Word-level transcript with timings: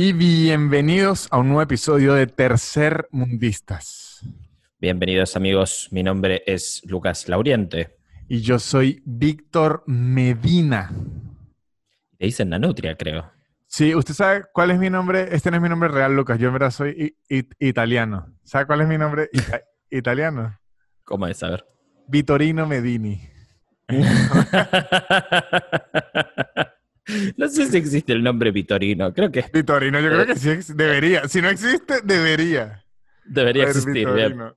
y 0.00 0.12
bienvenidos 0.12 1.26
a 1.32 1.38
un 1.38 1.48
nuevo 1.48 1.60
episodio 1.60 2.14
de 2.14 2.28
Tercer 2.28 3.08
Mundistas. 3.10 4.24
Bienvenidos 4.78 5.34
amigos, 5.34 5.88
mi 5.90 6.04
nombre 6.04 6.44
es 6.46 6.82
Lucas 6.84 7.28
Lauriente. 7.28 7.96
Y 8.28 8.42
yo 8.42 8.60
soy 8.60 9.02
Víctor 9.04 9.82
Medina. 9.88 10.92
Te 12.16 12.26
dicen 12.26 12.50
Nanutria, 12.50 12.96
creo. 12.96 13.28
Sí, 13.66 13.92
usted 13.92 14.14
sabe 14.14 14.44
cuál 14.52 14.70
es 14.70 14.78
mi 14.78 14.88
nombre. 14.88 15.34
Este 15.34 15.50
no 15.50 15.56
es 15.56 15.62
mi 15.64 15.68
nombre 15.68 15.88
real, 15.88 16.14
Lucas. 16.14 16.38
Yo 16.38 16.46
en 16.46 16.52
verdad 16.52 16.70
soy 16.70 17.16
italiano. 17.58 18.32
¿Sabe 18.44 18.66
cuál 18.66 18.82
es 18.82 18.86
mi 18.86 18.98
nombre 18.98 19.30
italiano? 19.90 20.60
¿Cómo 21.02 21.26
es? 21.26 21.42
A 21.42 21.50
ver. 21.50 21.66
Vitorino 22.06 22.68
Medini. 22.68 23.20
No 27.36 27.48
sé 27.48 27.66
si 27.66 27.76
existe 27.78 28.12
el 28.12 28.22
nombre 28.22 28.50
Vitorino, 28.50 29.12
creo 29.14 29.30
que... 29.30 29.44
Vitorino, 29.52 30.00
yo 30.00 30.08
creo 30.10 30.26
que 30.26 30.36
sí, 30.36 30.72
debería. 30.74 31.26
Si 31.26 31.40
no 31.40 31.48
existe, 31.48 32.00
debería. 32.02 32.84
Debería 33.24 33.64
existir, 33.64 34.06
Vitorino. 34.06 34.56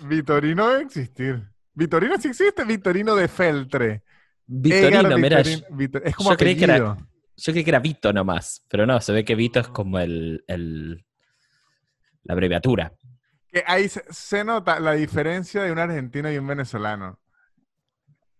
Vitorino 0.00 0.68
debe 0.68 0.82
existir. 0.82 1.42
Vitorino 1.74 2.18
sí 2.18 2.28
existe, 2.28 2.64
Vitorino 2.64 3.14
de 3.14 3.28
Feltre. 3.28 4.02
Vitorino, 4.46 5.18
mira, 5.18 5.40
es 5.40 6.16
como 6.16 6.30
yo 6.30 6.36
creí, 6.36 6.56
que 6.56 6.64
era, 6.64 6.96
yo 7.36 7.52
creí 7.52 7.64
que 7.64 7.70
era 7.70 7.80
Vito 7.80 8.12
nomás, 8.12 8.64
pero 8.68 8.86
no, 8.86 9.00
se 9.00 9.12
ve 9.12 9.24
que 9.24 9.34
Vito 9.34 9.60
es 9.60 9.68
como 9.68 9.98
el, 9.98 10.42
la 10.46 12.32
abreviatura. 12.32 12.92
Que 13.48 13.62
ahí 13.66 13.88
se 13.88 14.44
nota 14.44 14.80
la 14.80 14.92
diferencia 14.92 15.62
de 15.62 15.72
un 15.72 15.78
argentino 15.78 16.32
y 16.32 16.38
un 16.38 16.46
venezolano. 16.46 17.20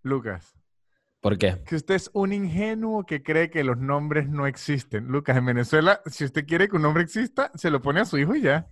Lucas. 0.02 0.55
¿Por 1.26 1.38
qué? 1.38 1.56
Que 1.66 1.74
usted 1.74 1.96
es 1.96 2.08
un 2.12 2.32
ingenuo 2.32 3.04
que 3.04 3.20
cree 3.20 3.50
que 3.50 3.64
los 3.64 3.78
nombres 3.78 4.28
no 4.28 4.46
existen. 4.46 5.08
Lucas, 5.08 5.36
en 5.36 5.46
Venezuela, 5.46 6.00
si 6.06 6.24
usted 6.24 6.46
quiere 6.46 6.68
que 6.68 6.76
un 6.76 6.82
nombre 6.82 7.02
exista, 7.02 7.50
se 7.56 7.68
lo 7.68 7.82
pone 7.82 7.98
a 7.98 8.04
su 8.04 8.16
hijo 8.16 8.36
y 8.36 8.42
ya. 8.42 8.68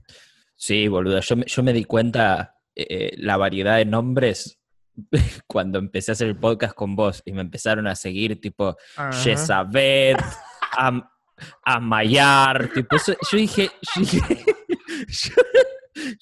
Sí, 0.55 0.87
boludo. 0.87 1.19
Yo, 1.19 1.35
yo 1.35 1.63
me 1.65 1.73
di 1.73 1.83
cuenta 1.83 2.55
eh, 2.77 2.87
eh, 2.89 3.15
la 3.17 3.37
variedad 3.37 3.79
de 3.79 3.87
nombres 3.87 4.61
cuando 5.49 5.81
empecé 5.81 6.13
a 6.13 6.15
hacer 6.15 6.29
el 6.29 6.39
podcast 6.39 6.77
con 6.77 6.95
vos 6.95 7.25
y 7.25 7.33
me 7.33 7.41
empezaron 7.41 7.89
a 7.89 7.97
seguir, 7.97 8.41
tipo, 8.41 8.77
Jezabeth, 9.25 10.23
Am 10.79 11.03
Amayar, 11.65 12.71
tipo, 12.73 12.97
yo 12.97 13.37
dije, 13.37 13.69
yo 13.97 14.01
dije, 14.01 14.45
yo 15.09 15.35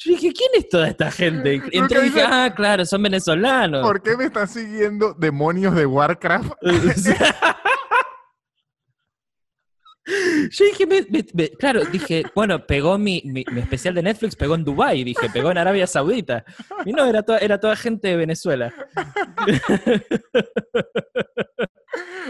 dije, 0.04 0.32
¿quién 0.32 0.50
es 0.54 0.68
toda 0.68 0.88
esta 0.88 1.10
gente? 1.10 1.62
Entré 1.72 2.00
y 2.00 2.04
dije, 2.04 2.22
ah, 2.22 2.52
claro, 2.54 2.84
son 2.84 3.02
venezolanos. 3.02 3.82
¿Por 3.82 4.02
qué 4.02 4.16
me 4.16 4.24
están 4.24 4.48
siguiendo 4.48 5.14
demonios 5.14 5.74
de 5.74 5.86
Warcraft? 5.86 6.52
Yo 10.50 10.64
dije, 10.64 11.52
claro, 11.58 11.84
dije, 11.84 12.24
bueno, 12.34 12.66
pegó 12.66 12.98
mi, 12.98 13.22
mi, 13.24 13.44
especial 13.60 13.94
de 13.94 14.02
Netflix, 14.02 14.34
pegó 14.34 14.56
en 14.56 14.64
Dubai, 14.64 15.04
dije, 15.04 15.30
pegó 15.30 15.52
en 15.52 15.58
Arabia 15.58 15.86
Saudita. 15.86 16.44
Y 16.84 16.92
no, 16.92 17.04
era, 17.04 17.22
toda, 17.22 17.38
era 17.38 17.60
toda 17.60 17.76
gente 17.76 18.08
de 18.08 18.16
Venezuela. 18.16 18.74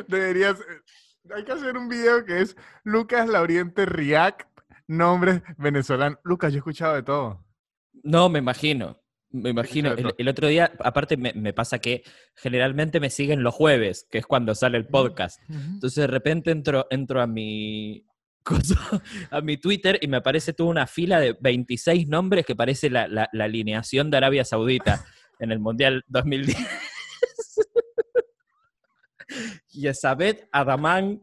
Deberías, 0.07 0.59
hay 1.35 1.45
que 1.45 1.53
hacer 1.53 1.79
un 1.79 1.89
video 1.89 2.25
que 2.25 2.43
es 2.43 2.57
Lucas 2.85 3.29
Lauriente 3.29 3.87
React 3.87 4.52
nombres 4.93 5.43
venezolanos. 5.59 6.19
Lucas, 6.25 6.53
yo 6.53 6.57
he 6.57 6.59
escuchado 6.59 6.95
de 6.95 7.03
todo. 7.03 7.45
No, 8.03 8.29
me 8.29 8.39
imagino. 8.39 8.99
Me 9.31 9.51
imagino. 9.51 9.95
El, 10.19 10.29
otro 10.29 10.49
día, 10.49 10.73
aparte, 10.81 11.17
me, 11.17 11.53
pasa 11.55 11.79
que 11.79 12.03
generalmente 12.37 13.01
me 13.01 13.09
siguen 13.09 13.43
los 13.43 13.55
jueves, 13.55 14.07
que 14.11 14.19
es 14.19 14.27
cuando 14.27 14.55
sale 14.55 14.77
el 14.77 14.87
podcast. 14.87 15.41
Entonces, 15.49 16.03
de 16.03 16.07
repente 16.07 16.51
entro, 16.51 16.87
entro 16.91 17.23
a 17.23 17.27
mi. 17.27 18.05
a 19.31 19.41
mi 19.41 19.57
Twitter 19.57 19.99
y 20.03 20.09
me 20.09 20.17
aparece 20.17 20.53
toda 20.53 20.71
una 20.71 20.89
fila 20.89 21.21
de 21.21 21.37
26 21.41 22.09
nombres 22.09 22.45
que 22.45 22.57
parece 22.57 22.91
la, 22.91 23.07
la, 23.07 23.29
la 23.33 23.45
alineación 23.45 24.11
de 24.11 24.17
Arabia 24.17 24.45
Saudita 24.45 25.05
en 25.39 25.53
el 25.53 25.61
Mundial 25.61 26.03
2010. 26.09 26.59
Yesabet 29.71 30.49
Adamán 30.51 31.23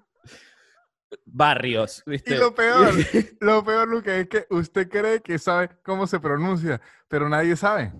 barrios. 1.25 2.03
¿viste? 2.05 2.35
Y 2.35 2.37
lo 2.37 2.53
peor, 2.53 2.93
lo 3.39 3.63
peor, 3.63 3.87
Luca, 3.87 4.15
es 4.15 4.27
que 4.27 4.45
usted 4.49 4.89
cree 4.89 5.21
que 5.21 5.39
sabe 5.39 5.69
cómo 5.83 6.07
se 6.07 6.19
pronuncia, 6.19 6.81
pero 7.07 7.29
nadie 7.29 7.55
sabe. 7.55 7.93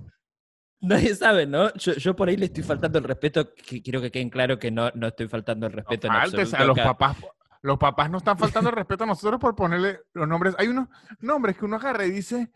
Nadie 0.82 1.14
sabe, 1.14 1.46
¿no? 1.46 1.74
Yo, 1.74 2.16
por 2.16 2.30
ahí 2.30 2.38
le 2.38 2.46
estoy 2.46 2.64
faltando 2.64 3.00
el 3.00 3.04
respeto, 3.04 3.54
quiero 3.54 4.02
que 4.02 4.12
queden 4.12 4.30
claro 4.30 4.58
que 4.58 4.72
no, 4.72 4.90
no 4.96 5.08
estoy 5.08 5.28
faltando 5.28 5.68
el 5.68 5.74
respeto 5.74 6.08
no, 6.08 6.14
en 6.14 6.56
a 6.56 6.64
los 6.64 6.80
papás. 6.80 7.18
Los 7.62 7.78
papás 7.78 8.10
no 8.10 8.20
están 8.20 8.38
faltando 8.38 8.70
el 8.70 8.76
respeto 8.78 9.04
a 9.04 9.08
nosotros 9.08 9.40
por 9.40 9.54
ponerle 9.54 10.00
los 10.14 10.26
nombres. 10.26 10.56
Hay 10.58 10.70
unos 10.70 10.88
nombres 11.20 11.58
que 11.58 11.66
uno 11.66 11.76
agarra 11.76 12.06
y 12.06 12.12
dice, 12.12 12.50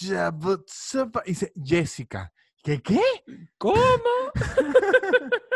y 0.00 1.30
dice 1.30 1.52
Jessica. 1.62 2.32
¿Qué 2.62 2.82
qué? 2.82 3.00
¿Cómo? 3.56 3.76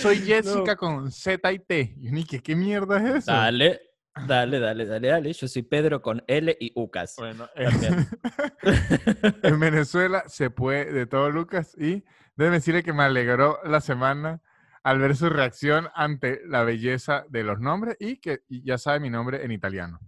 Soy 0.00 0.16
Jessica 0.26 0.76
con 0.76 1.10
Z 1.10 1.52
y 1.52 1.58
T. 1.58 1.94
Y 1.96 2.24
¿qué 2.24 2.56
mierda 2.56 2.98
es 2.98 3.16
eso? 3.16 3.32
Dale, 3.32 3.80
dale, 4.26 4.58
dale, 4.58 4.86
dale, 4.86 5.08
dale. 5.08 5.32
Yo 5.32 5.48
soy 5.48 5.62
Pedro 5.62 6.02
con 6.02 6.22
L 6.26 6.56
y 6.58 6.72
Ucas. 6.74 7.14
Bueno, 7.16 7.48
en 9.42 9.60
Venezuela 9.60 10.24
se 10.26 10.50
puede 10.50 10.92
de 10.92 11.06
todo, 11.06 11.30
Lucas. 11.30 11.74
Y 11.78 12.04
debe 12.36 12.52
decirle 12.52 12.82
que 12.82 12.92
me 12.92 13.04
alegró 13.04 13.58
la 13.64 13.80
semana 13.80 14.42
al 14.82 14.98
ver 14.98 15.16
su 15.16 15.28
reacción 15.28 15.88
ante 15.94 16.40
la 16.46 16.64
belleza 16.64 17.24
de 17.28 17.42
los 17.42 17.60
nombres 17.60 17.96
y 18.00 18.18
que 18.18 18.40
ya 18.48 18.78
sabe 18.78 19.00
mi 19.00 19.10
nombre 19.10 19.44
en 19.44 19.50
italiano. 19.50 20.00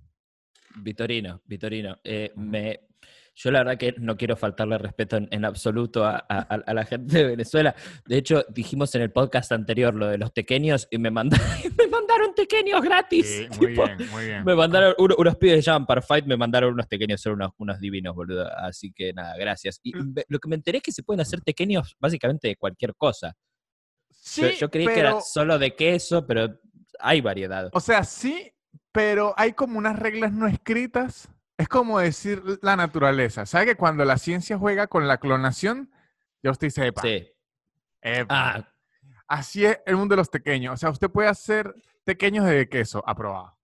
Vitorino, 0.76 1.42
Vitorino. 1.44 1.98
Eh, 2.04 2.32
me 2.36 2.89
yo 3.34 3.50
la 3.50 3.60
verdad 3.60 3.78
que 3.78 3.94
no 3.98 4.16
quiero 4.16 4.36
faltarle 4.36 4.76
respeto 4.78 5.16
en, 5.16 5.44
absoluto 5.44 6.04
a, 6.04 6.24
la 6.66 6.84
gente 6.84 7.18
de 7.18 7.24
Venezuela. 7.24 7.74
De 8.06 8.18
hecho, 8.18 8.44
dijimos 8.50 8.94
en 8.94 9.02
el 9.02 9.12
podcast 9.12 9.52
anterior 9.52 9.94
lo 9.94 10.08
de 10.08 10.18
los 10.18 10.30
pequeños 10.30 10.88
y 10.90 10.98
me 10.98 11.10
mandaron, 11.10 11.46
me 11.78 11.86
mandaron 11.86 12.34
pequeños 12.34 12.82
gratis. 12.82 13.48
muy 13.58 13.68
bien, 13.68 13.96
muy 14.10 14.26
bien. 14.26 14.44
Me 14.44 14.54
mandaron 14.54 14.94
unos 14.98 15.36
pibes 15.36 15.56
que 15.56 15.62
llaman 15.62 15.86
Parfight, 15.86 16.26
me 16.26 16.36
mandaron 16.36 16.74
unos 16.74 16.86
pequeños, 16.86 17.20
son 17.20 17.34
unos, 17.34 17.52
unos 17.58 17.80
divinos, 17.80 18.14
boludo. 18.14 18.46
Así 18.58 18.92
que 18.92 19.12
nada, 19.12 19.36
gracias. 19.38 19.80
Y 19.82 19.94
mm. 19.94 20.14
lo 20.28 20.38
que 20.38 20.48
me 20.48 20.56
enteré 20.56 20.78
es 20.78 20.82
que 20.82 20.92
se 20.92 21.02
pueden 21.02 21.20
hacer 21.20 21.40
pequeños 21.42 21.96
básicamente 21.98 22.48
de 22.48 22.56
cualquier 22.56 22.94
cosa. 22.94 23.34
Sí, 24.10 24.42
yo, 24.58 24.70
creí 24.70 24.86
que 24.86 25.00
era 25.00 25.20
solo 25.20 25.58
de 25.58 25.74
queso, 25.74 26.26
pero 26.26 26.60
hay 26.98 27.20
variedad. 27.22 27.70
O 27.72 27.80
sea, 27.80 28.04
sí, 28.04 28.52
pero 28.92 29.32
hay 29.36 29.54
como 29.54 29.78
unas 29.78 29.98
reglas 29.98 30.32
no 30.32 30.46
escritas 30.46 31.30
es 31.60 31.68
como 31.68 31.98
decir 31.98 32.42
la 32.62 32.74
naturaleza. 32.74 33.44
¿Sabe 33.44 33.66
que 33.66 33.76
cuando 33.76 34.02
la 34.06 34.16
ciencia 34.16 34.56
juega 34.56 34.86
con 34.86 35.06
la 35.06 35.18
clonación, 35.18 35.92
ya 36.42 36.50
usted 36.52 36.68
dice, 36.68 36.86
epa, 36.86 37.02
sí. 37.02 37.28
Ah. 38.30 38.66
Así 39.28 39.66
es 39.66 39.78
el 39.84 39.96
mundo 39.96 40.14
de 40.14 40.16
los 40.16 40.30
pequeños. 40.30 40.72
O 40.72 40.76
sea, 40.78 40.88
usted 40.88 41.10
puede 41.10 41.28
hacer 41.28 41.74
pequeños 42.02 42.46
de 42.46 42.66
queso, 42.66 43.04
aprobado. 43.06 43.58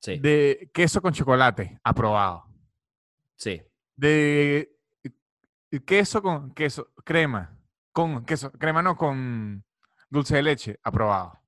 Sí. 0.00 0.18
De 0.18 0.68
queso 0.74 1.00
con 1.00 1.12
chocolate, 1.12 1.78
aprobado. 1.84 2.44
Sí. 3.36 3.62
De 3.94 4.76
queso 5.86 6.20
con 6.20 6.52
queso, 6.52 6.92
crema, 7.04 7.56
con 7.92 8.24
queso, 8.24 8.50
crema 8.50 8.82
no, 8.82 8.96
con 8.96 9.64
dulce 10.08 10.34
de 10.34 10.42
leche, 10.42 10.80
aprobado. 10.82 11.40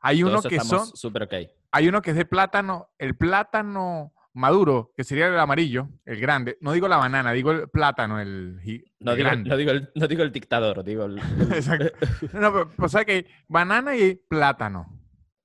Hay 0.00 0.22
uno 0.22 0.40
que 0.42 0.60
son... 0.60 0.86
Súper 0.86 1.24
ok 1.24 1.55
hay 1.70 1.88
uno 1.88 2.02
que 2.02 2.10
es 2.10 2.16
de 2.16 2.24
plátano, 2.24 2.90
el 2.98 3.16
plátano 3.16 4.12
maduro, 4.36 4.92
que 4.94 5.02
sería 5.02 5.28
el 5.28 5.38
amarillo, 5.38 5.88
el 6.04 6.20
grande. 6.20 6.58
No 6.60 6.72
digo 6.72 6.88
la 6.88 6.98
banana, 6.98 7.32
digo 7.32 7.52
el 7.52 7.68
plátano, 7.68 8.20
el, 8.20 8.56
no, 9.00 9.14
digo, 9.14 9.30
no, 9.34 9.56
digo, 9.56 9.70
el, 9.70 9.90
no 9.94 10.06
digo 10.06 10.22
el 10.22 10.30
dictador, 10.30 10.84
digo 10.84 11.04
el... 11.04 11.18
Exacto. 11.52 11.86
No, 12.34 12.52
pero, 12.52 12.70
o 12.78 13.04
que 13.04 13.26
banana 13.48 13.96
y 13.96 14.14
plátano. 14.14 14.86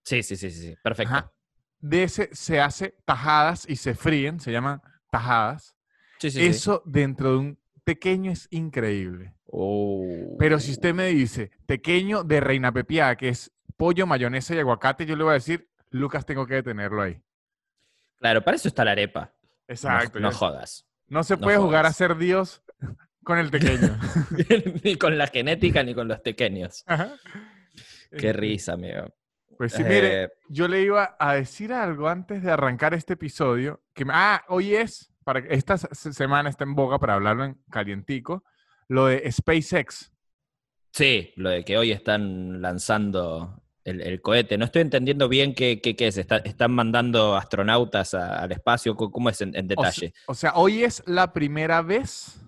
Sí, 0.04 0.22
sí, 0.24 0.36
sí, 0.36 0.52
sí, 0.52 0.76
perfecto. 0.84 1.32
De 1.80 2.04
ese 2.04 2.30
se 2.34 2.60
hace 2.60 2.96
tajadas 3.06 3.68
y 3.68 3.78
se 3.78 3.96
fríen, 3.96 4.40
se 4.40 4.52
llaman 4.52 4.82
tajadas. 5.10 5.76
Sí, 6.20 6.30
sí, 6.30 6.46
Eso 6.46 6.84
dentro 6.86 7.32
de 7.32 7.38
un 7.38 7.60
pequeño 7.84 8.32
es 8.32 8.48
increíble. 8.52 9.36
Oh. 9.46 10.36
Pero 10.38 10.60
si 10.60 10.72
usted 10.72 10.94
me 10.94 11.08
dice 11.08 11.52
pequeño 11.66 12.24
de 12.24 12.42
reina 12.42 12.72
pepiada, 12.72 13.16
que 13.16 13.30
es 13.30 13.52
pollo, 13.78 14.06
mayonesa 14.06 14.54
y 14.54 14.60
aguacate, 14.60 15.06
yo 15.06 15.16
le 15.16 15.24
voy 15.24 15.32
a 15.32 15.36
decir 15.36 15.71
Lucas 15.92 16.26
tengo 16.26 16.48
que 16.48 16.56
detenerlo 16.56 17.02
ahí. 17.02 17.22
Claro, 18.20 18.44
para 18.44 18.56
eso 18.56 18.68
está 18.68 18.84
la 18.84 18.92
arepa. 18.92 19.34
Exacto. 19.68 20.20
No, 20.20 20.32
jodas. 20.32 20.86
No 21.08 21.24
se 21.24 21.38
puede 21.38 21.58
jugar 21.58 21.86
a 21.86 21.94
ser 21.94 22.18
Dios 22.18 22.64
con 23.24 23.38
el 23.38 23.50
pequeño. 23.50 24.00
ni 24.84 24.96
con 24.96 25.18
la 25.18 25.28
genética 25.28 25.84
ni 25.84 25.94
con 25.94 26.08
los 26.08 26.20
pequeños. 26.20 26.84
Qué 28.10 28.30
este, 28.30 28.34
risa, 28.34 28.74
amigo. 28.74 29.14
Pues 29.58 29.74
sí, 29.74 29.84
mire, 29.84 30.24
eh, 30.24 30.30
yo 30.50 30.68
le 30.68 30.82
iba 30.82 31.16
a 31.20 31.36
decir 31.36 31.72
algo 31.72 32.08
antes 32.08 32.42
de 32.42 32.52
arrancar 32.52 32.94
este 32.94 33.14
episodio. 33.14 33.84
Que, 33.94 34.06
ah, 34.10 34.44
hoy 34.48 34.76
es, 34.76 35.14
para 35.24 35.40
esta 35.40 35.78
semana 35.78 36.50
está 36.50 36.64
en 36.64 36.74
boga 36.74 36.98
para 36.98 37.14
hablarlo 37.14 37.46
en 37.46 37.62
calientico, 37.70 38.44
lo 38.88 39.06
de 39.06 39.32
SpaceX. 39.32 40.12
Sí, 40.92 41.34
lo 41.36 41.50
de 41.50 41.64
que 41.64 41.78
hoy 41.78 41.92
están 41.92 42.62
lanzando 42.62 43.61
el, 43.84 44.22
cohete. 44.22 44.58
No 44.58 44.66
estoy 44.66 44.82
entendiendo 44.82 45.28
bien 45.30 45.54
qué, 45.54 45.82
qué, 45.82 45.96
es. 46.08 46.18
¿Están 46.18 46.72
mandando 46.74 47.36
astronautas 47.36 48.14
al 48.14 48.52
espacio? 48.52 48.96
¿Cómo 48.96 49.30
es 49.30 49.42
en, 49.42 49.68
detalle? 49.68 50.14
O 50.28 50.34
sea, 50.34 50.54
hoy 50.56 50.84
es 50.84 51.04
la 51.08 51.34
primera 51.34 51.82
vez 51.82 52.40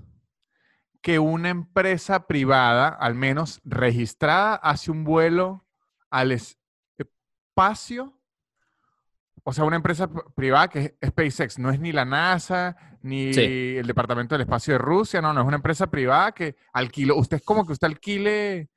que 1.01 1.19
una 1.19 1.50
empresa 1.50 2.27
privada, 2.27 2.88
al 2.88 3.15
menos 3.15 3.59
registrada, 3.65 4.56
hace 4.56 4.89
un 4.89 5.03
vuelo 5.03 5.65
al 6.09 6.31
espacio. 6.31 8.18
O 9.44 9.51
sea, 9.51 9.65
una 9.65 9.75
empresa 9.75 10.09
privada 10.33 10.69
que 10.69 10.95
es 11.01 11.09
SpaceX, 11.09 11.59
no 11.59 11.69
es 11.69 11.79
ni 11.79 11.91
la 11.91 12.06
NASA, 12.06 12.77
ni 13.01 13.31
el 13.31 13.86
Departamento 13.86 14.36
del 14.36 14.44
Espacio 14.44 14.75
de 14.75 14.77
Rusia, 14.77 15.21
no, 15.21 15.33
no, 15.33 15.41
es 15.41 15.47
una 15.47 15.57
empresa 15.57 15.88
privada 15.88 16.31
que 16.31 16.56
alquiló. 16.71 17.18
Usted 17.18 17.38
es 17.38 17.44
como 17.44 17.65
que 17.65 17.74
usted 17.74 17.88
alquile, 17.88 18.69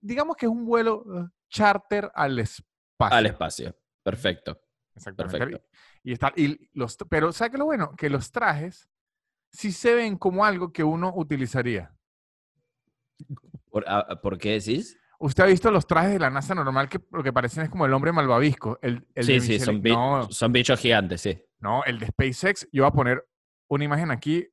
digamos 0.00 0.36
que 0.36 0.46
es 0.46 0.50
un 0.50 0.64
vuelo 0.64 1.04
eh, 1.14 1.28
charter 1.50 2.10
al 2.14 2.38
espacio. 2.38 3.16
Al 3.16 3.26
espacio, 3.26 3.76
perfecto. 4.02 4.62
Exactamente. 4.94 5.38
Perfecto. 5.38 5.68
Y, 6.02 6.12
está, 6.12 6.32
y 6.36 6.70
los, 6.72 6.96
pero 7.08 7.32
¿sabe 7.32 7.52
qué 7.52 7.58
lo 7.58 7.66
bueno? 7.66 7.94
Que 7.96 8.08
los 8.08 8.32
trajes 8.32 8.88
sí 9.50 9.72
se 9.72 9.94
ven 9.94 10.16
como 10.16 10.44
algo 10.44 10.72
que 10.72 10.84
uno 10.84 11.12
utilizaría. 11.14 11.94
¿Por, 13.70 13.84
¿por 14.22 14.38
qué 14.38 14.52
decís? 14.52 14.98
Usted 15.18 15.44
ha 15.44 15.46
visto 15.46 15.70
los 15.70 15.86
trajes 15.86 16.12
de 16.12 16.18
la 16.18 16.30
NASA 16.30 16.54
normal 16.54 16.88
que 16.88 16.98
lo 17.12 17.22
que 17.22 17.32
parecen 17.32 17.64
es 17.64 17.68
como 17.68 17.84
el 17.84 17.92
hombre 17.92 18.10
malvavisco. 18.10 18.78
El, 18.80 19.06
sí, 19.16 19.40
sí, 19.40 19.60
son, 19.60 19.82
son, 20.30 20.52
bichos 20.52 20.80
gigantes, 20.80 21.20
sí. 21.20 21.44
No, 21.58 21.84
el 21.84 21.98
de 21.98 22.06
SpaceX, 22.06 22.66
yo 22.72 22.84
voy 22.84 22.88
a 22.88 22.92
poner 22.92 23.28
una 23.68 23.84
imagen 23.84 24.10
aquí 24.10 24.48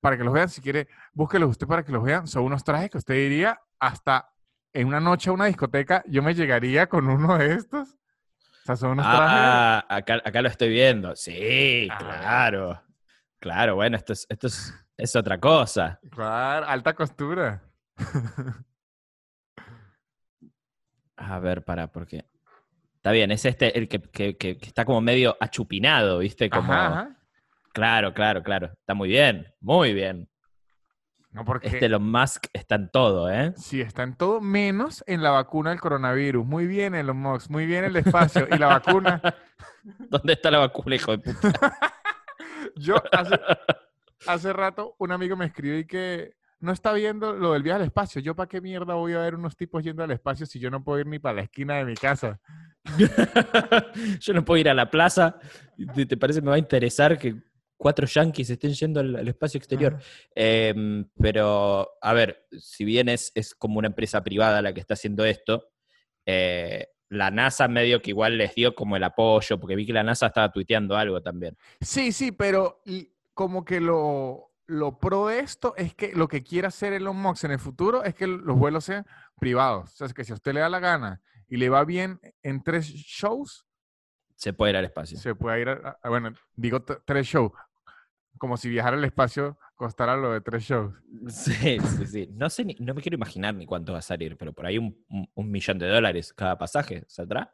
para 0.00 0.18
que 0.18 0.24
los 0.24 0.34
vean. 0.34 0.48
Si 0.48 0.60
quiere, 0.60 0.88
búsquelos 1.12 1.50
usted 1.50 1.68
para 1.68 1.84
que 1.84 1.92
los 1.92 2.02
vean. 2.02 2.26
Son 2.26 2.42
unos 2.42 2.64
trajes 2.64 2.90
que 2.90 2.98
usted 2.98 3.14
diría 3.14 3.60
hasta 3.78 4.28
en 4.72 4.86
una 4.86 5.00
noche 5.00 5.30
a 5.30 5.32
una 5.32 5.46
discoteca, 5.46 6.02
yo 6.06 6.22
me 6.22 6.34
llegaría 6.34 6.88
con 6.88 7.08
uno 7.08 7.38
de 7.38 7.54
estos. 7.54 7.90
O 7.90 8.64
sea, 8.64 8.76
son 8.76 8.90
unos 8.92 9.06
ah, 9.08 9.84
trajes. 9.88 10.22
Acá, 10.24 10.42
lo 10.42 10.48
estoy 10.48 10.68
viendo. 10.68 11.16
Sí, 11.16 11.88
ah. 11.90 11.98
claro. 11.98 12.82
Claro, 13.40 13.76
bueno, 13.76 13.96
esto 13.96 14.12
es, 14.12 14.26
esto 14.28 14.48
es, 14.96 15.16
otra 15.16 15.38
cosa. 15.38 16.00
Claro, 16.10 16.66
alta 16.66 16.94
costura. 16.94 17.62
a 21.16 21.38
ver, 21.38 21.64
para, 21.64 21.86
porque. 21.90 22.24
Está 22.96 23.12
bien, 23.12 23.30
es 23.30 23.44
este 23.44 23.78
el 23.78 23.88
que, 23.88 24.58
está 24.60 24.84
como 24.84 25.00
medio 25.00 25.36
achupinado, 25.38 26.18
¿viste? 26.18 26.50
Como... 26.50 26.66
Claro, 27.72 28.12
claro, 28.12 28.42
claro. 28.42 28.72
Está 28.72 28.94
muy 28.94 29.08
bien, 29.08 29.54
muy 29.60 29.94
bien. 29.94 30.28
No 31.38 31.44
porque... 31.44 31.68
Este 31.68 31.86
Elon 31.86 32.10
Musk 32.10 32.46
está 32.52 32.74
en 32.74 32.90
todo, 32.90 33.30
¿eh? 33.30 33.54
Sí, 33.56 33.80
está 33.80 34.02
en 34.02 34.16
todo, 34.16 34.40
menos 34.40 35.04
en 35.06 35.22
la 35.22 35.30
vacuna 35.30 35.70
del 35.70 35.78
coronavirus. 35.78 36.44
Muy 36.44 36.66
bien, 36.66 36.96
Elon 36.96 37.16
Musk, 37.16 37.48
muy 37.48 37.64
bien 37.64 37.84
el 37.84 37.94
espacio. 37.94 38.48
¿Y 38.50 38.58
la 38.58 38.66
vacuna? 38.66 39.22
¿Dónde 40.10 40.32
está 40.32 40.50
la 40.50 40.58
vacuna, 40.58 40.96
hijo 40.96 41.16
de 41.16 41.18
puta? 41.18 41.78
Yo 42.74 42.96
hace, 44.26 44.52
rato 44.52 44.96
un 44.98 45.12
amigo 45.12 45.36
me 45.36 45.46
escribió 45.46 45.78
y 45.78 45.84
que 45.86 46.34
no 46.58 46.72
está 46.72 46.92
viendo 46.92 47.32
lo 47.34 47.52
del 47.52 47.62
viaje 47.62 47.82
al 47.82 47.86
espacio. 47.86 48.20
Yo 48.20 48.34
para 48.34 48.48
qué 48.48 48.60
mierda 48.60 48.94
voy 48.94 49.12
a 49.12 49.20
ver 49.20 49.36
unos 49.36 49.56
tipos 49.56 49.84
yendo 49.84 50.02
al 50.02 50.10
espacio 50.10 50.44
si 50.44 50.58
yo 50.58 50.70
no 50.70 50.82
puedo 50.82 50.98
ir 50.98 51.06
ni 51.06 51.20
para 51.20 51.36
la 51.36 51.42
esquina 51.42 51.76
de 51.76 51.84
mi 51.84 51.94
casa. 51.94 52.40
yo 54.20 54.34
no 54.34 54.44
puedo 54.44 54.60
ir 54.60 54.68
a 54.68 54.74
la 54.74 54.90
plaza. 54.90 55.38
¿Te 55.94 56.16
parece 56.16 56.40
que 56.40 56.44
me 56.44 56.50
va 56.50 56.56
a 56.56 56.58
interesar 56.58 57.16
que 57.16 57.36
cuatro 57.78 58.06
yankees 58.06 58.50
estén 58.50 58.74
yendo 58.74 59.00
al, 59.00 59.26
espacio 59.26 59.56
exterior. 59.56 59.98
Em, 60.34 61.08
pero, 61.18 61.88
a 62.02 62.12
ver, 62.12 62.46
si 62.58 62.84
bien 62.84 63.08
es, 63.08 63.32
es, 63.34 63.54
como 63.54 63.78
una 63.78 63.88
empresa 63.88 64.22
privada 64.22 64.60
la 64.60 64.74
que 64.74 64.80
está 64.80 64.94
haciendo 64.94 65.24
esto, 65.24 65.70
eh, 66.26 66.88
la 67.08 67.30
NASA 67.30 67.68
medio 67.68 68.02
que 68.02 68.10
igual 68.10 68.36
les 68.36 68.54
dio 68.54 68.74
como 68.74 68.96
el 68.96 69.04
apoyo, 69.04 69.58
porque 69.58 69.76
vi 69.76 69.86
que 69.86 69.94
la 69.94 70.02
NASA 70.02 70.26
estaba 70.26 70.52
tuiteando 70.52 70.96
algo 70.96 71.22
también. 71.22 71.56
Sí, 71.80 72.12
sí, 72.12 72.32
pero 72.32 72.82
como 73.32 73.64
que 73.64 73.80
lo, 73.80 74.52
lo 74.66 74.98
pro 74.98 75.28
de 75.28 75.38
esto 75.38 75.74
es 75.76 75.94
que 75.94 76.12
lo 76.12 76.28
que 76.28 76.42
quiere 76.42 76.68
hacer 76.68 76.92
Elon 76.92 77.16
Musk 77.16 77.44
en 77.44 77.52
el 77.52 77.58
futuro 77.58 78.04
es 78.04 78.14
que 78.14 78.26
los 78.26 78.58
vuelos 78.58 78.84
sean 78.84 79.06
privados. 79.38 79.94
O 79.94 79.96
sea, 79.96 80.06
es 80.06 80.12
que 80.12 80.24
si 80.24 80.32
a 80.32 80.34
usted 80.34 80.52
le 80.52 80.60
da 80.60 80.68
la 80.68 80.80
gana 80.80 81.22
y 81.48 81.56
le 81.56 81.70
va 81.70 81.84
bien 81.84 82.20
en 82.42 82.62
tres 82.62 82.86
shows, 82.86 83.64
se 84.38 84.52
puede 84.52 84.70
ir 84.70 84.76
al 84.76 84.84
espacio. 84.84 85.18
Se 85.18 85.34
puede 85.34 85.60
ir, 85.62 85.68
a, 85.68 85.98
bueno, 86.08 86.32
digo 86.54 86.82
tres 86.82 87.26
shows 87.26 87.50
como 88.38 88.56
si 88.56 88.68
viajar 88.68 88.94
al 88.94 89.04
espacio 89.04 89.58
costara 89.74 90.16
lo 90.16 90.32
de 90.32 90.40
tres 90.40 90.64
shows. 90.64 90.94
Sí, 91.28 91.78
sí, 91.80 92.06
sí. 92.06 92.28
No 92.32 92.50
sé, 92.50 92.66
no 92.80 92.94
me 92.94 93.00
quiero 93.00 93.16
imaginar 93.16 93.54
ni 93.54 93.66
cuánto 93.66 93.92
va 93.92 93.98
a 93.98 94.02
salir, 94.02 94.36
pero 94.36 94.52
por 94.52 94.66
ahí 94.66 94.78
un, 94.78 94.96
millón 95.36 95.78
de 95.78 95.88
dólares 95.88 96.32
cada 96.32 96.58
pasaje, 96.58 97.04
¿saldrá? 97.06 97.52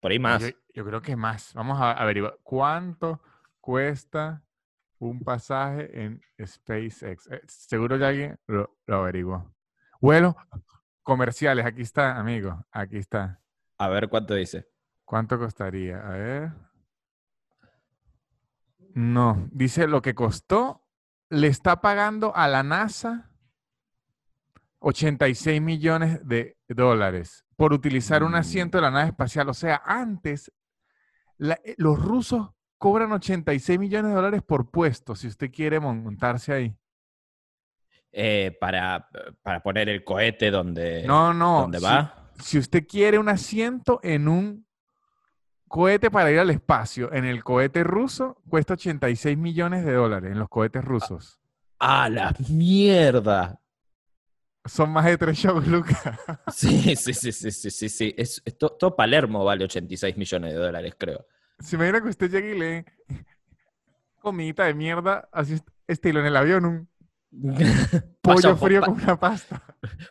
Por 0.00 0.10
ahí 0.10 0.18
más. 0.18 0.54
Yo, 0.74 0.84
creo 0.84 1.00
que 1.00 1.16
más. 1.16 1.54
Vamos 1.54 1.80
a 1.80 1.92
averiguar 1.92 2.38
cuánto 2.42 3.22
cuesta 3.60 4.42
un 4.98 5.20
pasaje 5.20 6.02
en 6.02 6.20
SpaceX. 6.44 7.26
Eh, 7.30 7.40
seguro 7.46 7.96
ya 7.96 8.08
alguien 8.08 8.38
lo, 8.46 8.76
lo 8.86 8.96
averiguó. 8.96 9.54
Vuelos 10.00 10.34
comerciales, 11.02 11.64
aquí 11.64 11.82
está, 11.82 12.18
amigo, 12.18 12.66
aquí 12.72 12.96
está. 12.96 13.40
A 13.78 13.88
ver 13.88 14.08
cuánto 14.08 14.34
dice. 14.34 14.66
¿Cuánto 15.04 15.38
costaría? 15.38 15.98
A 15.98 16.10
ver. 16.10 16.52
No, 18.94 19.48
dice 19.50 19.88
lo 19.88 20.00
que 20.02 20.14
costó, 20.14 20.86
le 21.28 21.48
está 21.48 21.80
pagando 21.80 22.34
a 22.34 22.46
la 22.46 22.62
NASA 22.62 23.30
86 24.78 25.60
millones 25.60 26.26
de 26.26 26.56
dólares 26.68 27.44
por 27.56 27.72
utilizar 27.72 28.22
un 28.22 28.36
asiento 28.36 28.78
de 28.78 28.82
la 28.82 28.92
nave 28.92 29.08
espacial. 29.08 29.48
O 29.48 29.54
sea, 29.54 29.82
antes 29.84 30.52
eh, 31.40 31.74
los 31.76 32.00
rusos 32.00 32.50
cobran 32.78 33.10
86 33.12 33.78
millones 33.80 34.10
de 34.10 34.14
dólares 34.14 34.42
por 34.42 34.70
puesto 34.70 35.16
si 35.16 35.26
usted 35.26 35.50
quiere 35.50 35.80
montarse 35.80 36.52
ahí. 36.52 36.76
Eh, 38.12 38.56
para, 38.60 39.08
para, 39.42 39.60
poner 39.60 39.88
el 39.88 40.04
cohete 40.04 40.52
donde, 40.52 41.04
no, 41.04 41.34
no, 41.34 41.62
donde 41.62 41.80
va. 41.80 42.30
si 42.38 42.58
usted 42.58 42.86
quiere 42.86 43.18
un 43.18 43.28
asiento 43.28 43.98
en 44.04 44.28
un 44.28 44.63
cohete 45.74 46.08
para 46.08 46.30
ir 46.30 46.38
al 46.38 46.50
espacio 46.50 47.12
en 47.12 47.24
el 47.24 47.42
cohete 47.42 47.82
ruso 47.82 48.40
cuesta 48.48 48.74
86 48.74 49.36
millones 49.36 49.84
de 49.84 49.92
dólares 49.92 50.30
en 50.30 50.38
los 50.38 50.48
cohetes 50.48 50.84
rusos. 50.84 51.40
¡Ah, 51.80 52.08
la 52.08 52.32
mierda! 52.48 53.60
Son 54.64 54.88
más 54.90 55.04
de 55.04 55.18
tres 55.18 55.36
shows, 55.36 55.66
Lucas. 55.66 55.98
Sí, 56.54 56.94
sí, 56.94 57.12
sí, 57.12 57.32
sí, 57.32 57.50
sí, 57.50 57.70
sí, 57.72 57.88
sí. 57.88 58.14
Es, 58.16 58.40
todo, 58.56 58.94
Palermo 58.94 59.44
vale 59.44 59.64
86 59.64 60.16
millones 60.16 60.52
de 60.52 60.60
dólares, 60.60 60.94
creo. 60.96 61.26
Si 61.58 61.76
me 61.76 61.90
que 61.90 62.08
usted 62.08 62.30
llegue 62.30 62.54
y 62.54 62.58
lee 62.60 62.84
comidita 64.20 64.66
de 64.66 64.74
mierda, 64.74 65.28
así 65.32 65.60
estilo 65.88 66.20
en 66.20 66.26
el 66.26 66.36
avión, 66.36 66.64
un 66.66 66.88
pollo 68.22 68.56
frío 68.56 68.80
con 68.80 68.94
una 68.94 69.18
pasta. 69.18 69.60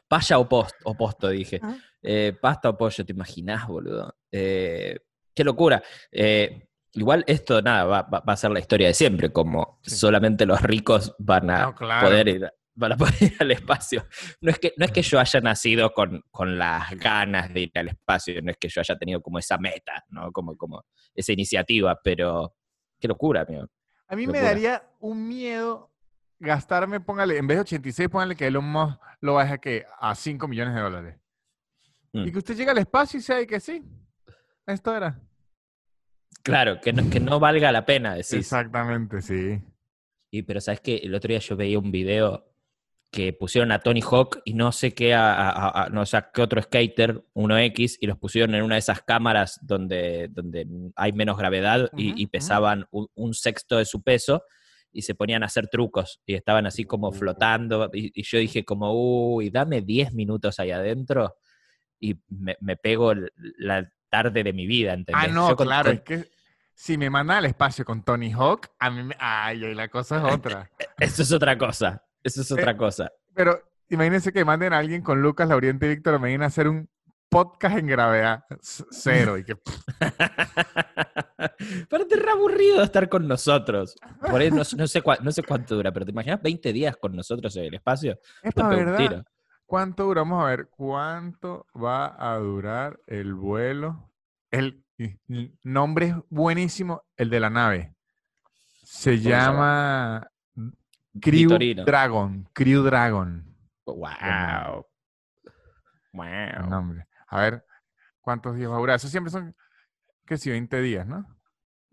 Paya 0.10 0.40
o, 0.40 0.50
post, 0.50 0.76
o 0.84 0.94
posto, 0.94 1.30
dije. 1.30 1.62
Ah. 1.64 1.78
Eh, 2.02 2.38
pasta 2.42 2.68
o 2.68 2.78
pollo, 2.78 3.06
¿te 3.06 3.14
imaginas, 3.14 3.66
boludo? 3.66 4.14
Eh, 4.30 5.00
Qué 5.34 5.44
locura. 5.44 5.84
Eh, 6.12 6.68
igual 6.94 7.24
esto, 7.28 7.62
nada, 7.62 7.86
va, 7.86 8.24
a 8.26 8.38
ser 8.38 8.52
la 8.52 8.60
historia 8.60 8.88
de 8.88 8.94
siempre, 8.94 9.32
como 9.32 9.80
solamente 9.82 10.46
los 10.46 10.62
ricos 10.62 11.16
van 11.20 11.50
a 11.50 11.74
poder 11.76 12.28
ir 12.28 12.46
a 12.46 12.54
poder 12.98 13.14
ir 13.22 13.36
al 13.40 13.52
espacio. 13.52 14.06
No 14.42 14.52
es 14.52 14.60
que, 14.60 14.74
no 14.78 14.86
es 14.86 14.92
que 14.92 15.02
yo 15.02 15.20
haya 15.20 15.40
nacido 15.42 15.94
con, 15.94 16.24
con, 16.32 16.58
las 16.58 16.92
ganas 16.98 17.54
de 17.54 17.62
ir 17.62 17.72
al 17.76 17.90
espacio, 17.90 18.42
no 18.42 18.52
es 18.52 18.58
que 18.58 18.70
yo 18.70 18.82
haya 18.82 18.98
tenido 18.98 19.22
como 19.22 19.40
esa 19.40 19.58
meta, 19.58 20.04
¿no? 20.10 20.32
Como, 20.32 20.58
como 20.58 20.84
esa 21.14 21.34
iniciativa, 21.34 22.00
pero 22.04 22.56
qué 23.00 23.08
locura, 23.08 23.42
amigo. 23.42 23.68
A 24.08 24.16
mí 24.16 24.28
me 24.28 24.42
daría 24.42 24.84
un 25.00 25.28
miedo 25.28 25.92
gastarme, 26.40 27.00
póngale, 27.00 27.38
en 27.38 27.48
vez 27.48 27.58
de 27.58 27.62
86, 27.62 28.10
póngale 28.10 28.36
que 28.36 28.48
Elon 28.48 28.66
Musk 28.66 29.00
lo 29.22 29.36
baje 29.36 29.60
que 29.60 29.86
a 30.00 30.14
5 30.14 30.48
millones 30.48 30.76
de 30.76 30.82
dólares. 30.82 31.20
Mm. 32.12 32.28
Y 32.28 32.32
que 32.32 32.38
usted 32.40 32.56
llegue 32.56 32.72
al 32.72 32.78
espacio 32.78 33.20
y 33.20 33.24
sea 33.24 33.46
que 33.46 33.60
sí, 33.60 33.84
esto 34.68 34.96
era. 34.96 35.20
Claro, 36.44 36.82
que 36.82 36.92
no, 36.92 37.10
que 37.10 37.20
no 37.20 37.40
valga 37.40 37.72
la 37.72 37.86
pena 37.86 38.16
decir. 38.16 38.40
Exactamente, 38.40 39.22
sí. 39.22 39.62
Y 40.32 40.44
pero 40.44 40.60
sabes 40.60 40.82
que 40.82 40.98
el 40.98 41.14
otro 41.16 41.30
día 41.30 41.40
yo 41.40 41.56
veía 41.56 41.80
un 41.80 41.92
video 41.92 42.54
que 43.14 43.32
pusieron 43.32 43.72
a 43.72 43.80
Tony 43.80 44.02
Hawk 44.02 44.42
y 44.44 44.56
no 44.56 44.72
sé 44.72 44.96
qué, 44.96 45.14
a, 45.14 45.88
no 45.92 46.04
sé 46.04 46.18
qué 46.34 46.42
otro 46.42 46.60
skater, 46.60 47.24
1X, 47.36 47.98
y 48.02 48.08
los 48.08 48.18
pusieron 48.18 48.56
en 48.56 48.64
una 48.64 48.76
de 48.76 48.80
esas 48.80 49.04
cámaras 49.04 49.60
donde, 49.62 50.30
donde 50.32 50.66
hay 50.96 51.14
menos 51.14 51.38
gravedad 51.38 51.90
y, 51.96 52.26
pesaban 52.26 52.88
un, 52.90 53.34
sexto 53.36 53.78
de 53.78 53.86
su 53.86 54.02
peso 54.02 54.42
y 54.92 55.04
se 55.04 55.14
ponían 55.14 55.44
a 55.44 55.46
hacer 55.46 55.68
trucos 55.68 56.22
y 56.26 56.34
estaban 56.34 56.66
así 56.66 56.86
como 56.86 57.10
uh. 57.10 57.14
flotando 57.14 57.92
y, 57.94 58.24
yo 58.24 58.40
dije 58.40 58.66
como, 58.66 58.92
uy, 59.36 59.52
dame 59.52 59.82
10 59.82 60.14
minutos 60.14 60.60
ahí 60.60 60.72
adentro 60.72 61.36
y 62.00 62.16
me, 62.30 62.58
me 62.60 62.78
pego 62.78 63.14
la, 63.58 63.93
tarde 64.14 64.44
de 64.44 64.54
mi 64.54 64.68
vida, 64.68 64.94
¿entendés? 64.94 65.26
Ah, 65.26 65.28
no, 65.28 65.56
claro, 65.56 65.90
es 65.90 66.02
que 66.02 66.30
si 66.76 67.00
me 67.00 67.10
mandan 67.10 67.38
al 67.38 67.46
espacio 67.46 67.84
con 67.84 68.04
Tony 68.04 68.32
Hawk, 68.32 68.68
a 68.78 68.92
mí 68.92 69.02
me... 69.02 69.16
Ay, 69.18 69.74
la 69.74 69.88
cosa 69.88 70.18
es 70.18 70.36
otra. 70.36 70.70
Eso 71.00 71.24
es 71.24 71.32
otra 71.32 71.58
cosa, 71.58 72.06
eso 72.22 72.42
es 72.42 72.52
otra 72.52 72.72
eh, 72.74 72.78
cosa. 72.78 73.12
Pero 73.34 73.60
imagínense 73.90 74.32
que 74.32 74.46
manden 74.46 74.72
a 74.72 74.78
alguien 74.78 75.02
con 75.02 75.20
Lucas, 75.20 75.50
Lauriente 75.50 75.88
y 75.88 75.90
Víctor 75.90 76.20
me 76.20 76.36
a 76.36 76.46
hacer 76.46 76.68
un 76.68 76.88
podcast 77.28 77.80
en 77.80 77.88
gravedad 77.88 78.46
cero. 78.62 79.36
Y 79.40 79.46
que... 79.46 79.56
Parece 81.90 82.16
re 82.16 82.32
aburrido 82.32 82.84
estar 82.84 83.10
con 83.10 83.28
nosotros. 83.28 83.96
Por 84.22 84.40
ahí 84.40 84.52
no, 84.52 84.64
sé 84.64 84.78
no 84.78 84.88
sé 85.32 85.44
cuánto 85.44 85.76
dura, 85.76 85.92
pero 85.92 86.06
¿te 86.06 86.12
imaginas 86.12 86.40
20 86.40 86.72
días 86.72 86.96
con 86.98 87.16
nosotros 87.16 87.56
en 87.56 87.64
el 87.64 87.74
espacio? 87.74 88.20
Es 88.44 88.54
verdad. 88.54 89.26
¿Cuánto 89.66 90.06
duramos? 90.06 90.44
A 90.44 90.48
ver, 90.48 90.70
¿cuánto 90.70 91.66
va 91.76 92.16
a 92.18 92.38
durar 92.38 93.00
el 93.08 93.34
vuelo? 93.34 94.12
El 94.52 94.84
nombre 95.64 96.08
es 96.08 96.16
buenísimo, 96.30 97.04
el 97.18 97.30
de 97.30 97.40
la 97.40 97.50
nave. 97.50 97.96
Se 98.84 99.20
llama 99.20 100.30
Crew 101.20 101.50
Dragon. 101.86 102.48
Crew 102.54 102.84
Dragon. 102.84 103.56
Wow. 103.86 104.86
Wow. 106.14 107.04
A 107.28 107.40
ver, 107.40 107.66
¿cuántos 108.22 108.56
días 108.56 108.70
va 108.70 108.76
a 108.76 108.80
durar? 108.80 108.96
Eso 108.98 109.08
siempre 109.08 109.32
son, 109.32 109.56
que 110.26 110.38
sí, 110.38 110.50
20 110.52 110.82
días, 110.82 111.08
¿no? 111.08 111.26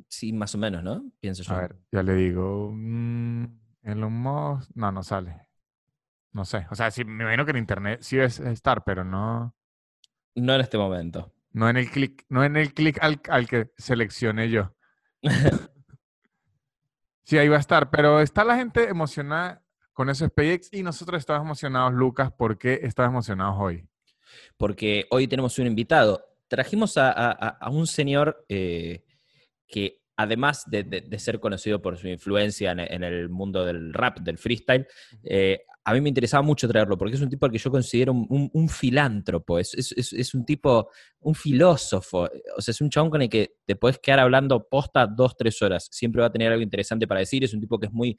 Sí, 0.08 0.32
más 0.32 0.54
o 0.54 0.58
menos, 0.58 0.82
¿no? 0.82 1.10
Pienso 1.20 1.42
yo. 1.42 1.54
A 1.54 1.60
ver, 1.60 1.76
ya 1.90 2.02
le 2.02 2.14
digo. 2.14 2.70
Mm, 2.74 3.44
en 3.82 4.00
los 4.00 4.10
modos. 4.10 4.68
No, 4.74 4.92
no 4.92 5.02
sale. 5.02 5.48
No 6.32 6.44
sé. 6.44 6.66
O 6.70 6.74
sea, 6.74 6.90
sí, 6.90 7.04
me 7.04 7.24
imagino 7.24 7.44
que 7.44 7.50
en 7.50 7.56
internet 7.56 8.00
sí 8.02 8.18
es 8.18 8.38
estar, 8.40 8.84
pero 8.84 9.04
no. 9.04 9.54
No 10.34 10.54
en 10.54 10.60
este 10.60 10.78
momento. 10.78 11.32
No 11.52 11.68
en 11.68 11.76
el 11.76 11.90
clic, 11.90 12.24
no 12.28 12.44
en 12.44 12.56
el 12.56 12.72
clic 12.72 12.98
al, 13.02 13.20
al 13.28 13.48
que 13.48 13.70
seleccioné 13.76 14.50
yo. 14.50 14.74
sí, 17.24 17.38
ahí 17.38 17.48
va 17.48 17.56
a 17.56 17.60
estar. 17.60 17.90
Pero 17.90 18.20
está 18.20 18.44
la 18.44 18.56
gente 18.56 18.88
emocionada 18.88 19.64
con 19.92 20.08
eso 20.08 20.26
SpaceX 20.26 20.72
y 20.72 20.82
nosotros 20.82 21.18
estamos 21.18 21.44
emocionados, 21.44 21.92
Lucas. 21.92 22.32
¿Por 22.32 22.56
qué 22.56 22.80
estás 22.82 23.08
emocionados 23.08 23.56
hoy? 23.58 23.86
Porque 24.56 25.06
hoy 25.10 25.26
tenemos 25.26 25.58
un 25.58 25.66
invitado. 25.66 26.24
Trajimos 26.48 26.94
a, 26.96 27.58
un 27.70 27.86
señor 27.86 28.44
eh, 28.48 29.04
que 29.66 30.00
además 30.16 30.64
de, 30.68 31.18
ser 31.18 31.40
conocido 31.40 31.80
por 31.80 31.96
su 31.96 32.08
influencia 32.08 32.72
en, 32.72 33.02
el 33.02 33.28
mundo 33.28 33.64
del 33.64 33.94
rap, 33.94 34.20
del 34.20 34.38
freestyle, 34.38 34.86
eh, 35.22 35.64
a 35.90 35.94
mí 35.94 36.00
me 36.00 36.08
interesaba 36.08 36.42
mucho 36.42 36.68
traerlo, 36.68 36.96
porque 36.96 37.16
es 37.16 37.20
un 37.20 37.28
tipo 37.28 37.46
al 37.46 37.52
que 37.52 37.58
yo 37.58 37.70
considero 37.70 38.12
un, 38.12 38.68
filántropo, 38.68 39.58
es, 39.58 40.34
un 40.34 40.44
tipo, 40.44 40.88
un 41.20 41.34
filósofo, 41.34 42.28
o 42.56 42.60
sea, 42.60 42.72
es 42.72 42.80
un 42.80 42.90
chabón 42.90 43.10
con 43.10 43.22
el 43.22 43.28
que 43.28 43.56
te 43.66 43.74
puedes 43.74 43.98
quedar 43.98 44.20
hablando 44.20 44.68
posta 44.68 45.06
dos, 45.06 45.36
tres 45.36 45.60
horas, 45.62 45.88
siempre 45.90 46.20
va 46.20 46.28
a 46.28 46.32
tener 46.32 46.52
algo 46.52 46.62
interesante 46.62 47.08
para 47.08 47.20
decir, 47.20 47.42
es 47.42 47.52
un 47.54 47.60
tipo 47.60 47.78
que 47.78 47.86
es 47.86 47.92
muy, 47.92 48.16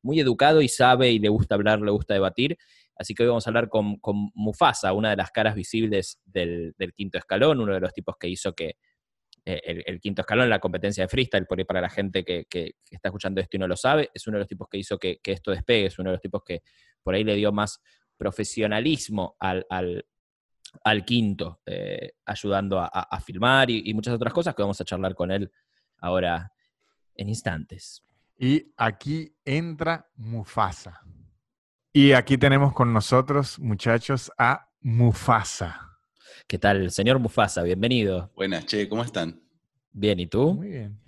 muy 0.00 0.20
educado 0.20 0.62
y 0.62 0.68
sabe 0.68 1.10
y 1.10 1.18
le 1.18 1.28
gusta 1.28 1.56
hablar, 1.56 1.80
le 1.80 1.90
gusta 1.90 2.14
debatir, 2.14 2.56
así 2.94 3.14
que 3.14 3.24
hoy 3.24 3.30
vamos 3.30 3.46
a 3.46 3.50
hablar 3.50 3.68
con, 3.68 3.98
Mufasa, 4.34 4.92
una 4.92 5.10
de 5.10 5.16
las 5.16 5.32
caras 5.32 5.56
visibles 5.56 6.20
del 6.24 6.74
quinto 6.94 7.18
escalón, 7.18 7.60
uno 7.60 7.74
de 7.74 7.80
los 7.80 7.92
tipos 7.92 8.14
que 8.18 8.28
hizo 8.28 8.54
que 8.54 8.76
eh, 9.50 9.82
el, 9.86 9.98
quinto 9.98 10.20
escalón 10.20 10.50
la 10.50 10.58
competencia 10.58 11.04
de 11.04 11.08
freestyle, 11.08 11.46
por 11.46 11.58
ahí 11.58 11.64
para 11.64 11.80
la 11.80 11.88
gente 11.88 12.22
que, 12.22 12.46
está 12.90 13.08
escuchando 13.08 13.40
esto 13.40 13.56
y 13.56 13.60
no 13.60 13.66
lo 13.66 13.76
sabe, 13.76 14.10
es 14.12 14.26
uno 14.26 14.36
de 14.36 14.40
los 14.40 14.48
tipos 14.48 14.68
que 14.68 14.76
hizo 14.76 14.98
que, 14.98 15.20
esto 15.24 15.52
despegue, 15.52 15.86
es 15.86 15.98
uno 15.98 16.10
de 16.10 16.16
los 16.16 16.20
tipos 16.20 16.42
que 16.44 16.60
por 17.02 17.14
ahí 17.14 17.24
le 17.24 17.34
dio 17.34 17.50
más 17.50 17.80
profesionalismo 18.18 19.36
al, 19.40 19.64
quinto, 21.06 21.62
eh, 21.64 22.12
ayudando 22.26 22.78
a, 22.78 23.20
filmar 23.24 23.70
y, 23.70 23.94
muchas 23.94 24.12
otras 24.12 24.34
cosas 24.34 24.54
que 24.54 24.60
vamos 24.60 24.78
a 24.82 24.84
charlar 24.84 25.14
con 25.14 25.30
él 25.30 25.50
ahora 25.96 26.52
en 27.14 27.30
instantes. 27.30 28.04
Y 28.36 28.70
aquí 28.76 29.34
entra 29.46 30.10
Mufasa. 30.16 31.00
Y 31.90 32.12
aquí 32.12 32.36
tenemos 32.36 32.74
con 32.74 32.92
nosotros, 32.92 33.58
muchachos, 33.58 34.30
a 34.36 34.68
Mufasa. 34.80 35.87
¿Qué 36.46 36.58
tal, 36.58 36.90
señor 36.90 37.18
Mufasa? 37.18 37.62
Bienvenido. 37.62 38.30
Buenas, 38.34 38.66
che, 38.66 38.88
¿cómo 38.88 39.04
están? 39.04 39.42
Bien, 39.92 40.18
¿y 40.20 40.26
tú? 40.26 40.54
Muy 40.54 40.68
bien. 40.68 41.00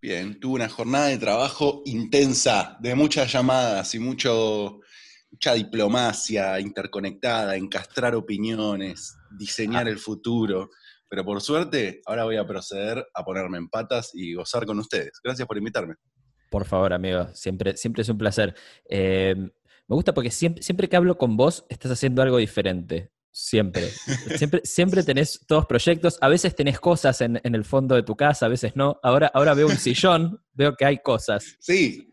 Bien, 0.00 0.40
tuve 0.40 0.54
una 0.56 0.68
jornada 0.68 1.06
de 1.06 1.18
trabajo 1.18 1.82
intensa, 1.84 2.76
de 2.80 2.94
muchas 2.96 3.32
llamadas 3.32 3.94
y 3.94 4.00
mucho, 4.00 4.80
mucha 5.30 5.54
diplomacia 5.54 6.58
interconectada, 6.58 7.54
encastrar 7.54 8.16
opiniones, 8.16 9.16
diseñar 9.38 9.86
el 9.86 9.98
futuro. 9.98 10.70
Pero 11.08 11.24
por 11.24 11.40
suerte, 11.40 12.00
ahora 12.06 12.24
voy 12.24 12.36
a 12.36 12.46
proceder 12.46 13.06
a 13.14 13.24
ponerme 13.24 13.58
en 13.58 13.68
patas 13.68 14.10
y 14.12 14.34
gozar 14.34 14.66
con 14.66 14.80
ustedes. 14.80 15.12
Gracias 15.22 15.46
por 15.46 15.56
invitarme. 15.56 15.94
Por 16.50 16.64
favor, 16.64 16.92
amigo, 16.92 17.28
siempre, 17.34 17.76
siempre 17.76 18.02
es 18.02 18.08
un 18.08 18.18
placer. 18.18 18.56
Eh, 18.88 19.36
me 19.36 19.94
gusta 19.94 20.14
porque 20.14 20.32
siempre, 20.32 20.64
siempre 20.64 20.88
que 20.88 20.96
hablo 20.96 21.16
con 21.16 21.36
vos 21.36 21.64
estás 21.68 21.92
haciendo 21.92 22.22
algo 22.22 22.38
diferente. 22.38 23.11
Siempre. 23.32 23.88
siempre. 24.36 24.60
Siempre 24.62 25.02
tenés 25.02 25.40
todos 25.46 25.66
proyectos. 25.66 26.18
A 26.20 26.28
veces 26.28 26.54
tenés 26.54 26.78
cosas 26.78 27.22
en, 27.22 27.40
el 27.42 27.64
fondo 27.64 27.94
de 27.94 28.02
tu 28.02 28.14
casa, 28.14 28.46
a 28.46 28.50
veces 28.50 28.76
no. 28.76 29.00
Ahora, 29.02 29.30
ahora 29.32 29.54
veo 29.54 29.66
un 29.66 29.78
sillón, 29.78 30.44
veo 30.52 30.76
que 30.76 30.84
hay 30.84 30.98
cosas. 30.98 31.56
Sí, 31.58 32.12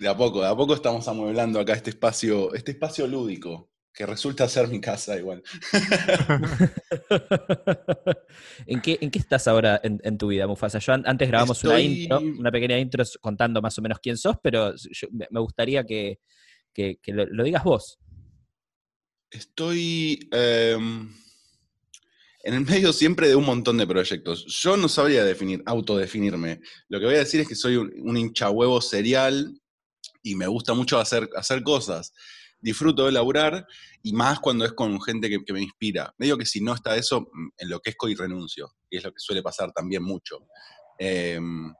de 0.00 0.08
a 0.08 0.16
poco, 0.16 0.42
de 0.42 0.48
a 0.48 0.56
poco 0.56 0.74
estamos 0.74 1.06
amueblando 1.06 1.60
acá 1.60 1.74
este 1.74 1.90
espacio, 1.90 2.52
este 2.54 2.72
espacio 2.72 3.06
lúdico, 3.06 3.70
que 3.94 4.04
resulta 4.04 4.48
ser 4.48 4.66
mi 4.66 4.80
casa 4.80 5.16
igual. 5.16 5.44
¿En, 8.66 8.80
qué, 8.80 8.98
¿En 9.00 9.12
qué 9.12 9.20
estás 9.20 9.46
ahora 9.46 9.80
en, 9.84 10.18
tu 10.18 10.26
vida, 10.28 10.48
Mufasa? 10.48 10.80
Yo 10.80 10.92
antes 10.92 11.28
grabamos 11.28 11.62
una 11.62 11.80
intro, 11.80 12.18
una 12.18 12.50
pequeña 12.50 12.78
intro 12.78 13.04
contando 13.20 13.62
más 13.62 13.78
o 13.78 13.82
menos 13.82 14.00
quién 14.00 14.16
sos, 14.16 14.36
pero 14.42 14.74
me 15.30 15.40
gustaría 15.40 15.84
que, 15.84 16.18
lo 17.06 17.44
digas 17.44 17.62
vos. 17.62 18.00
Estoy 19.30 20.28
em, 20.32 21.08
en 22.42 22.54
el 22.54 22.64
medio 22.64 22.92
siempre 22.92 23.28
de 23.28 23.36
un 23.36 23.44
montón 23.44 23.76
de 23.76 23.86
proyectos. 23.86 24.44
Yo 24.46 24.76
no 24.76 24.88
sabría 24.88 25.24
definir, 25.24 25.62
autodefinirme. 25.66 26.60
Lo 26.88 26.98
que 26.98 27.06
voy 27.06 27.14
a 27.14 27.18
decir 27.18 27.40
es 27.40 27.48
que 27.48 27.54
soy 27.54 27.76
un, 27.76 27.92
hincha 27.92 28.18
hinchahuevo 28.18 28.80
serial 28.80 29.60
y 30.22 30.34
me 30.34 30.46
gusta 30.46 30.74
mucho 30.74 30.98
hacer, 30.98 31.28
hacer 31.36 31.62
cosas. 31.62 32.12
Disfruto 32.60 33.06
de 33.06 33.12
laburar 33.12 33.66
y 34.02 34.12
más 34.12 34.40
cuando 34.40 34.64
es 34.64 34.72
con 34.72 35.00
gente 35.00 35.28
que, 35.28 35.52
me 35.52 35.62
inspira. 35.62 36.12
Medio 36.18 36.36
que 36.36 36.46
si 36.46 36.60
no 36.60 36.74
está 36.74 36.96
eso, 36.96 37.20
mm, 37.32 37.48
enloquezco 37.58 38.08
y 38.08 38.16
renuncio. 38.16 38.74
Y 38.90 38.96
es 38.96 39.04
lo 39.04 39.12
que 39.12 39.20
suele 39.20 39.42
pasar 39.42 39.70
también 39.72 40.02
mucho. 40.02 40.46
Em, 40.98 41.72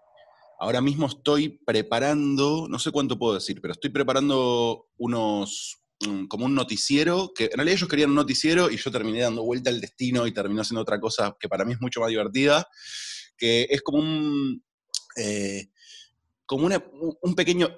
ahora 0.61 0.80
mismo 0.80 1.07
estoy 1.07 1.61
preparando, 1.66 2.66
no 2.69 2.78
sé 2.78 2.92
cuánto 2.92 3.19
puedo 3.19 3.35
decir, 3.35 3.61
pero 3.61 3.73
estoy 3.73 3.90
preparando 3.90 4.87
unos, 4.99 5.83
como 6.28 6.47
un 6.47 6.54
noticiero, 6.54 7.33
que 7.35 7.45
en 7.45 7.57
realidad 7.57 7.76
ellos 7.76 7.88
querían 7.88 8.11
un 8.11 8.16
noticiero 8.16 8.71
y 8.71 8.76
yo 8.76 8.90
terminé 8.90 9.21
dando 9.21 9.45
vuelta 9.45 9.71
al 9.71 9.80
destino 9.80 10.26
y 10.26 10.33
terminó 10.33 10.64
siendo 10.64 10.80
otra 10.80 10.99
cosa 10.99 11.37
que 11.38 11.49
para 11.49 11.64
mí 11.64 11.75
es 11.75 11.80
mucho 11.80 12.00
más 12.00 12.09
divertida, 12.09 12.66
que 13.37 13.66
es 13.69 13.83
como 13.83 13.99
un, 13.99 14.64
eh, 15.16 15.69
como 16.47 16.69
un 17.23 17.35
pequeño 17.35 17.69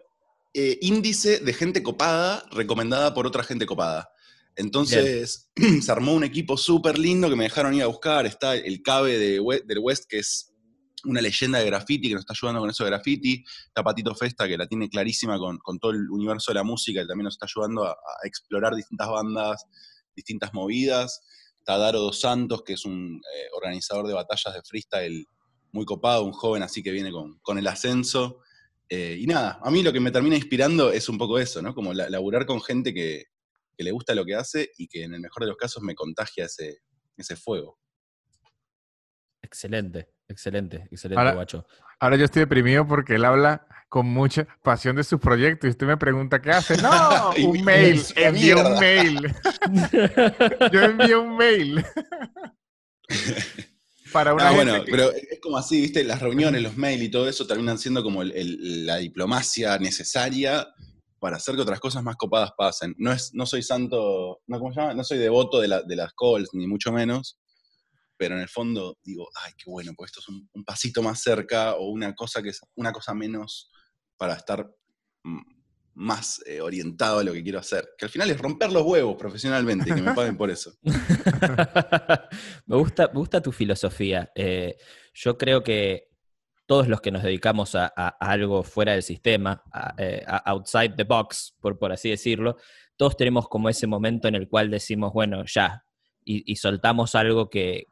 eh, 0.54 0.78
índice 0.82 1.38
de 1.38 1.52
gente 1.52 1.82
copada 1.82 2.46
recomendada 2.52 3.14
por 3.14 3.26
otra 3.26 3.42
gente 3.42 3.66
copada. 3.66 4.10
Entonces 4.54 5.50
se 5.82 5.92
armó 5.92 6.14
un 6.14 6.24
equipo 6.24 6.56
súper 6.56 6.98
lindo 6.98 7.28
que 7.28 7.36
me 7.36 7.44
dejaron 7.44 7.74
ir 7.74 7.82
a 7.82 7.86
buscar. 7.86 8.26
Está 8.26 8.54
el 8.54 8.82
CABE 8.82 9.18
de, 9.18 9.62
del 9.64 9.78
West, 9.78 10.04
que 10.08 10.18
es 10.18 10.51
una 11.04 11.21
leyenda 11.21 11.59
de 11.59 11.66
graffiti 11.66 12.09
que 12.09 12.14
nos 12.14 12.23
está 12.23 12.35
ayudando 12.35 12.61
con 12.61 12.71
eso 12.71 12.85
de 12.85 12.90
graffiti, 12.90 13.44
está 13.66 13.82
Patito 13.82 14.14
Festa 14.14 14.47
que 14.47 14.56
la 14.56 14.66
tiene 14.66 14.88
clarísima 14.88 15.38
con, 15.38 15.78
todo 15.78 15.92
el 15.92 16.11
universo 16.11 16.50
de 16.50 16.56
la 16.56 16.62
música 16.62 17.02
y 17.02 17.06
también 17.06 17.25
nos 17.25 17.35
está 17.35 17.47
ayudando 17.47 17.85
a, 17.85 17.97
explorar 18.25 18.75
distintas 18.75 19.09
bandas, 19.09 19.66
distintas 20.14 20.52
movidas, 20.54 21.23
está 21.59 21.78
Daro 21.78 22.00
Dos 22.00 22.21
Santos 22.21 22.62
que 22.62 22.75
es 22.75 22.85
un 22.85 23.16
eh, 23.16 23.47
organizador 23.54 24.06
de 24.06 24.14
batallas 24.14 24.54
de 24.54 24.62
freestyle 24.62 25.26
muy 25.73 25.85
copado, 25.85 26.25
un 26.25 26.32
joven 26.32 26.62
así 26.62 26.82
que 26.82 26.90
viene 26.90 27.11
con, 27.11 27.59
el 27.59 27.66
ascenso. 27.66 28.40
Eh, 28.88 29.16
y 29.21 29.26
nada, 29.26 29.59
a 29.62 29.71
mí 29.71 29.82
lo 29.82 29.92
que 29.92 30.00
me 30.00 30.11
termina 30.11 30.37
inspirando 30.37 30.92
es 30.92 31.09
un 31.09 31.16
poco 31.16 31.38
eso, 31.38 31.62
¿no? 31.62 31.75
Como 31.75 31.94
laburar 31.94 32.44
con 32.47 32.61
gente 32.61 32.92
que, 32.92 33.25
le 33.78 33.90
gusta 33.90 34.14
lo 34.14 34.25
que 34.25 34.37
hace 34.37 34.71
y 34.78 34.87
que 34.87 35.02
en 35.02 35.14
el 35.14 35.21
mejor 35.21 35.42
de 35.42 35.49
los 35.49 35.56
casos 35.56 35.82
me 35.82 35.97
contagia 35.97 36.44
ese, 36.44 36.82
ese 37.16 37.35
fuego. 37.35 37.80
Excelente. 39.42 40.09
Excelente, 40.32 40.88
excelente, 40.90 41.34
guacho. 41.34 41.66
Ahora 42.00 42.16
yo 42.16 42.24
estoy 42.24 42.40
deprimido 42.40 42.86
porque 42.86 43.14
él 43.16 43.24
habla 43.24 43.66
con 43.88 44.06
mucha 44.06 44.48
pasión 44.62 44.96
de 44.96 45.04
sus 45.04 45.20
proyectos 45.20 45.68
y 45.68 45.70
usted 45.70 45.86
me 45.86 45.98
pregunta 45.98 46.40
qué 46.40 46.50
hace. 46.50 46.78
No, 46.78 47.30
un 47.46 47.62
mail, 47.62 48.02
envió 48.16 48.66
un 48.66 48.78
mail. 48.78 49.34
yo 50.72 50.80
envié 50.80 51.16
un 51.16 51.36
mail. 51.36 51.84
Para 54.12 54.34
una 54.34 54.50
bueno, 54.50 54.82
pero 54.86 55.10
es 55.12 55.40
como 55.40 55.58
así, 55.58 55.80
viste, 55.80 56.04
las 56.04 56.20
reuniones, 56.20 56.62
los 56.62 56.76
mails 56.76 57.02
y 57.02 57.10
todo 57.10 57.28
eso 57.28 57.46
terminan 57.46 57.78
siendo 57.78 58.02
como 58.02 58.22
la 58.24 58.96
diplomacia 58.96 59.78
necesaria 59.78 60.66
para 61.18 61.36
hacer 61.36 61.54
que 61.54 61.62
otras 61.62 61.80
cosas 61.80 62.02
más 62.02 62.16
copadas 62.16 62.52
pasen. 62.56 62.94
No, 62.98 63.12
es, 63.12 63.32
no 63.32 63.46
soy 63.46 63.62
santo, 63.62 64.40
no, 64.46 64.58
¿cómo 64.58 64.72
se 64.72 64.80
llama? 64.80 64.94
No 64.94 65.04
soy 65.04 65.18
devoto 65.18 65.60
de, 65.60 65.82
de 65.86 65.96
las 65.96 66.12
calls, 66.14 66.50
ni 66.52 66.66
mucho 66.66 66.92
menos, 66.92 67.38
pero 68.22 68.36
en 68.36 68.42
el 68.42 68.48
fondo 68.48 68.98
digo, 69.02 69.28
ay, 69.44 69.50
qué 69.58 69.68
bueno, 69.68 69.94
pues 69.96 70.10
esto 70.10 70.20
es 70.20 70.28
un, 70.28 70.64
pasito 70.64 71.02
más 71.02 71.20
cerca 71.20 71.74
o 71.74 71.88
una 71.88 72.14
cosa 72.14 72.40
que 72.40 72.50
es 72.50 72.60
una 72.76 72.92
cosa 72.92 73.14
menos 73.14 73.68
para 74.16 74.34
estar 74.34 74.70
mm, 75.24 75.40
más 75.94 76.40
eh, 76.46 76.60
orientado 76.60 77.18
a 77.18 77.24
lo 77.24 77.32
que 77.32 77.42
quiero 77.42 77.58
hacer. 77.58 77.88
Que 77.98 78.04
al 78.04 78.12
final 78.12 78.30
es 78.30 78.38
romper 78.38 78.70
los 78.70 78.84
huevos 78.84 79.16
profesionalmente 79.16 79.90
y 79.90 79.94
que 79.94 80.02
me 80.02 80.14
paguen 80.14 80.36
por 80.36 80.52
eso. 80.52 80.72
me, 82.66 82.76
gusta, 82.76 83.08
me 83.08 83.18
gusta 83.18 83.42
tu 83.42 83.50
filosofía. 83.50 84.30
Eh, 84.36 84.76
yo 85.14 85.36
creo 85.36 85.64
que 85.64 86.08
todos 86.66 86.86
los 86.86 87.00
que 87.00 87.10
nos 87.10 87.24
dedicamos 87.24 87.74
a, 87.74 87.88
algo 88.20 88.62
fuera 88.62 88.92
del 88.92 89.02
sistema, 89.02 89.64
eh, 89.98 90.22
a, 90.28 90.48
outside 90.52 90.94
the 90.94 91.02
box, 91.02 91.56
por, 91.60 91.76
por 91.76 91.90
así 91.90 92.10
decirlo, 92.10 92.56
todos 92.96 93.16
tenemos 93.16 93.48
como 93.48 93.68
ese 93.68 93.88
momento 93.88 94.28
en 94.28 94.36
el 94.36 94.48
cual 94.48 94.70
decimos, 94.70 95.12
bueno, 95.12 95.42
ya, 95.44 95.84
y, 96.24 96.56
soltamos 96.56 97.14
algo 97.14 97.50
que, 97.50 97.88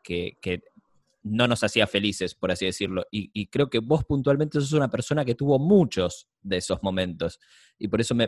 no 1.22 1.46
nos 1.46 1.62
hacía 1.62 1.87
felices, 1.87 2.34
por 2.34 2.50
así 2.50 2.66
decirlo. 2.66 3.04
Y, 3.10 3.46
creo 3.46 3.68
que 3.68 3.78
vos 3.78 4.04
puntualmente 4.04 4.60
sos 4.60 4.72
una 4.72 4.90
persona 4.90 5.25
que 5.25 5.34
tuvo 5.34 5.58
muchos 5.58 6.28
de 6.42 6.58
esos 6.58 6.82
momentos. 6.82 7.40
Y 7.78 7.88
por 7.88 8.00
eso 8.00 8.14
me, 8.14 8.26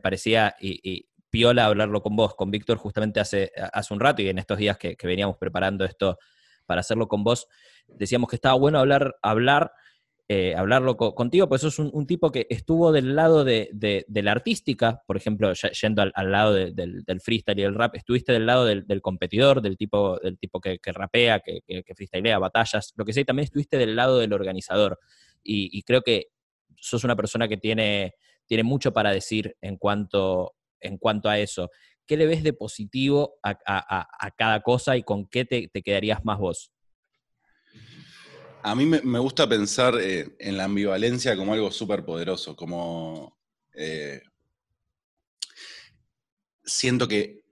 parecía 0.00 0.54
y, 0.60 1.06
piola 1.30 1.66
hablarlo 1.66 2.00
con 2.00 2.14
vos, 2.14 2.34
con 2.36 2.50
Víctor, 2.50 2.78
justamente 2.78 3.18
hace, 3.18 3.50
hace 3.72 3.92
un 3.92 3.98
rato 3.98 4.22
y 4.22 4.28
en 4.28 4.38
estos 4.38 4.56
días 4.56 4.78
que, 4.78 4.94
que 4.96 5.06
veníamos 5.08 5.36
preparando 5.36 5.84
esto 5.84 6.16
para 6.64 6.80
hacerlo 6.80 7.08
con 7.08 7.24
vos, 7.24 7.48
decíamos 7.88 8.28
que 8.30 8.36
estaba 8.36 8.54
bueno 8.54 8.78
hablar, 8.78 9.16
hablar 9.20 9.72
eh, 10.26 10.54
hablarlo 10.56 10.96
contigo, 10.96 11.50
pues 11.50 11.60
sos 11.60 11.78
un, 11.78 12.06
tipo 12.06 12.32
que 12.32 12.46
estuvo 12.48 12.92
del 12.92 13.14
lado 13.14 13.44
de, 13.44 13.68
la 14.08 14.32
artística, 14.32 15.02
por 15.06 15.18
ejemplo, 15.18 15.52
yendo 15.52 16.00
al, 16.00 16.32
lado 16.32 16.54
del, 16.54 17.04
freestyle 17.22 17.58
y 17.58 17.62
el 17.62 17.74
rap, 17.74 17.94
estuviste 17.94 18.32
del 18.32 18.46
lado 18.46 18.64
del, 18.64 19.02
competidor, 19.02 19.60
del 19.60 19.76
tipo, 19.76 20.18
del 20.20 20.38
tipo 20.38 20.62
que, 20.62 20.78
rapea, 20.86 21.40
que, 21.40 21.60
que, 21.66 21.94
freestylea, 21.94 22.38
batallas, 22.38 22.94
lo 22.96 23.04
que 23.04 23.12
sé, 23.12 23.26
también 23.26 23.44
estuviste 23.44 23.76
del 23.76 23.96
lado 23.96 24.18
del 24.18 24.32
organizador. 24.32 24.98
Y, 25.42 25.82
creo 25.82 26.00
que 26.00 26.28
sos 26.76 27.04
una 27.04 27.16
persona 27.16 27.46
que 27.46 27.58
tiene, 27.58 28.14
tiene 28.46 28.62
mucho 28.62 28.94
para 28.94 29.12
decir 29.12 29.56
en 29.60 29.76
cuanto, 29.76 30.54
en 30.80 30.96
cuanto 30.96 31.28
a 31.28 31.38
eso. 31.38 31.70
¿Qué 32.06 32.16
le 32.16 32.26
ves 32.26 32.42
de 32.42 32.54
positivo 32.54 33.36
a, 33.42 34.30
cada 34.38 34.62
cosa 34.62 34.96
y 34.96 35.02
con 35.02 35.26
qué 35.26 35.44
te 35.44 35.82
quedarías 35.82 36.24
más 36.24 36.38
vos? 36.38 36.73
A 38.66 38.74
mí 38.74 38.86
me, 38.86 39.18
gusta 39.18 39.46
pensar 39.46 39.94
eh, 40.00 40.36
en 40.38 40.56
la 40.56 40.64
ambivalencia 40.64 41.36
como 41.36 41.52
algo 41.52 41.70
súper 41.70 42.02
poderoso, 42.02 42.56
como 42.56 43.36
eh, 43.74 44.22
siento 46.64 47.06
que 47.06 47.44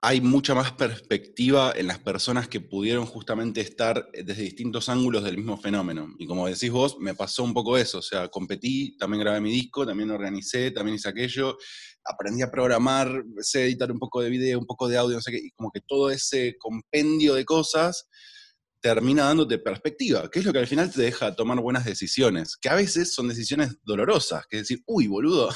hay 0.00 0.22
mucha 0.22 0.54
más 0.54 0.72
perspectiva 0.72 1.74
en 1.76 1.86
las 1.86 1.98
personas 1.98 2.48
que 2.48 2.62
pudieron 2.62 3.04
justamente 3.04 3.60
estar 3.60 4.08
desde 4.10 4.42
distintos 4.42 4.88
ángulos 4.88 5.22
del 5.22 5.36
mismo 5.36 5.58
fenómeno. 5.58 6.14
Y 6.18 6.26
como 6.26 6.46
decís 6.46 6.70
vos, 6.70 6.96
me 6.98 7.14
pasó 7.14 7.44
un 7.44 7.52
poco 7.52 7.76
eso, 7.76 7.98
o 7.98 8.02
sea, 8.02 8.28
competí, 8.28 8.96
también 8.96 9.20
grabé 9.20 9.42
mi 9.42 9.50
disco, 9.50 9.84
también 9.84 10.10
organicé, 10.10 10.70
también 10.70 10.94
hice 10.94 11.10
aquello, 11.10 11.58
aprendí 12.06 12.40
a 12.40 12.50
programar, 12.50 13.22
sé 13.42 13.64
editar 13.64 13.92
un 13.92 13.98
poco 13.98 14.22
de 14.22 14.30
video, 14.30 14.60
un 14.60 14.66
poco 14.66 14.88
de 14.88 14.96
audio, 14.96 15.16
no 15.16 15.20
sé 15.20 15.32
qué, 15.32 15.40
y 15.44 15.50
como 15.50 15.70
que 15.70 15.82
todo 15.82 16.08
ese 16.10 16.56
compendio 16.58 17.34
de 17.34 17.44
cosas 17.44 18.08
termina 18.80 19.24
dándote 19.24 19.58
perspectiva, 19.58 20.30
que 20.30 20.38
es 20.38 20.44
lo 20.44 20.52
que 20.52 20.58
al 20.58 20.66
final 20.66 20.90
te 20.90 21.02
deja 21.02 21.34
tomar 21.34 21.60
buenas 21.60 21.84
decisiones, 21.84 22.56
que 22.56 22.68
a 22.68 22.74
veces 22.74 23.12
son 23.12 23.28
decisiones 23.28 23.76
dolorosas, 23.82 24.46
que 24.46 24.56
es 24.56 24.62
decir, 24.62 24.82
uy, 24.86 25.06
boludo, 25.06 25.50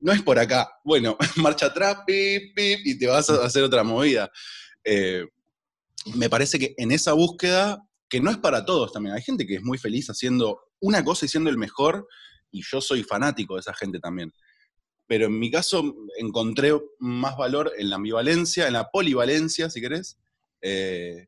no 0.00 0.12
es 0.12 0.22
por 0.22 0.38
acá, 0.38 0.70
bueno, 0.84 1.16
marcha 1.36 1.66
atrás, 1.66 1.98
pip, 2.06 2.54
pip, 2.54 2.80
y 2.84 2.98
te 2.98 3.06
vas 3.06 3.28
a 3.30 3.44
hacer 3.44 3.62
otra 3.62 3.82
movida. 3.82 4.30
Eh, 4.84 5.24
me 6.14 6.28
parece 6.28 6.58
que 6.58 6.74
en 6.76 6.92
esa 6.92 7.12
búsqueda, 7.12 7.82
que 8.08 8.20
no 8.20 8.30
es 8.30 8.38
para 8.38 8.64
todos 8.64 8.92
también, 8.92 9.14
hay 9.14 9.22
gente 9.22 9.46
que 9.46 9.56
es 9.56 9.62
muy 9.62 9.78
feliz 9.78 10.08
haciendo 10.08 10.60
una 10.80 11.02
cosa 11.02 11.26
y 11.26 11.28
siendo 11.28 11.50
el 11.50 11.58
mejor, 11.58 12.06
y 12.50 12.62
yo 12.62 12.80
soy 12.80 13.02
fanático 13.02 13.54
de 13.54 13.60
esa 13.60 13.74
gente 13.74 13.98
también. 13.98 14.32
Pero 15.06 15.26
en 15.26 15.38
mi 15.38 15.50
caso 15.50 15.94
encontré 16.18 16.72
más 16.98 17.36
valor 17.36 17.72
en 17.76 17.90
la 17.90 17.96
ambivalencia, 17.96 18.66
en 18.66 18.74
la 18.74 18.90
polivalencia, 18.90 19.68
si 19.68 19.80
querés, 19.80 20.18
eh, 20.62 21.26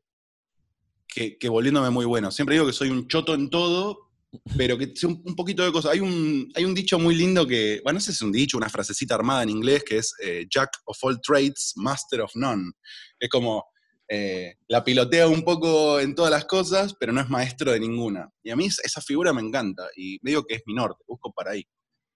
que, 1.07 1.49
volviéndome 1.49 1.89
muy 1.89 2.05
bueno. 2.05 2.31
Siempre 2.31 2.55
digo 2.55 2.67
que 2.67 2.73
soy 2.73 2.89
un 2.89 3.07
choto 3.07 3.33
en 3.33 3.49
todo, 3.49 4.09
pero 4.55 4.77
que 4.77 4.93
sé 4.95 5.07
un, 5.07 5.35
poquito 5.35 5.63
de 5.63 5.71
cosas. 5.71 5.93
Hay 5.93 5.99
un, 5.99 6.51
hay 6.55 6.65
un 6.65 6.75
dicho 6.75 6.99
muy 6.99 7.15
lindo 7.15 7.47
que, 7.47 7.81
bueno, 7.83 7.97
no 7.97 8.01
sé 8.01 8.11
si 8.11 8.17
es 8.17 8.21
un 8.21 8.31
dicho, 8.31 8.57
una 8.57 8.69
frasecita 8.69 9.15
armada 9.15 9.43
en 9.43 9.49
inglés, 9.49 9.83
que 9.83 9.97
es 9.97 10.13
eh, 10.23 10.45
Jack 10.49 10.69
of 10.85 10.97
all 11.01 11.19
trades, 11.21 11.73
master 11.75 12.21
of 12.21 12.31
none. 12.35 12.71
Es 13.19 13.29
como, 13.29 13.65
eh, 14.09 14.55
la 14.69 14.83
pilotea 14.83 15.27
un 15.27 15.43
poco 15.43 15.99
en 15.99 16.15
todas 16.15 16.31
las 16.31 16.45
cosas, 16.45 16.95
pero 16.99 17.11
no 17.11 17.21
es 17.21 17.29
maestro 17.29 17.71
de 17.71 17.79
ninguna. 17.79 18.29
Y 18.43 18.51
a 18.51 18.55
mí 18.55 18.67
esa 18.67 19.01
figura 19.01 19.33
me 19.33 19.41
encanta, 19.41 19.87
y 19.95 20.17
me 20.21 20.31
digo 20.31 20.45
que 20.45 20.55
es 20.55 20.63
mi 20.65 20.73
norte, 20.73 21.03
busco 21.07 21.31
para 21.33 21.51
ahí. 21.51 21.63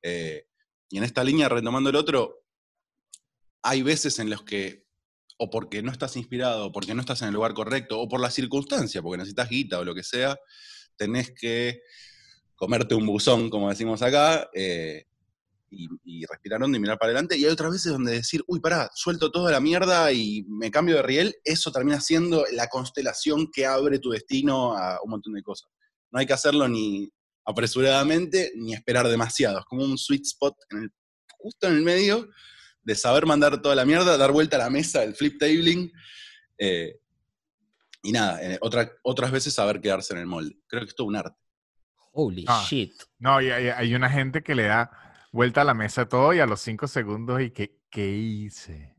Eh, 0.04 0.46
y 0.90 0.98
en 0.98 1.04
esta 1.04 1.24
línea, 1.24 1.50
retomando 1.50 1.90
el 1.90 1.96
otro, 1.96 2.44
hay 3.64 3.82
veces 3.82 4.20
en 4.20 4.30
los 4.30 4.44
que 4.44 4.81
o 5.44 5.50
porque 5.50 5.82
no 5.82 5.92
estás 5.92 6.16
inspirado, 6.18 6.68
o 6.68 6.72
porque 6.72 6.94
no 6.94 7.02
estás 7.02 7.24
en 7.24 7.30
el 7.30 7.34
lugar 7.34 7.56
correcto, 7.56 8.00
o 8.00 8.08
por 8.08 8.20
la 8.20 8.30
circunstancia, 8.30 9.02
porque 9.02 9.18
necesitas 9.18 9.50
guita 9.50 9.80
o 9.80 9.84
lo 9.84 9.96
que 9.96 10.04
sea, 10.04 10.38
tenés 10.96 11.32
que 11.32 11.82
comerte 12.56 12.94
un 12.94 13.08
buzón, 13.08 13.50
como 13.50 13.68
decimos 13.68 14.04
acá, 14.04 14.52
eh, 14.54 15.06
y, 15.72 16.26
respirar 16.28 16.62
hondo 16.62 16.78
y 16.78 16.80
mirar 16.80 17.00
para 17.00 17.10
adelante. 17.10 17.38
Y 17.38 17.46
hay 17.46 17.50
otras 17.50 17.72
veces 17.72 17.92
donde 17.92 18.12
decir, 18.12 18.44
uy, 18.46 18.60
pará, 18.60 18.92
suelto 18.94 19.32
toda 19.32 19.52
la 19.52 19.60
mierda 19.60 20.14
y 20.14 20.44
me 20.48 20.70
cambio 20.70 20.98
de 20.98 21.02
riel, 21.02 21.36
eso 21.44 21.72
termina 21.72 22.00
siendo 22.00 22.46
la 22.52 22.68
constelación 22.68 23.50
que 23.52 23.66
abre 23.66 23.98
tu 23.98 24.12
destino 24.12 24.78
a 24.78 25.00
un 25.04 25.10
montón 25.10 25.34
de 25.34 25.42
cosas. 25.42 25.70
No 26.12 26.20
hay 26.20 26.28
que 26.28 26.34
hacerlo 26.34 26.68
ni 26.68 27.12
apresuradamente 27.46 28.52
ni 28.58 28.76
esperar 28.76 29.08
demasiado. 29.08 29.58
Es 29.58 29.66
como 29.66 29.86
un 29.86 29.98
sweet 29.98 30.24
spot 30.24 30.56
justo 31.40 31.68
en 31.68 31.78
el 31.78 31.82
medio 31.82 32.30
de 32.84 32.96
saber 32.96 33.26
mandar 33.26 33.62
toda 33.62 33.76
la 33.76 33.86
mierda, 33.86 34.18
dar 34.18 34.32
vuelta 34.32 34.56
a 34.58 34.60
la 34.60 34.70
mesa, 34.70 35.04
el 35.04 35.16
flip 35.16 35.40
tabling. 35.40 35.92
Eh, 36.58 37.00
y 38.04 38.12
nada, 38.12 38.40
eh, 38.42 38.60
otras 38.62 39.32
veces 39.32 39.54
saber 39.54 39.80
quedarse 39.80 40.14
en 40.14 40.20
el 40.20 40.26
molde. 40.26 40.58
Creo 40.68 40.82
que 40.84 40.90
es 40.90 40.96
todo 40.96 41.08
un 41.08 41.16
arte. 41.16 41.38
Holy 42.14 42.46
ah, 42.48 42.66
shit. 42.68 42.94
No, 43.20 43.42
y 43.42 43.50
hay, 43.50 43.96
una 43.96 44.10
gente 44.10 44.44
que 44.44 44.56
le 44.56 44.64
da 44.64 44.92
vuelta 45.32 45.62
a 45.62 45.64
la 45.64 45.74
mesa 45.74 46.08
todo 46.08 46.34
y 46.34 46.40
a 46.40 46.46
los 46.46 46.60
cinco 46.62 46.88
segundos 46.88 47.42
y 47.42 47.52
que, 47.52 47.80
¿qué 47.90 48.10
hice? 48.12 48.96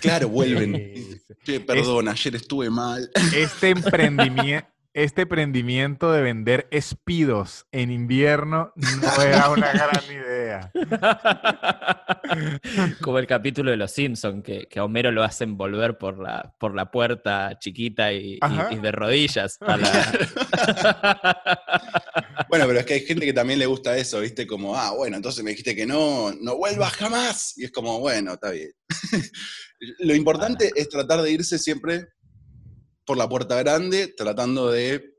Claro, 0.00 0.28
vuelven. 0.28 1.22
perdón, 1.66 2.08
ayer 2.08 2.36
estuve 2.36 2.70
mal. 2.70 3.10
Este 3.34 3.70
emprendimiento, 3.70 4.66
este 4.94 5.22
emprendimiento 5.22 6.12
de 6.12 6.22
vender 6.22 6.68
espidos 6.70 7.66
en 7.72 7.90
invierno 7.90 8.72
no 8.76 9.22
era 9.22 9.50
una 9.50 9.72
gran 9.72 10.04
idea. 10.04 10.70
Como 13.02 13.18
el 13.18 13.26
capítulo 13.26 13.72
de 13.72 13.76
Los 13.76 13.90
Simpsons, 13.90 14.44
que, 14.44 14.68
a 14.76 14.84
Homero 14.84 15.10
lo 15.10 15.24
hacen 15.24 15.56
volver 15.56 15.98
por 15.98 16.20
la, 16.20 16.54
por 16.60 16.76
la 16.76 16.92
puerta 16.92 17.58
chiquita 17.58 18.12
y, 18.12 18.38
de 18.38 18.92
rodillas. 18.92 19.58
bueno, 22.48 22.66
pero 22.66 22.78
es 22.78 22.86
que 22.86 22.94
hay 22.94 23.00
gente 23.00 23.26
que 23.26 23.32
también 23.32 23.58
le 23.58 23.66
gusta 23.66 23.96
eso, 23.96 24.20
¿viste? 24.20 24.46
Como, 24.46 24.76
ah, 24.76 24.92
bueno, 24.92 25.16
entonces 25.16 25.42
me 25.42 25.50
dijiste 25.50 25.74
que 25.74 25.86
no, 25.86 26.32
no 26.40 26.56
vuelvas 26.56 26.92
jamás. 26.92 27.58
Y 27.58 27.64
es 27.64 27.72
como, 27.72 27.98
bueno, 27.98 28.34
está 28.34 28.52
bien. 28.52 28.70
Lo 29.98 30.14
importante 30.14 30.70
es 30.76 30.88
tratar 30.88 31.20
de 31.20 31.32
irse 31.32 31.58
siempre 31.58 32.14
por 33.04 33.16
la 33.16 33.28
puerta 33.28 33.56
grande, 33.56 34.08
tratando 34.08 34.70
de 34.70 35.14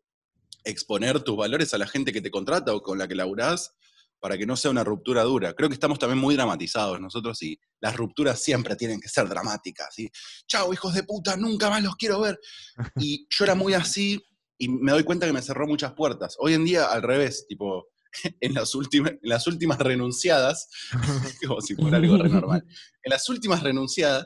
exponer 0.64 1.22
tus 1.22 1.38
valores 1.38 1.74
a 1.74 1.78
la 1.78 1.88
gente 1.88 2.12
que 2.12 2.22
te 2.22 2.32
contrata 2.32 2.74
o 2.74 2.82
con 2.82 2.98
la 2.98 3.08
que 3.08 3.16
laburás, 3.16 3.76
para 4.20 4.38
que 4.38 4.46
no 4.46 4.56
sea 4.56 4.72
una 4.72 4.84
ruptura 4.84 5.24
dura. 5.24 5.54
Creo 5.54 5.70
que 5.70 5.76
estamos 5.76 6.00
también 6.00 6.18
muy 6.18 6.36
dramatizados 6.36 7.00
nosotros 7.00 7.42
y 7.44 7.60
las 7.80 7.96
rupturas 7.96 8.42
siempre 8.42 8.76
tienen 8.76 9.00
que 9.00 9.10
ser 9.10 9.30
dramáticas. 9.30 9.94
¿sí? 9.94 10.10
Chao, 10.48 10.74
hijos 10.74 10.96
de 10.96 11.04
puta, 11.04 11.38
nunca 11.38 11.70
más 11.70 11.84
los 11.84 11.96
quiero 11.96 12.22
ver. 12.22 12.40
Y 13.00 13.28
yo 13.30 13.46
era 13.46 13.56
muy 13.56 13.74
así 13.74 14.20
y 14.58 14.70
me 14.70 14.92
doy 14.92 15.04
cuenta 15.04 15.28
que 15.28 15.34
me 15.34 15.42
cerró 15.42 15.68
muchas 15.68 15.94
puertas. 15.94 16.36
Hoy 16.40 16.54
en 16.54 16.66
día, 16.66 16.86
al 16.86 17.04
revés, 17.04 17.46
tipo, 17.48 17.90
en 18.40 18.54
las 18.54 18.74
últimas, 18.74 19.12
en 19.12 19.20
las 19.22 19.48
últimas 19.48 19.78
renunciadas, 19.80 20.70
como 21.48 21.62
si 21.62 21.76
fuera 21.76 21.98
algo 21.98 22.18
re 22.18 22.30
normal, 22.30 22.64
en 23.04 23.10
las 23.10 23.30
últimas 23.30 23.62
renunciadas, 23.62 24.26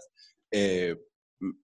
eh, 0.51 0.95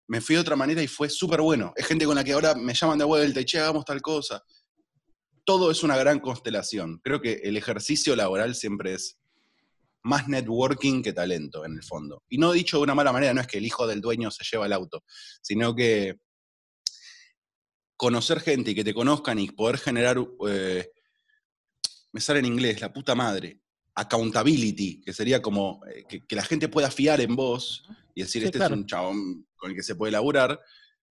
me 0.08 0.22
fui 0.22 0.36
de 0.36 0.42
otra 0.42 0.56
manera 0.56 0.82
y 0.82 0.88
fue 0.88 1.10
súper 1.10 1.42
bueno. 1.42 1.74
Es 1.76 1.86
gente 1.86 2.06
con 2.06 2.16
la 2.16 2.24
que 2.24 2.34
ahora 2.34 2.56
me 2.56 2.74
llaman 2.74 2.98
de 2.98 3.06
vuelta 3.06 3.42
y 3.42 3.46
che, 3.46 3.60
hagamos 3.60 3.86
tal 3.86 4.02
cosa. 4.02 4.44
Todo 5.44 5.70
es 5.72 5.84
una 5.84 5.98
gran 5.98 6.20
constelación. 6.20 7.00
Creo 7.04 7.22
que 7.22 7.34
el 7.44 7.58
ejercicio 7.58 8.16
laboral 8.16 8.56
siempre 8.56 8.94
es 8.94 9.18
más 10.04 10.28
networking 10.28 11.02
que 11.02 11.14
talento, 11.14 11.66
en 11.66 11.74
el 11.74 11.84
fondo. 11.84 12.24
Y 12.30 12.38
no 12.38 12.52
dicho 12.52 12.78
de 12.78 12.84
una 12.84 12.96
mala 12.96 13.12
manera, 13.12 13.34
no 13.34 13.42
es 13.42 13.48
que 13.48 13.58
el 13.58 13.66
hijo 13.66 13.88
del 13.88 14.02
dueño 14.02 14.30
se 14.32 14.44
lleva 14.44 14.68
el 14.68 14.74
auto, 14.74 15.04
sino 15.42 15.76
que 15.76 16.20
conocer 17.98 18.40
gente 18.40 18.72
y 18.72 18.76
que 18.76 18.84
te 18.84 18.94
conozcan 18.94 19.40
y 19.40 19.50
poder 19.50 19.78
generar, 19.80 20.18
eh, 20.48 20.92
me 22.12 22.22
sale 22.22 22.40
en 22.40 22.46
inglés, 22.46 22.82
la 22.82 22.94
puta 22.94 23.16
madre, 23.16 23.62
accountability, 23.96 25.02
que 25.02 25.14
sería 25.14 25.42
como 25.42 25.82
eh, 25.88 26.06
que, 26.28 26.36
la 26.36 26.44
gente 26.44 26.68
pueda 26.68 26.92
fiar 26.92 27.22
en 27.22 27.36
vos 27.36 27.88
y 28.14 28.22
decir, 28.22 28.44
este 28.44 28.64
es 28.64 28.70
un 28.70 28.86
chabón 28.86 29.48
con 29.56 29.72
el 29.72 29.76
que 29.76 29.84
se 29.84 29.96
puede 29.96 30.12
laburar, 30.12 30.60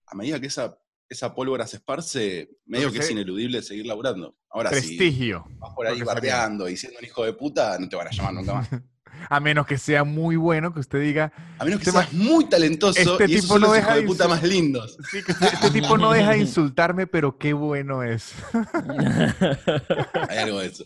a 0.07 0.15
medida 0.15 0.41
que 0.41 0.47
esa 0.49 0.77
esa 1.11 1.35
pólvora 1.35 1.67
se 1.67 1.79
esparce, 1.79 2.51
medio 2.67 2.93
que 2.93 3.01
es 3.01 3.11
ineludible 3.11 3.61
seguir 3.63 3.85
laburando. 3.85 4.37
Ahora, 4.49 4.71
Prestigio. 4.71 5.45
Si 5.49 5.55
vas 5.57 5.75
por 5.75 5.87
ahí 5.89 6.01
bardeando 6.03 6.69
y 6.69 6.77
siendo 6.77 7.01
un 7.01 7.05
hijo 7.05 7.25
de 7.25 7.33
puta, 7.33 7.77
no 7.81 7.89
te 7.89 7.97
van 7.97 8.07
a 8.07 8.11
llamar 8.11 8.35
nunca 8.35 8.55
más. 8.55 8.69
A 9.29 9.41
menos 9.41 9.67
que 9.67 9.77
sea 9.77 10.05
muy 10.05 10.37
bueno, 10.37 10.73
que 10.73 10.81
usted 10.81 11.01
diga. 11.01 11.33
A 11.59 11.65
menos 11.65 11.81
que 11.81 11.91
este 11.91 12.01
sea 12.01 12.09
muy 12.13 12.49
talentoso 12.49 12.99
este 12.99 13.25
y 13.25 13.41
tipo 13.41 13.59
no 13.59 13.73
deja 13.73 13.97
de 13.97 14.03
puta 14.03 14.29
más 14.29 14.43
lindos. 14.45 14.97
Sí, 15.11 15.23
que 15.23 15.33
este, 15.33 15.47
este, 15.47 15.71
tipo 15.73 15.99
no 15.99 16.13
deja 16.13 16.31
de 16.31 16.39
insultarme, 16.43 17.07
pero 17.09 17.37
qué 17.37 17.53
bueno 17.53 18.05
es. 18.05 18.33
Hay 20.29 20.39
algo 20.39 20.61
de 20.61 20.69
eso. 20.69 20.85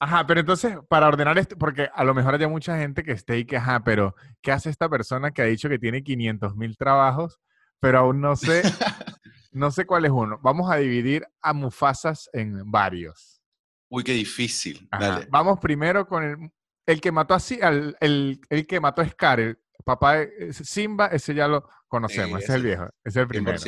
Ajá, 0.00 0.26
pero 0.26 0.40
entonces, 0.40 0.76
para 0.88 1.08
ordenar 1.08 1.38
esto, 1.38 1.56
porque 1.56 1.88
a 1.94 2.04
lo 2.04 2.14
mejor 2.14 2.34
haya 2.34 2.48
mucha 2.48 2.76
gente 2.78 3.02
que 3.02 3.12
esté 3.12 3.38
y 3.38 3.44
que, 3.44 3.56
ajá, 3.56 3.84
pero 3.84 4.14
¿qué 4.42 4.52
hace 4.52 4.70
esta 4.70 4.88
persona 4.88 5.30
que 5.30 5.42
ha 5.42 5.46
dicho 5.46 5.68
que 5.68 5.78
tiene 5.78 6.02
500 6.02 6.56
mil 6.56 6.76
trabajos, 6.76 7.40
pero 7.80 8.00
aún 8.00 8.20
no 8.20 8.36
sé, 8.36 8.62
no 9.52 9.70
sé 9.70 9.86
cuál 9.86 10.04
es 10.04 10.10
uno? 10.10 10.38
Vamos 10.42 10.70
a 10.70 10.76
dividir 10.76 11.26
a 11.40 11.52
Mufasas 11.52 12.28
en 12.32 12.70
varios. 12.70 13.40
Uy, 13.88 14.02
qué 14.02 14.12
difícil. 14.12 14.88
Vamos 15.30 15.60
primero 15.60 16.06
con 16.06 16.24
el, 16.24 16.50
el 16.86 17.00
que 17.00 17.12
mató 17.12 17.34
así, 17.34 17.58
el, 17.62 17.96
el, 18.00 18.66
que 18.66 18.80
mató 18.80 19.02
a 19.02 19.08
Scar, 19.08 19.40
el 19.40 19.58
papá 19.84 20.16
de 20.16 20.52
Simba, 20.52 21.06
ese 21.06 21.34
ya 21.34 21.46
lo 21.46 21.68
conocemos, 21.88 22.42
ese 22.42 22.52
es 22.52 22.56
el 22.56 22.62
viejo, 22.62 22.84
ese 23.04 23.20
es 23.20 23.22
el 23.22 23.28
primero. 23.28 23.58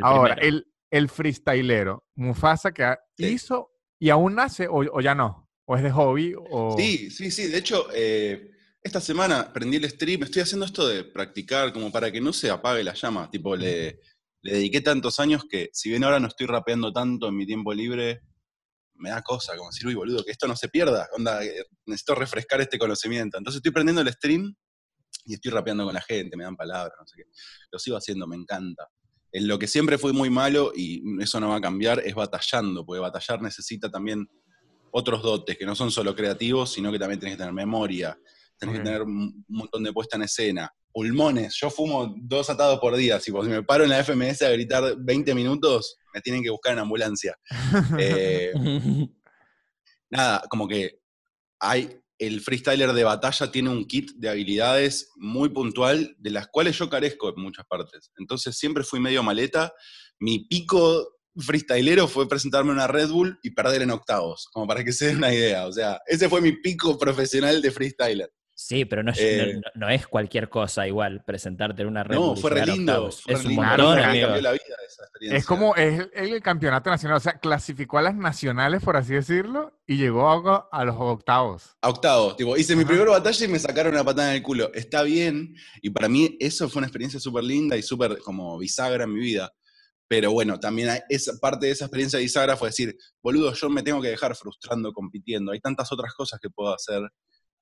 Ahora, 0.00 0.34
el, 0.34 0.66
el 0.90 1.08
freestylero, 1.08 2.04
Mufasa, 2.14 2.72
que 2.72 2.96
hizo 3.16 3.71
y 4.02 4.10
aún 4.10 4.34
nace 4.34 4.66
o, 4.68 5.00
ya 5.00 5.14
no, 5.14 5.48
o 5.64 5.76
es 5.76 5.82
de 5.84 5.92
hobby. 5.92 6.34
O... 6.36 6.74
Sí, 6.76 7.08
sí, 7.08 7.30
sí, 7.30 7.46
de 7.46 7.58
hecho, 7.58 7.86
eh, 7.94 8.50
esta 8.82 9.00
semana 9.00 9.52
prendí 9.52 9.76
el 9.76 9.88
stream, 9.88 10.24
estoy 10.24 10.42
haciendo 10.42 10.66
esto 10.66 10.88
de 10.88 11.04
practicar 11.04 11.72
como 11.72 11.92
para 11.92 12.10
que 12.10 12.20
no 12.20 12.32
se 12.32 12.50
apague 12.50 12.82
la 12.82 12.94
llama, 12.94 13.30
tipo, 13.30 13.54
le, 13.54 14.00
le 14.42 14.52
dediqué 14.54 14.80
tantos 14.80 15.20
años 15.20 15.44
que 15.48 15.70
si 15.72 15.88
bien 15.88 16.02
ahora 16.02 16.18
no 16.18 16.26
estoy 16.26 16.48
rapeando 16.48 16.92
tanto 16.92 17.28
en 17.28 17.36
mi 17.36 17.46
tiempo 17.46 17.72
libre, 17.72 18.22
me 18.94 19.10
da 19.10 19.22
cosa, 19.22 19.56
como 19.56 19.70
decir, 19.70 19.86
uy, 19.86 19.94
boludo, 19.94 20.24
que 20.24 20.32
esto 20.32 20.48
no 20.48 20.56
se 20.56 20.68
pierda, 20.68 21.08
onda, 21.16 21.44
eh, 21.44 21.64
necesito 21.86 22.16
refrescar 22.16 22.60
este 22.60 22.80
conocimiento. 22.80 23.38
Entonces 23.38 23.58
estoy 23.58 23.70
prendiendo 23.70 24.02
el 24.02 24.12
stream 24.12 24.52
y 25.26 25.34
estoy 25.34 25.52
rapeando 25.52 25.84
con 25.84 25.94
la 25.94 26.02
gente, 26.02 26.36
me 26.36 26.42
dan 26.42 26.56
palabras, 26.56 26.96
no 26.98 27.06
sé 27.06 27.18
qué. 27.18 27.30
Lo 27.70 27.78
sigo 27.78 27.96
haciendo, 27.96 28.26
me 28.26 28.34
encanta. 28.34 28.88
En 29.32 29.48
lo 29.48 29.58
que 29.58 29.66
siempre 29.66 29.98
fui 29.98 30.12
muy 30.12 30.30
malo, 30.30 30.72
y 30.74 31.02
eso 31.22 31.40
no 31.40 31.48
va 31.48 31.56
a 31.56 31.60
cambiar, 31.60 32.00
es 32.04 32.14
batallando, 32.14 32.84
porque 32.84 33.00
batallar 33.00 33.40
necesita 33.40 33.90
también 33.90 34.28
otros 34.90 35.22
dotes, 35.22 35.56
que 35.56 35.64
no 35.64 35.74
son 35.74 35.90
solo 35.90 36.14
creativos, 36.14 36.72
sino 36.72 36.92
que 36.92 36.98
también 36.98 37.18
tenés 37.18 37.34
que 37.34 37.38
tener 37.38 37.54
memoria, 37.54 38.16
tenés 38.58 38.78
que 38.78 38.84
tener 38.84 39.02
un 39.02 39.44
montón 39.48 39.82
de 39.82 39.92
puesta 39.92 40.16
en 40.16 40.24
escena. 40.24 40.70
Pulmones, 40.92 41.56
yo 41.58 41.70
fumo 41.70 42.14
dos 42.18 42.50
atados 42.50 42.78
por 42.78 42.94
día, 42.94 43.18
si 43.18 43.32
me 43.32 43.62
paro 43.62 43.84
en 43.84 43.90
la 43.90 44.04
FMS 44.04 44.42
a 44.42 44.50
gritar 44.50 44.94
20 44.98 45.34
minutos, 45.34 45.96
me 46.12 46.20
tienen 46.20 46.42
que 46.42 46.50
buscar 46.50 46.74
en 46.74 46.80
ambulancia. 46.80 47.36
Eh, 47.98 48.52
nada, 50.10 50.42
como 50.50 50.68
que 50.68 50.98
hay, 51.58 52.01
el 52.18 52.40
freestyler 52.40 52.92
de 52.92 53.04
batalla 53.04 53.50
tiene 53.50 53.70
un 53.70 53.84
kit 53.84 54.12
de 54.16 54.28
habilidades 54.28 55.10
muy 55.16 55.48
puntual, 55.48 56.14
de 56.18 56.30
las 56.30 56.48
cuales 56.48 56.78
yo 56.78 56.88
carezco 56.88 57.30
en 57.30 57.42
muchas 57.42 57.66
partes. 57.66 58.10
Entonces 58.16 58.56
siempre 58.56 58.84
fui 58.84 59.00
medio 59.00 59.22
maleta. 59.22 59.72
Mi 60.20 60.46
pico 60.46 61.16
freestylero 61.36 62.06
fue 62.08 62.28
presentarme 62.28 62.72
una 62.72 62.86
Red 62.86 63.10
Bull 63.10 63.38
y 63.42 63.50
perder 63.50 63.82
en 63.82 63.90
octavos, 63.90 64.48
como 64.52 64.66
para 64.66 64.84
que 64.84 64.92
se 64.92 65.06
den 65.06 65.16
una 65.16 65.32
idea. 65.32 65.66
O 65.66 65.72
sea, 65.72 66.00
ese 66.06 66.28
fue 66.28 66.40
mi 66.40 66.52
pico 66.52 66.98
profesional 66.98 67.62
de 67.62 67.70
freestyler. 67.70 68.30
Sí, 68.64 68.84
pero 68.84 69.02
no 69.02 69.10
es, 69.10 69.18
eh, 69.20 69.60
no, 69.74 69.88
es 69.88 70.06
cualquier 70.06 70.48
cosa 70.48 70.86
igual 70.86 71.24
presentarte 71.24 71.82
en 71.82 71.88
una 71.88 72.04
red. 72.04 72.14
No, 72.14 72.36
fue 72.36 72.52
re 72.52 72.64
lindo. 72.64 73.08
es 73.08 73.44
un 73.44 73.56
montón, 73.56 73.98
Es 75.20 75.44
como 75.44 75.74
es 75.74 76.08
el, 76.14 76.40
campeonato 76.40 76.88
nacional, 76.88 77.16
o 77.16 77.20
sea, 77.20 77.40
clasificó 77.40 77.98
a 77.98 78.02
las 78.02 78.14
nacionales, 78.14 78.80
por 78.82 78.96
así 78.96 79.14
decirlo, 79.14 79.80
y 79.84 79.96
llegó 79.96 80.28
a, 80.70 80.84
los 80.84 80.96
octavos. 80.96 81.76
A 81.82 81.88
octavos, 81.88 82.36
tipo, 82.36 82.56
hice 82.56 82.76
mi 82.76 82.84
primera 82.84 83.10
batalla 83.10 83.44
y 83.44 83.48
me 83.48 83.58
sacaron 83.58 83.94
una 83.94 84.04
patada 84.04 84.30
en 84.30 84.36
el 84.36 84.42
culo. 84.42 84.72
Está 84.74 85.02
bien, 85.02 85.56
y 85.80 85.90
para 85.90 86.08
mí 86.08 86.36
eso 86.38 86.68
fue 86.68 86.80
una 86.80 86.86
experiencia 86.86 87.18
súper 87.18 87.42
linda 87.42 87.76
y 87.76 87.82
súper 87.82 88.18
como 88.18 88.56
bisagra 88.58 89.04
en 89.04 89.12
mi 89.12 89.20
vida. 89.20 89.52
Pero 90.06 90.30
bueno, 90.30 90.60
también 90.60 90.88
esa, 91.08 91.32
parte 91.40 91.66
de 91.66 91.72
esa 91.72 91.86
experiencia 91.86 92.20
bisagra 92.20 92.56
fue 92.56 92.68
decir, 92.68 92.96
boludo, 93.20 93.52
yo 93.54 93.68
me 93.68 93.82
tengo 93.82 94.00
que 94.00 94.08
dejar 94.08 94.36
frustrando 94.36 94.92
compitiendo. 94.92 95.50
Hay 95.50 95.60
tantas 95.60 95.90
otras 95.90 96.14
cosas 96.14 96.38
que 96.40 96.48
puedo 96.48 96.72
hacer 96.72 97.02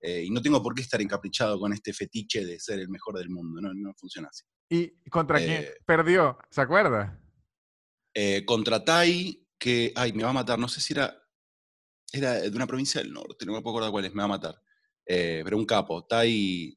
eh, 0.01 0.25
y 0.25 0.31
no 0.31 0.41
tengo 0.41 0.63
por 0.63 0.75
qué 0.75 0.83
estar 0.83 1.01
encaprichado 1.01 1.59
con 1.59 1.73
este 1.73 1.93
fetiche 1.93 2.45
de 2.45 2.59
ser 2.59 2.79
el 2.81 2.89
mejor 2.89 3.19
del 3.19 3.29
mundo, 3.29 3.61
no, 3.61 3.75
no 3.75 3.93
funciona 3.95 4.29
así. 4.29 4.45
¿Y 4.69 5.11
contra 5.11 5.39
quién 5.39 5.63
eh, 5.63 5.75
perdió? 5.85 6.39
¿Se 6.51 6.61
acuerda? 6.61 7.21
Eh, 8.15 8.45
contra 8.45 8.85
Tai, 8.85 9.47
que, 9.59 9.93
ay, 9.95 10.13
me 10.13 10.23
va 10.23 10.31
a 10.31 10.35
matar, 10.35 10.59
no 10.59 10.69
sé 10.69 10.81
si 10.81 10.95
era, 10.95 11.15
era 12.13 12.41
de 12.41 12.57
una 12.57 12.67
provincia 12.67 13.01
del 13.01 13.13
norte, 13.13 13.45
no 13.45 13.53
me 13.53 13.61
puedo 13.61 13.77
acordar 13.77 13.93
cuál 13.93 14.07
es, 14.07 14.15
me 14.15 14.21
va 14.21 14.25
a 14.25 14.39
matar. 14.39 14.63
pero 15.05 15.57
un 15.57 15.67
capo, 15.67 16.07
Tai, 16.07 16.75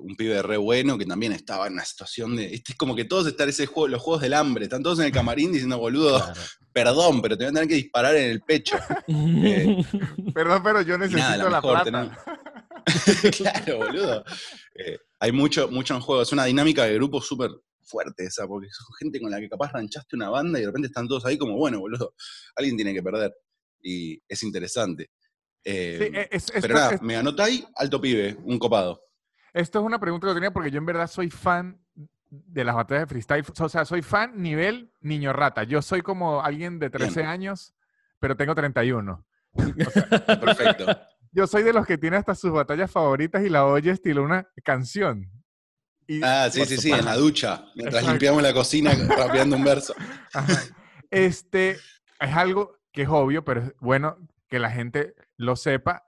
un 0.00 0.14
pibe 0.16 0.40
re 0.42 0.56
bueno 0.56 0.96
que 0.96 1.04
también 1.04 1.32
estaba 1.32 1.66
en 1.66 1.74
una 1.74 1.84
situación 1.84 2.36
de. 2.36 2.54
Este 2.54 2.72
es 2.72 2.78
como 2.78 2.94
que 2.94 3.04
todos 3.04 3.26
están 3.26 3.48
ese 3.48 3.66
juego, 3.66 3.88
los 3.88 4.02
juegos 4.02 4.22
del 4.22 4.34
hambre, 4.34 4.64
están 4.64 4.82
todos 4.82 4.98
en 5.00 5.06
el 5.06 5.12
camarín 5.12 5.52
diciendo, 5.52 5.78
boludo, 5.78 6.22
perdón, 6.72 7.20
pero 7.20 7.36
te 7.36 7.44
voy 7.44 7.50
a 7.50 7.54
tener 7.54 7.68
que 7.68 7.74
disparar 7.74 8.14
en 8.16 8.30
el 8.30 8.40
pecho. 8.42 8.76
perdón, 10.34 10.62
pero 10.62 10.82
yo 10.82 10.96
necesito 10.96 11.50
la, 11.50 11.60
plata. 11.60 12.18
claro, 13.36 13.78
boludo. 13.78 14.24
Eh, 14.74 14.98
hay 15.18 15.32
mucho, 15.32 15.68
mucho 15.68 15.94
en 15.94 16.00
juego. 16.00 16.22
Es 16.22 16.32
una 16.32 16.44
dinámica 16.44 16.84
de 16.84 16.94
grupo 16.94 17.20
súper 17.20 17.50
fuerte 17.82 18.24
esa, 18.24 18.46
porque 18.46 18.68
son 18.70 18.86
gente 18.98 19.20
con 19.20 19.30
la 19.30 19.40
que 19.40 19.48
capaz 19.48 19.72
ranchaste 19.72 20.14
una 20.14 20.28
banda 20.28 20.58
y 20.58 20.62
de 20.62 20.68
repente 20.68 20.88
están 20.88 21.08
todos 21.08 21.24
ahí 21.24 21.38
como, 21.38 21.56
bueno, 21.56 21.80
boludo, 21.80 22.14
alguien 22.56 22.76
tiene 22.76 22.94
que 22.94 23.02
perder. 23.02 23.34
Y 23.82 24.20
es 24.28 24.42
interesante. 24.42 25.10
Eh, 25.64 26.28
pero 26.60 26.74
nada, 26.74 26.98
me 27.02 27.16
anota 27.16 27.44
ahí, 27.44 27.64
alto 27.74 28.00
pibe, 28.00 28.36
un 28.44 28.58
copado. 28.58 29.02
Esto 29.58 29.80
es 29.80 29.84
una 29.84 29.98
pregunta 29.98 30.26
que 30.28 30.34
tenía 30.34 30.52
porque 30.52 30.70
yo 30.70 30.78
en 30.78 30.86
verdad 30.86 31.06
soy 31.06 31.30
fan 31.30 31.80
de 32.30 32.64
las 32.64 32.74
batallas 32.74 33.02
de 33.02 33.06
freestyle. 33.06 33.44
O 33.60 33.68
sea, 33.68 33.84
soy 33.84 34.02
fan 34.02 34.40
nivel 34.40 34.92
niño 35.00 35.32
rata. 35.32 35.64
Yo 35.64 35.82
soy 35.82 36.02
como 36.02 36.42
alguien 36.42 36.78
de 36.78 36.90
13 36.90 37.24
años, 37.24 37.74
pero 38.18 38.36
tengo 38.36 38.54
31. 38.54 39.24
Perfecto 40.26 40.86
yo 41.32 41.46
soy 41.46 41.62
de 41.62 41.72
los 41.72 41.86
que 41.86 41.98
tiene 41.98 42.16
hasta 42.16 42.34
sus 42.34 42.52
batallas 42.52 42.90
favoritas 42.90 43.44
y 43.44 43.48
la 43.48 43.64
oye 43.66 43.90
estilo 43.90 44.22
una 44.22 44.48
canción. 44.64 45.30
ah, 46.22 46.48
sí, 46.50 46.64
sí, 46.64 46.76
sí, 46.78 46.90
en 46.90 47.04
la 47.04 47.16
ducha, 47.16 47.66
mientras 47.74 48.06
limpiamos 48.06 48.42
la 48.42 48.52
cocina 48.52 48.92
rapeando 49.08 49.56
un 49.56 49.64
verso. 49.64 49.94
Este 51.10 51.78
es 52.20 52.36
algo 52.36 52.78
que 52.92 53.02
es 53.02 53.08
obvio, 53.08 53.44
pero 53.44 53.62
es 53.62 53.72
bueno 53.80 54.18
que 54.48 54.58
la 54.58 54.70
gente 54.70 55.14
lo 55.36 55.56
sepa. 55.56 56.04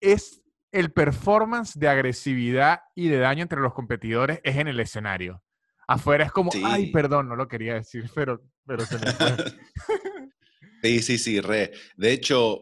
Es 0.00 0.39
el 0.72 0.92
performance 0.92 1.78
de 1.78 1.88
agresividad 1.88 2.80
y 2.94 3.08
de 3.08 3.18
daño 3.18 3.42
entre 3.42 3.60
los 3.60 3.74
competidores 3.74 4.40
es 4.44 4.56
en 4.56 4.68
el 4.68 4.80
escenario. 4.80 5.42
Afuera 5.86 6.24
es 6.24 6.32
como, 6.32 6.52
ay, 6.64 6.92
perdón, 6.92 7.28
no 7.28 7.34
lo 7.34 7.48
quería 7.48 7.74
decir, 7.74 8.08
pero, 8.14 8.40
pero 8.64 8.86
se 8.86 8.98
me 8.98 9.10
fue. 9.10 9.36
sí, 10.82 11.02
sí, 11.02 11.18
sí, 11.18 11.40
re. 11.40 11.72
De 11.96 12.12
hecho, 12.12 12.60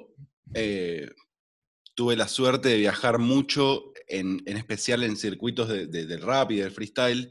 eh, 0.55 1.11
tuve 1.95 2.17
la 2.17 2.27
suerte 2.27 2.71
de 2.71 2.79
viajar 2.79 3.19
mucho, 3.19 3.93
en, 4.07 4.41
especial 4.47 5.03
en 5.03 5.17
circuitos 5.17 5.69
de, 5.69 5.87
del 5.87 6.23
rap 6.23 6.53
y 6.53 6.57
del 6.57 6.71
freestyle, 6.71 7.31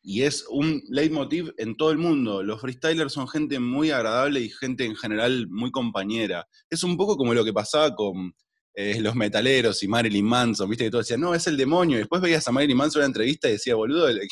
y 0.00 0.22
es 0.22 0.44
un 0.48 0.82
leitmotiv 0.88 1.52
en 1.58 1.76
todo 1.76 1.90
el 1.90 1.98
mundo. 1.98 2.42
Los 2.42 2.60
freestylers 2.60 3.12
son 3.12 3.26
gente 3.26 3.58
muy 3.58 3.90
agradable 3.90 4.40
y 4.40 4.50
gente 4.50 4.84
en 4.84 4.94
general 4.94 5.48
muy 5.48 5.72
compañera. 5.72 6.46
Es 6.70 6.84
un 6.84 6.96
poco 6.96 7.16
como 7.16 7.34
lo 7.34 7.44
que 7.44 7.52
pasaba 7.52 7.94
con 7.94 8.34
eh, 8.74 9.00
los 9.00 9.14
metaleros 9.14 9.82
y 9.82 9.88
Marilyn 9.88 10.24
Manson, 10.24 10.68
viste 10.68 10.84
que 10.84 10.90
todos 10.90 11.06
decían, 11.06 11.20
no, 11.20 11.34
es 11.34 11.46
el 11.46 11.56
demonio. 11.56 11.96
Y 11.96 12.00
después 12.00 12.22
veías 12.22 12.46
a 12.48 12.52
Marilyn 12.52 12.76
Manson 12.76 13.00
en 13.00 13.04
una 13.04 13.06
entrevista 13.08 13.48
y 13.48 13.52
decía, 13.52 13.74
boludo, 13.74 14.10
le, 14.10 14.26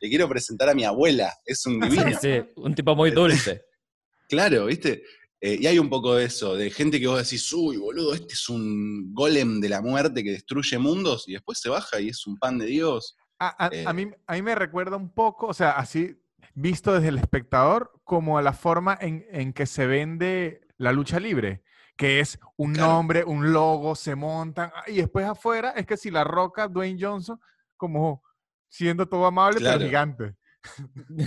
quiero 0.00 0.28
presentar 0.28 0.68
a 0.68 0.74
mi 0.74 0.84
abuela, 0.84 1.32
es 1.44 1.64
un 1.66 1.80
divino. 1.80 2.10
Sí, 2.10 2.16
sí, 2.20 2.52
un 2.56 2.74
tipo 2.74 2.94
muy 2.94 3.10
dulce. 3.10 3.62
claro, 4.28 4.66
viste. 4.66 5.02
Eh, 5.40 5.58
y 5.60 5.66
hay 5.66 5.78
un 5.78 5.90
poco 5.90 6.14
de 6.14 6.24
eso, 6.24 6.56
de 6.56 6.70
gente 6.70 6.98
que 6.98 7.06
vos 7.06 7.22
decís, 7.22 7.52
uy, 7.52 7.76
boludo, 7.76 8.14
este 8.14 8.32
es 8.32 8.48
un 8.48 9.12
golem 9.12 9.60
de 9.60 9.68
la 9.68 9.82
muerte 9.82 10.24
que 10.24 10.30
destruye 10.30 10.78
mundos, 10.78 11.28
y 11.28 11.32
después 11.32 11.58
se 11.58 11.68
baja 11.68 12.00
y 12.00 12.08
es 12.08 12.26
un 12.26 12.38
pan 12.38 12.58
de 12.58 12.66
Dios. 12.66 13.16
A, 13.38 13.68
eh, 13.70 13.84
mí, 13.92 14.08
a 14.26 14.32
mí 14.32 14.42
me 14.42 14.54
recuerda 14.54 14.96
un 14.96 15.12
poco, 15.12 15.48
o 15.48 15.54
sea, 15.54 15.72
así 15.72 16.16
visto 16.54 16.92
desde 16.94 17.08
el 17.08 17.18
espectador, 17.18 17.92
como 18.04 18.38
a 18.38 18.42
la 18.42 18.52
forma 18.52 18.96
en, 19.00 19.52
que 19.52 19.66
se 19.66 19.86
vende 19.86 20.60
la 20.78 20.92
lucha 20.92 21.20
libre, 21.20 21.62
que 21.96 22.20
es 22.20 22.38
un 22.56 22.72
nombre, 22.72 23.24
un 23.24 23.52
logo, 23.52 23.94
se 23.94 24.14
montan, 24.14 24.70
ah, 24.74 24.84
y 24.86 24.96
después 24.96 25.26
afuera 25.26 25.70
es 25.70 25.86
que 25.86 25.96
si 25.96 26.10
la 26.10 26.24
roca, 26.24 26.68
Dwayne 26.68 26.98
Johnson, 27.00 27.40
como 27.76 28.22
siendo 28.68 29.08
todo 29.08 29.26
amable, 29.26 29.60
pero 29.60 29.78
gigante. 29.78 30.34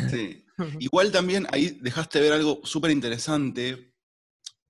Sí. 0.10 0.44
Igual 0.80 1.12
también 1.12 1.48
ahí 1.52 1.78
dejaste 1.82 2.20
ver 2.20 2.34
algo 2.34 2.62
súper 2.64 2.92
interesante, 2.92 3.94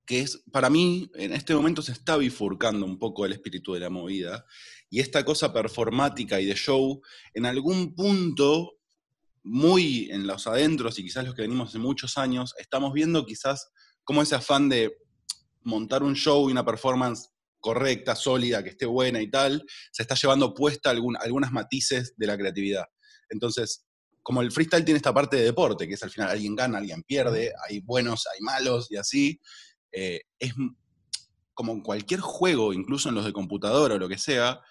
que 0.05 0.21
es, 0.21 0.43
para 0.51 0.69
mí, 0.69 1.09
en 1.15 1.33
este 1.33 1.55
momento 1.55 1.81
se 1.81 1.91
está 1.91 2.17
bifurcando 2.17 2.85
un 2.85 2.99
poco 2.99 3.25
el 3.25 3.33
espíritu 3.33 3.73
de 3.73 3.79
la 3.79 3.89
movida, 3.89 4.45
y 4.89 4.99
esta 4.99 5.25
cosa 5.25 5.51
performática 5.51 6.39
y 6.39 6.45
de 6.45 6.55
show, 6.55 7.01
en 7.33 7.45
algún 7.45 7.95
punto 7.95 8.77
muy 9.43 10.09
en 10.11 10.27
los 10.27 10.45
adentros 10.45 10.99
y 10.99 11.03
quizás 11.03 11.25
los 11.25 11.33
que 11.33 11.41
venimos 11.41 11.69
hace 11.69 11.79
muchos 11.79 12.17
años, 12.17 12.53
estamos 12.57 12.93
viendo 12.93 13.25
quizás 13.25 13.71
cómo 14.03 14.21
ese 14.21 14.35
afán 14.35 14.69
de 14.69 14.97
montar 15.67 16.01
un 16.01 16.15
show 16.15 16.47
y 16.49 16.51
una 16.53 16.65
performance 16.65 17.29
correcta, 17.59 18.15
sólida, 18.15 18.63
que 18.63 18.69
esté 18.69 18.85
buena 18.85 19.21
y 19.21 19.29
tal, 19.29 19.63
se 19.91 20.03
está 20.03 20.15
llevando 20.15 20.53
puesta 20.53 20.89
algún, 20.89 21.17
algunas 21.17 21.51
matices 21.51 22.13
de 22.15 22.27
la 22.27 22.37
creatividad. 22.37 22.85
Entonces, 23.29 23.85
como 24.23 24.41
el 24.41 24.51
freestyle 24.51 24.85
tiene 24.85 24.97
esta 24.97 25.13
parte 25.13 25.35
de 25.35 25.43
deporte, 25.43 25.87
que 25.87 25.95
es 25.95 26.03
al 26.03 26.09
final 26.09 26.29
alguien 26.29 26.55
gana, 26.55 26.77
alguien 26.77 27.03
pierde, 27.03 27.53
hay 27.67 27.81
buenos, 27.81 28.25
hay 28.33 28.41
malos 28.41 28.89
y 28.89 28.95
así, 28.95 29.41
eh, 29.91 30.21
es 30.39 30.53
como 31.53 31.73
en 31.73 31.81
cualquier 31.81 32.21
juego, 32.21 32.73
incluso 32.73 33.09
en 33.09 33.15
los 33.15 33.25
de 33.25 33.33
computadora 33.33 33.95
o 33.95 33.99
lo 33.99 34.07
que 34.07 34.17
sea, 34.17 34.61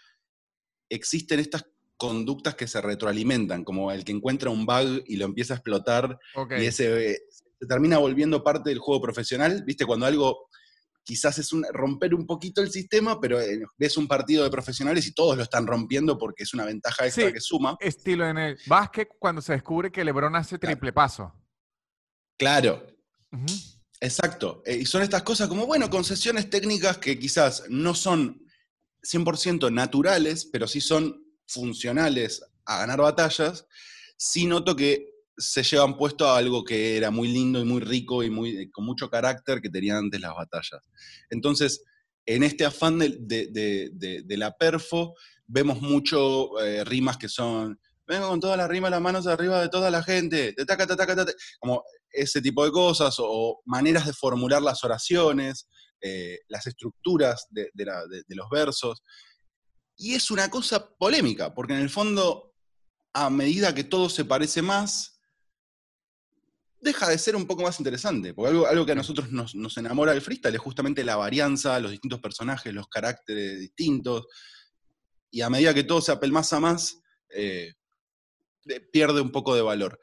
existen 0.89 1.41
estas 1.41 1.67
conductas 1.99 2.55
que 2.55 2.69
se 2.69 2.81
retroalimentan, 2.81 3.65
como 3.65 3.91
el 3.93 4.05
que 4.05 4.13
encuentra 4.13 4.51
un 4.51 4.65
bug 4.65 5.03
y 5.07 5.17
lo 5.17 5.25
empieza 5.25 5.55
a 5.55 5.57
explotar 5.57 6.19
y 6.59 6.65
ese 6.65 7.19
se 7.59 7.67
termina 7.67 7.99
volviendo 7.99 8.43
parte 8.45 8.71
del 8.71 8.79
juego 8.79 9.01
profesional, 9.01 9.63
¿viste? 9.65 9.87
Cuando 9.87 10.07
algo 10.07 10.46
quizás 11.07 11.39
es 11.39 11.53
un, 11.53 11.65
romper 11.73 12.15
un 12.15 12.27
poquito 12.27 12.61
el 12.61 12.71
sistema, 12.71 13.21
pero 13.21 13.41
eh, 13.41 13.63
ves 13.79 13.97
un 13.97 14.09
partido 14.09 14.43
de 14.43 14.51
profesionales 14.51 15.07
y 15.07 15.13
todos 15.15 15.37
lo 15.37 15.45
están 15.45 15.65
rompiendo 15.65 16.19
porque 16.19 16.43
es 16.43 16.53
una 16.53 16.65
ventaja 16.65 17.07
extra 17.07 17.33
que 17.33 17.41
suma. 17.41 17.77
Estilo 17.79 18.29
en 18.29 18.37
el 18.37 18.59
básquet 18.67 19.09
cuando 19.19 19.41
se 19.41 19.53
descubre 19.53 19.93
que 19.93 20.05
LeBron 20.05 20.35
hace 20.35 20.59
triple 20.59 20.93
paso. 20.93 21.33
Claro. 22.37 22.85
Exacto. 24.01 24.63
Eh, 24.67 24.79
y 24.79 24.85
son 24.85 25.03
estas 25.03 25.23
cosas 25.23 25.49
como, 25.49 25.65
bueno, 25.65 25.89
concesiones 25.89 26.51
técnicas 26.51 26.99
que 26.99 27.17
quizás 27.19 27.63
no 27.69 27.95
son 27.95 28.43
100% 29.03 29.73
naturales, 29.73 30.45
pero 30.53 30.67
sí 30.67 30.81
son 30.81 31.25
funcionales 31.47 32.43
a 32.65 32.79
ganar 32.79 33.01
batallas. 33.01 33.65
Sí 34.17 34.47
noto 34.47 34.75
que 34.75 35.16
se 35.37 35.63
llevan 35.63 35.97
puesto 35.97 36.27
a 36.27 36.39
algo 36.39 36.65
que 36.65 36.97
era 36.97 37.11
muy 37.11 37.29
lindo 37.29 37.61
y 37.61 37.65
muy 37.65 37.81
rico 37.81 38.23
y 38.23 38.31
muy, 38.31 38.71
con 38.71 38.85
mucho 38.85 39.11
carácter 39.11 39.61
que 39.61 39.71
tenían 39.71 39.99
antes 39.99 40.21
las 40.21 40.35
batallas. 40.35 40.89
Entonces, 41.31 41.85
en 42.25 42.43
este 42.43 42.65
afán 42.65 42.99
de, 42.99 44.25
la 44.29 44.57
perfo, 44.57 45.15
vemos 45.47 45.81
mucho 45.81 46.59
eh, 46.61 46.85
rimas 46.85 47.19
que 47.19 47.29
son, 47.29 47.79
vengo 48.07 48.29
con 48.29 48.41
todas 48.41 48.57
las 48.57 48.69
rimas, 48.69 48.91
las 48.91 49.01
manos 49.01 49.27
arriba 49.27 49.61
de 49.61 49.69
toda 49.69 49.91
la 49.91 50.03
gente, 50.03 50.55
de 50.57 50.67
taca, 50.67 50.87
taca, 50.87 51.07
taca, 51.15 51.33
como 51.61 51.85
ese 52.11 52.41
tipo 52.41 52.65
de 52.65 52.73
cosas, 52.73 53.17
o 53.19 53.61
maneras 53.65 54.07
de 54.07 54.13
formular 54.13 54.63
las 54.63 54.83
oraciones, 54.83 55.69
eh, 56.01 56.39
las 56.49 56.67
estructuras 56.67 57.47
de 57.51 57.71
los 58.29 58.49
versos. 58.51 59.03
Y 59.97 60.15
es 60.15 60.31
una 60.31 60.51
cosa 60.51 60.95
polémica, 60.97 61.55
porque 61.55 61.75
en 61.75 61.81
el 61.81 61.91
fondo, 61.91 62.55
a 63.13 63.31
medida 63.31 63.75
que 63.75 63.85
todo 63.85 64.09
se 64.09 64.25
parece 64.25 64.63
más, 64.63 65.16
deja 66.87 67.09
de 67.09 67.19
ser 67.19 67.37
un 67.37 67.47
poco 67.47 67.63
más 67.63 67.79
interesante, 67.79 68.33
porque 68.33 68.51
algo, 68.51 68.67
algo 68.67 68.87
que 68.87 68.93
a 68.93 68.97
nosotros 68.97 69.31
nos, 69.31 69.77
enamora 69.77 70.13
del 70.13 70.23
freestyle 70.23 70.55
es 70.55 70.61
justamente 70.61 71.05
la 71.05 71.17
varianza, 71.17 71.79
los 71.81 71.91
distintos 71.91 72.21
personajes, 72.21 72.73
los 72.73 72.89
caracteres 72.89 73.61
distintos, 73.61 74.27
y 75.31 75.43
a 75.43 75.51
medida 75.51 75.75
que 75.75 75.85
todo 75.85 76.01
se 76.01 76.13
apelmaza 76.13 76.61
más, 76.61 77.01
eh, 77.31 77.75
pierde 78.93 79.21
un 79.21 79.31
poco 79.31 79.55
de 79.55 79.63
valor. 79.63 80.01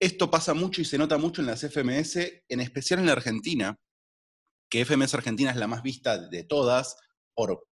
Esto 0.00 0.30
pasa 0.30 0.54
mucho 0.54 0.80
y 0.80 0.84
se 0.84 0.98
nota 0.98 1.18
mucho 1.18 1.42
en 1.42 1.48
las 1.48 1.62
FMS, 1.62 2.16
en 2.48 2.60
especial 2.60 3.00
en 3.00 3.06
la 3.06 3.12
Argentina, 3.12 3.78
que 4.70 4.84
FMS 4.84 5.14
Argentina 5.14 5.50
es 5.50 5.56
la 5.56 5.66
más 5.66 5.82
vista 5.82 6.18
de 6.18 6.44
todas, 6.44 6.96
por 7.34 7.66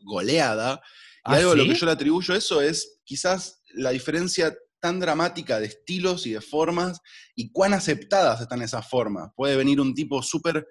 goleada, 0.00 0.80
y 1.26 1.32
¿Ah, 1.32 1.36
algo 1.36 1.52
a 1.52 1.56
lo 1.56 1.64
que 1.64 1.74
yo 1.74 1.86
le 1.86 1.92
atribuyo 1.92 2.34
eso 2.34 2.60
es 2.60 3.00
quizás 3.04 3.62
la 3.72 3.90
diferencia 3.90 4.54
tan 4.84 5.00
dramática 5.00 5.58
de 5.58 5.64
estilos 5.64 6.26
y 6.26 6.32
de 6.32 6.42
formas 6.42 7.00
y 7.34 7.50
cuán 7.50 7.72
aceptadas 7.72 8.42
están 8.42 8.60
esas 8.60 8.86
formas. 8.86 9.30
Puede 9.34 9.56
venir 9.56 9.80
un 9.80 9.94
tipo 9.94 10.22
súper 10.22 10.68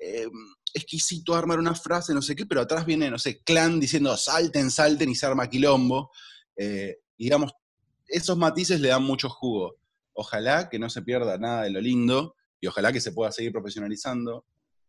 eh, 0.00 0.26
exquisito 0.74 1.32
a 1.32 1.38
armar 1.38 1.60
una 1.60 1.76
frase, 1.76 2.12
no 2.12 2.22
sé 2.22 2.34
qué, 2.34 2.44
pero 2.44 2.60
atrás 2.60 2.84
viene, 2.84 3.08
no 3.08 3.20
sé, 3.20 3.40
clan 3.44 3.78
diciendo 3.78 4.16
salten, 4.16 4.68
salten 4.68 5.10
y 5.10 5.14
se 5.14 5.26
arma 5.26 5.48
quilombo. 5.48 6.10
Eh, 6.56 7.02
digamos, 7.16 7.52
esos 8.08 8.36
matices 8.36 8.80
le 8.80 8.88
dan 8.88 9.04
mucho 9.04 9.28
jugo. 9.28 9.76
Ojalá 10.12 10.68
que 10.68 10.80
no 10.80 10.90
se 10.90 11.02
pierda 11.02 11.38
nada 11.38 11.62
de 11.62 11.70
lo 11.70 11.80
lindo 11.80 12.34
y 12.60 12.66
ojalá 12.66 12.92
que 12.92 13.00
se 13.00 13.12
pueda 13.12 13.30
seguir 13.30 13.52
profesionalizando, 13.52 14.44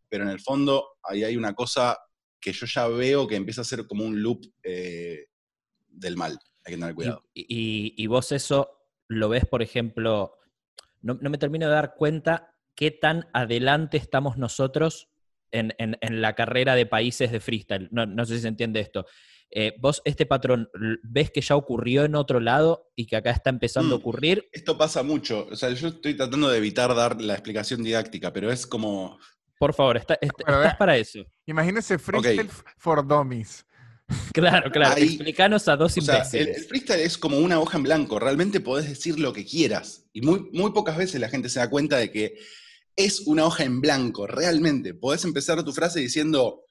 pero 0.08 0.24
en 0.24 0.30
el 0.30 0.40
fondo 0.40 0.96
ahí 1.04 1.22
hay 1.22 1.36
una 1.36 1.54
cosa 1.54 1.96
que 2.40 2.52
yo 2.52 2.66
ya 2.66 2.88
veo 2.88 3.28
que 3.28 3.36
empieza 3.36 3.60
a 3.60 3.64
ser 3.64 3.86
como 3.86 4.04
un 4.04 4.20
loop 4.20 4.44
eh, 4.64 5.26
del 5.86 6.16
mal 6.16 6.36
hay 6.64 6.74
que 6.74 6.80
tener 6.80 6.94
cuidado. 6.94 7.24
Y, 7.34 8.06
vos 8.06 8.32
eso 8.32 8.70
lo 9.08 9.28
ves, 9.28 9.46
por 9.46 9.62
ejemplo, 9.62 10.38
no, 11.02 11.18
me 11.20 11.38
termino 11.38 11.66
de 11.66 11.72
dar 11.72 11.94
cuenta 11.94 12.54
qué 12.74 12.90
tan 12.90 13.28
adelante 13.32 13.96
estamos 13.96 14.36
nosotros 14.38 15.10
en, 15.50 15.74
la 16.00 16.34
carrera 16.34 16.74
de 16.74 16.86
países 16.86 17.30
de 17.30 17.40
freestyle. 17.40 17.88
No, 17.92 18.24
sé 18.24 18.36
si 18.36 18.42
se 18.42 18.48
entiende 18.48 18.80
esto. 18.80 19.06
Eh, 19.50 19.74
vos 19.78 20.02
este 20.04 20.26
patrón, 20.26 20.68
¿ves 21.04 21.30
que 21.30 21.40
ya 21.40 21.54
ocurrió 21.54 22.04
en 22.04 22.16
otro 22.16 22.40
lado 22.40 22.90
y 22.96 23.06
que 23.06 23.14
acá 23.14 23.30
está 23.30 23.50
empezando 23.50 23.94
a 23.94 23.98
mm, 23.98 24.00
ocurrir? 24.00 24.48
Esto 24.50 24.76
pasa 24.76 25.04
mucho. 25.04 25.46
O 25.48 25.54
sea, 25.54 25.70
yo 25.70 25.88
estoy 25.88 26.16
tratando 26.16 26.48
de 26.48 26.58
evitar 26.58 26.92
dar 26.94 27.20
la 27.20 27.34
explicación 27.34 27.82
didáctica, 27.82 28.32
pero 28.32 28.50
es 28.50 28.66
como... 28.66 29.18
Por 29.56 29.72
favor, 29.72 29.96
está, 29.96 30.18
estás 30.20 30.74
para 30.76 30.96
eso. 30.96 31.20
Imagínese 31.46 31.98
freestyle 31.98 32.50
for 32.76 33.06
dummies. 33.06 33.64
Claro, 34.32 34.70
claro. 34.70 35.00
Explícanos 35.00 35.68
a 35.68 35.76
dos 35.76 35.96
imbéciles. 35.96 36.58
el, 36.58 36.64
freestyle 36.64 37.00
es 37.00 37.16
como 37.16 37.38
una 37.38 37.60
hoja 37.60 37.78
en 37.78 37.84
blanco. 37.84 38.18
Realmente 38.18 38.60
podés 38.60 38.88
decir 38.88 39.18
lo 39.18 39.32
que 39.32 39.44
quieras. 39.44 40.06
Y 40.12 40.22
muy, 40.22 40.50
muy 40.52 40.72
pocas 40.72 40.96
veces 40.96 41.20
la 41.20 41.28
gente 41.28 41.48
se 41.48 41.60
da 41.60 41.70
cuenta 41.70 41.98
de 41.98 42.10
que 42.10 42.38
es 42.96 43.20
una 43.26 43.44
hoja 43.46 43.64
en 43.64 43.80
blanco. 43.80 44.26
Realmente. 44.26 44.94
Podés 44.94 45.24
empezar 45.24 45.62
tu 45.62 45.72
frase 45.72 46.00
diciendo 46.00 46.64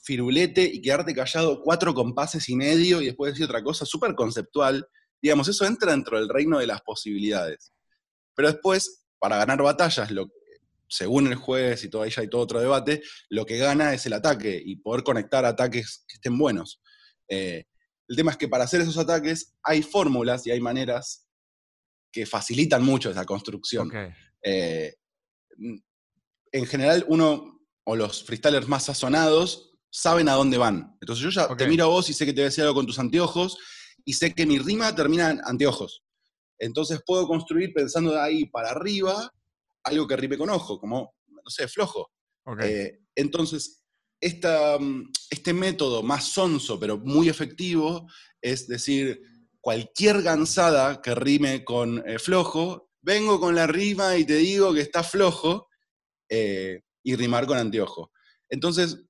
firulete 0.00 0.62
y 0.62 0.80
quedarte 0.80 1.14
callado 1.14 1.60
cuatro 1.62 1.92
compases 1.92 2.48
y 2.48 2.54
medio 2.54 3.02
y 3.02 3.06
después 3.06 3.32
decir 3.32 3.46
otra 3.46 3.62
cosa 3.64 3.84
súper 3.84 4.14
conceptual. 4.14 4.86
Digamos, 5.20 5.48
eso 5.48 5.64
entra 5.64 5.90
dentro 5.90 6.18
del 6.18 6.28
reino 6.28 6.58
de 6.58 6.68
las 6.68 6.80
posibilidades. 6.82 7.72
Pero 8.34 8.52
después, 8.52 9.04
para 9.18 9.38
ganar 9.38 9.60
batallas, 9.60 10.10
lo, 10.12 10.28
según 10.88 11.26
el 11.26 11.34
juez 11.34 11.84
y 11.84 11.90
todo 11.90 12.02
ahí 12.02 12.10
hay 12.16 12.28
todo 12.28 12.40
otro 12.40 12.60
debate, 12.60 13.02
lo 13.28 13.44
que 13.44 13.58
gana 13.58 13.94
es 13.94 14.06
el 14.06 14.14
ataque 14.14 14.60
y 14.64 14.76
poder 14.76 15.02
conectar 15.04 15.44
ataques 15.44 16.04
que 16.08 16.14
estén 16.14 16.38
buenos. 16.38 16.80
Eh, 17.28 17.64
el 18.08 18.16
tema 18.16 18.32
es 18.32 18.36
que 18.38 18.48
para 18.48 18.64
hacer 18.64 18.80
esos 18.80 18.96
ataques 18.96 19.54
hay 19.62 19.82
fórmulas 19.82 20.46
y 20.46 20.50
hay 20.50 20.60
maneras 20.60 21.28
que 22.10 22.24
facilitan 22.24 22.82
mucho 22.82 23.10
esa 23.10 23.26
construcción. 23.26 23.90
Eh, 24.42 24.94
en 26.52 26.66
general, 26.66 27.04
uno 27.08 27.60
o 27.84 27.96
los 27.96 28.24
freestylers 28.24 28.68
más 28.68 28.86
sazonados 28.86 29.74
saben 29.90 30.28
a 30.28 30.34
dónde 30.34 30.58
van. 30.58 30.96
Entonces 31.00 31.24
yo 31.24 31.30
ya 31.30 31.54
te 31.54 31.66
miro 31.66 31.84
a 31.84 31.88
vos 31.88 32.08
y 32.08 32.14
sé 32.14 32.24
que 32.24 32.32
te 32.32 32.40
voy 32.40 32.44
a 32.44 32.50
decir 32.50 32.62
algo 32.62 32.74
con 32.74 32.86
tus 32.86 32.98
anteojos 32.98 33.58
y 34.04 34.14
sé 34.14 34.34
que 34.34 34.46
mi 34.46 34.58
rima 34.58 34.94
termina 34.94 35.30
en 35.30 35.40
anteojos. 35.44 36.02
Entonces 36.58 37.00
puedo 37.04 37.26
construir 37.26 37.72
pensando 37.74 38.12
de 38.12 38.20
ahí 38.20 38.46
para 38.46 38.70
arriba 38.70 39.32
algo 39.88 40.06
que 40.06 40.16
rime 40.16 40.38
con 40.38 40.50
ojo, 40.50 40.78
como, 40.78 41.14
no 41.26 41.50
sé, 41.50 41.68
flojo. 41.68 42.10
Eh, 42.62 43.00
entonces, 43.14 43.84
esta, 44.20 44.78
mm, 44.78 45.12
este 45.30 45.52
método 45.52 46.02
más 46.02 46.32
sonso, 46.32 46.78
pero 46.80 46.98
muy 46.98 47.28
efectivo, 47.28 48.06
es 48.40 48.66
decir, 48.66 49.20
cualquier 49.60 50.22
gansada 50.22 51.02
que 51.02 51.14
rime 51.14 51.64
con 51.64 52.02
eh, 52.08 52.18
flojo, 52.18 52.90
vengo 53.02 53.38
con 53.38 53.54
la 53.54 53.66
rima 53.66 54.16
y 54.16 54.24
te 54.24 54.36
digo 54.36 54.72
que 54.72 54.80
está 54.80 55.02
flojo, 55.02 55.68
eh, 56.30 56.82
y 57.02 57.16
rimar 57.16 57.46
con 57.46 57.58
anteojo. 57.58 58.12
Entonces, 58.50 59.04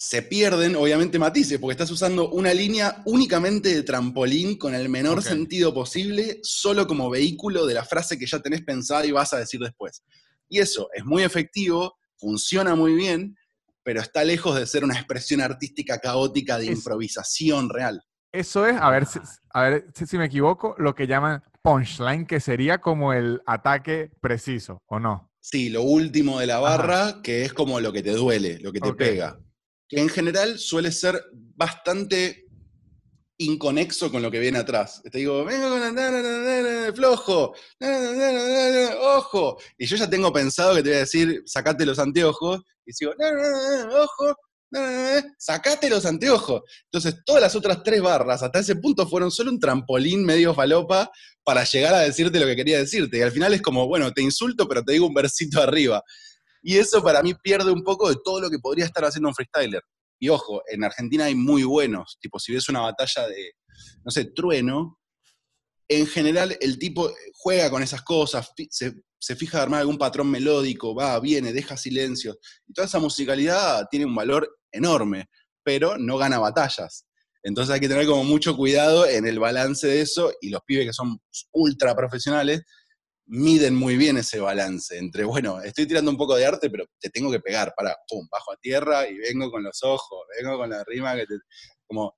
se 0.00 0.22
pierden, 0.22 0.76
obviamente, 0.76 1.18
matices, 1.18 1.58
porque 1.58 1.72
estás 1.72 1.90
usando 1.90 2.30
una 2.30 2.54
línea 2.54 3.02
únicamente 3.04 3.74
de 3.74 3.82
trampolín 3.82 4.56
con 4.56 4.72
el 4.72 4.88
menor 4.88 5.24
sentido 5.24 5.74
posible, 5.74 6.38
solo 6.44 6.86
como 6.86 7.10
vehículo 7.10 7.66
de 7.66 7.74
la 7.74 7.84
frase 7.84 8.16
que 8.16 8.26
ya 8.26 8.38
tenés 8.38 8.62
pensada 8.62 9.04
y 9.04 9.10
vas 9.10 9.32
a 9.32 9.40
decir 9.40 9.58
después. 9.58 10.04
Y 10.48 10.60
eso 10.60 10.88
es 10.94 11.04
muy 11.04 11.24
efectivo, 11.24 11.98
funciona 12.16 12.76
muy 12.76 12.94
bien, 12.94 13.36
pero 13.82 14.00
está 14.00 14.22
lejos 14.22 14.56
de 14.56 14.68
ser 14.68 14.84
una 14.84 14.94
expresión 14.94 15.40
artística 15.40 15.98
caótica 15.98 16.58
de 16.58 16.66
improvisación 16.66 17.68
real. 17.68 18.00
Eso 18.30 18.68
es, 18.68 18.80
a 18.80 18.90
ver, 18.90 19.04
si, 19.04 19.18
a 19.52 19.62
ver 19.62 19.86
si 19.92 20.16
me 20.16 20.26
equivoco, 20.26 20.76
lo 20.78 20.94
que 20.94 21.08
llaman 21.08 21.42
punchline, 21.60 22.24
que 22.24 22.38
sería 22.38 22.78
como 22.78 23.12
el 23.12 23.42
ataque 23.46 24.12
preciso, 24.20 24.80
¿o 24.86 25.00
no? 25.00 25.32
Sí, 25.40 25.70
lo 25.70 25.82
último 25.82 26.38
de 26.38 26.46
la 26.46 26.60
barra, 26.60 27.20
que 27.20 27.44
es 27.44 27.52
como 27.52 27.80
lo 27.80 27.92
que 27.92 28.04
te 28.04 28.12
duele, 28.12 28.60
lo 28.60 28.70
que 28.70 28.78
te 28.80 28.92
pega 28.92 29.36
que 29.88 30.00
en 30.00 30.08
general 30.08 30.58
suele 30.58 30.92
ser 30.92 31.24
bastante 31.32 32.48
inconexo 33.38 34.10
con 34.10 34.20
lo 34.20 34.30
que 34.30 34.40
viene 34.40 34.58
atrás. 34.58 35.00
Te 35.02 35.18
digo, 35.18 35.44
vengo 35.44 35.70
con 35.70 35.80
la 35.80 36.92
flojo, 36.94 37.54
ojo. 39.00 39.58
Y 39.78 39.86
yo 39.86 39.96
ya 39.96 40.10
tengo 40.10 40.32
pensado 40.32 40.74
que 40.74 40.82
te 40.82 40.90
voy 40.90 40.96
a 40.96 41.00
decir, 41.00 41.42
sacate 41.46 41.86
los 41.86 41.98
anteojos. 41.98 42.60
Y 42.84 42.92
sigo, 42.92 43.12
ojo, 43.92 44.34
sacate 45.38 45.88
los 45.88 46.04
anteojos. 46.04 46.62
Entonces, 46.84 47.22
todas 47.24 47.42
las 47.42 47.54
otras 47.54 47.82
tres 47.82 48.02
barras 48.02 48.42
hasta 48.42 48.58
ese 48.58 48.76
punto 48.76 49.06
fueron 49.08 49.30
solo 49.30 49.50
un 49.50 49.60
trampolín 49.60 50.24
medio 50.24 50.54
falopa 50.54 51.10
para 51.44 51.64
llegar 51.64 51.94
a 51.94 52.00
decirte 52.00 52.40
lo 52.40 52.46
que 52.46 52.56
quería 52.56 52.78
decirte. 52.78 53.18
Y 53.18 53.22
al 53.22 53.32
final 53.32 53.54
es 53.54 53.62
como, 53.62 53.86
bueno, 53.86 54.12
te 54.12 54.22
insulto, 54.22 54.68
pero 54.68 54.82
te 54.82 54.92
digo 54.92 55.06
un 55.06 55.14
versito 55.14 55.62
arriba. 55.62 56.02
Y 56.68 56.76
eso 56.76 57.02
para 57.02 57.22
mí 57.22 57.32
pierde 57.32 57.72
un 57.72 57.82
poco 57.82 58.10
de 58.10 58.16
todo 58.22 58.42
lo 58.42 58.50
que 58.50 58.58
podría 58.58 58.84
estar 58.84 59.02
haciendo 59.02 59.30
un 59.30 59.34
freestyler. 59.34 59.80
Y 60.20 60.28
ojo, 60.28 60.60
en 60.70 60.84
Argentina 60.84 61.24
hay 61.24 61.34
muy 61.34 61.62
buenos. 61.62 62.18
Tipo, 62.20 62.38
si 62.38 62.52
ves 62.52 62.68
una 62.68 62.80
batalla 62.80 63.26
de, 63.26 63.52
no 64.04 64.10
sé, 64.10 64.26
trueno, 64.26 65.00
en 65.88 66.06
general 66.06 66.58
el 66.60 66.78
tipo 66.78 67.10
juega 67.32 67.70
con 67.70 67.82
esas 67.82 68.02
cosas, 68.02 68.52
se, 68.68 68.92
se 69.18 69.34
fija 69.34 69.62
armar 69.62 69.80
algún 69.80 69.96
patrón 69.96 70.30
melódico, 70.30 70.94
va, 70.94 71.18
viene, 71.20 71.54
deja 71.54 71.74
silencios. 71.78 72.36
Y 72.66 72.74
toda 72.74 72.86
esa 72.86 72.98
musicalidad 72.98 73.86
tiene 73.90 74.04
un 74.04 74.14
valor 74.14 74.58
enorme, 74.70 75.30
pero 75.64 75.96
no 75.96 76.18
gana 76.18 76.38
batallas. 76.38 77.06
Entonces 77.42 77.72
hay 77.74 77.80
que 77.80 77.88
tener 77.88 78.04
como 78.04 78.24
mucho 78.24 78.54
cuidado 78.54 79.06
en 79.06 79.26
el 79.26 79.38
balance 79.38 79.86
de 79.86 80.02
eso 80.02 80.32
y 80.42 80.50
los 80.50 80.60
pibes 80.66 80.84
que 80.84 80.92
son 80.92 81.18
ultra 81.50 81.96
profesionales 81.96 82.60
miden 83.28 83.74
muy 83.74 83.96
bien 83.96 84.16
ese 84.16 84.40
balance 84.40 84.96
entre, 84.96 85.24
bueno, 85.24 85.60
estoy 85.60 85.86
tirando 85.86 86.10
un 86.10 86.16
poco 86.16 86.34
de 86.34 86.46
arte, 86.46 86.70
pero 86.70 86.86
te 86.98 87.10
tengo 87.10 87.30
que 87.30 87.40
pegar, 87.40 87.74
para, 87.76 87.94
pum, 88.08 88.26
bajo 88.30 88.52
a 88.52 88.56
tierra 88.56 89.06
y 89.06 89.18
vengo 89.18 89.50
con 89.50 89.62
los 89.62 89.82
ojos, 89.82 90.20
vengo 90.40 90.56
con 90.58 90.70
la 90.70 90.82
rima 90.84 91.14
que 91.14 91.26
te... 91.26 91.34
Como 91.86 92.16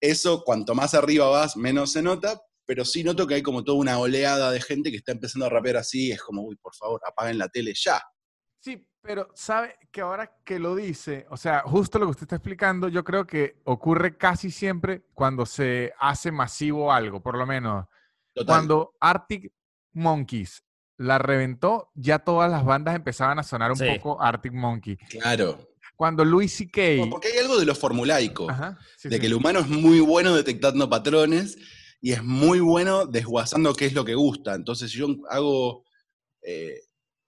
eso, 0.00 0.42
cuanto 0.44 0.74
más 0.74 0.94
arriba 0.94 1.28
vas, 1.28 1.56
menos 1.56 1.92
se 1.92 2.02
nota, 2.02 2.40
pero 2.66 2.84
sí 2.84 3.02
noto 3.02 3.26
que 3.26 3.34
hay 3.34 3.42
como 3.42 3.64
toda 3.64 3.78
una 3.78 3.98
oleada 3.98 4.50
de 4.50 4.60
gente 4.60 4.90
que 4.90 4.98
está 4.98 5.12
empezando 5.12 5.46
a 5.46 5.50
rapear 5.50 5.78
así, 5.78 6.12
es 6.12 6.22
como, 6.22 6.42
uy, 6.42 6.56
por 6.56 6.74
favor, 6.74 7.00
apaguen 7.06 7.38
la 7.38 7.48
tele 7.48 7.72
ya. 7.74 8.02
Sí, 8.60 8.86
pero 9.02 9.28
sabe 9.34 9.78
que 9.90 10.02
ahora 10.02 10.40
que 10.44 10.58
lo 10.58 10.74
dice, 10.74 11.26
o 11.30 11.36
sea, 11.36 11.62
justo 11.62 11.98
lo 11.98 12.06
que 12.06 12.10
usted 12.10 12.24
está 12.24 12.36
explicando, 12.36 12.88
yo 12.88 13.02
creo 13.02 13.26
que 13.26 13.60
ocurre 13.64 14.16
casi 14.16 14.50
siempre 14.50 15.02
cuando 15.14 15.46
se 15.46 15.92
hace 15.98 16.30
masivo 16.30 16.92
algo, 16.92 17.20
por 17.20 17.36
lo 17.36 17.46
menos. 17.46 17.86
Cuando 18.46 18.94
Arctic 19.00 19.52
Monkeys 19.92 20.64
la 21.00 21.18
reventó, 21.18 21.90
ya 21.94 22.18
todas 22.18 22.50
las 22.50 22.62
bandas 22.62 22.94
empezaban 22.94 23.38
a 23.38 23.42
sonar 23.42 23.72
un 23.72 23.78
poco 23.78 24.20
Arctic 24.20 24.52
Monkey. 24.52 24.98
Claro. 25.08 25.58
Cuando 25.96 26.26
Louis 26.26 26.52
C.K. 26.52 27.08
porque 27.10 27.28
hay 27.28 27.38
algo 27.38 27.58
de 27.58 27.64
lo 27.64 27.74
formulaico, 27.74 28.46
de 29.04 29.18
que 29.18 29.26
el 29.26 29.34
humano 29.34 29.60
es 29.60 29.68
muy 29.68 30.00
bueno 30.00 30.34
detectando 30.34 30.90
patrones 30.90 31.56
y 32.02 32.12
es 32.12 32.22
muy 32.22 32.60
bueno 32.60 33.06
desguazando 33.06 33.74
qué 33.74 33.86
es 33.86 33.94
lo 33.94 34.04
que 34.04 34.14
gusta. 34.14 34.54
Entonces, 34.54 34.90
si 34.90 34.98
yo 34.98 35.08
hago 35.30 35.84
eh, 36.42 36.80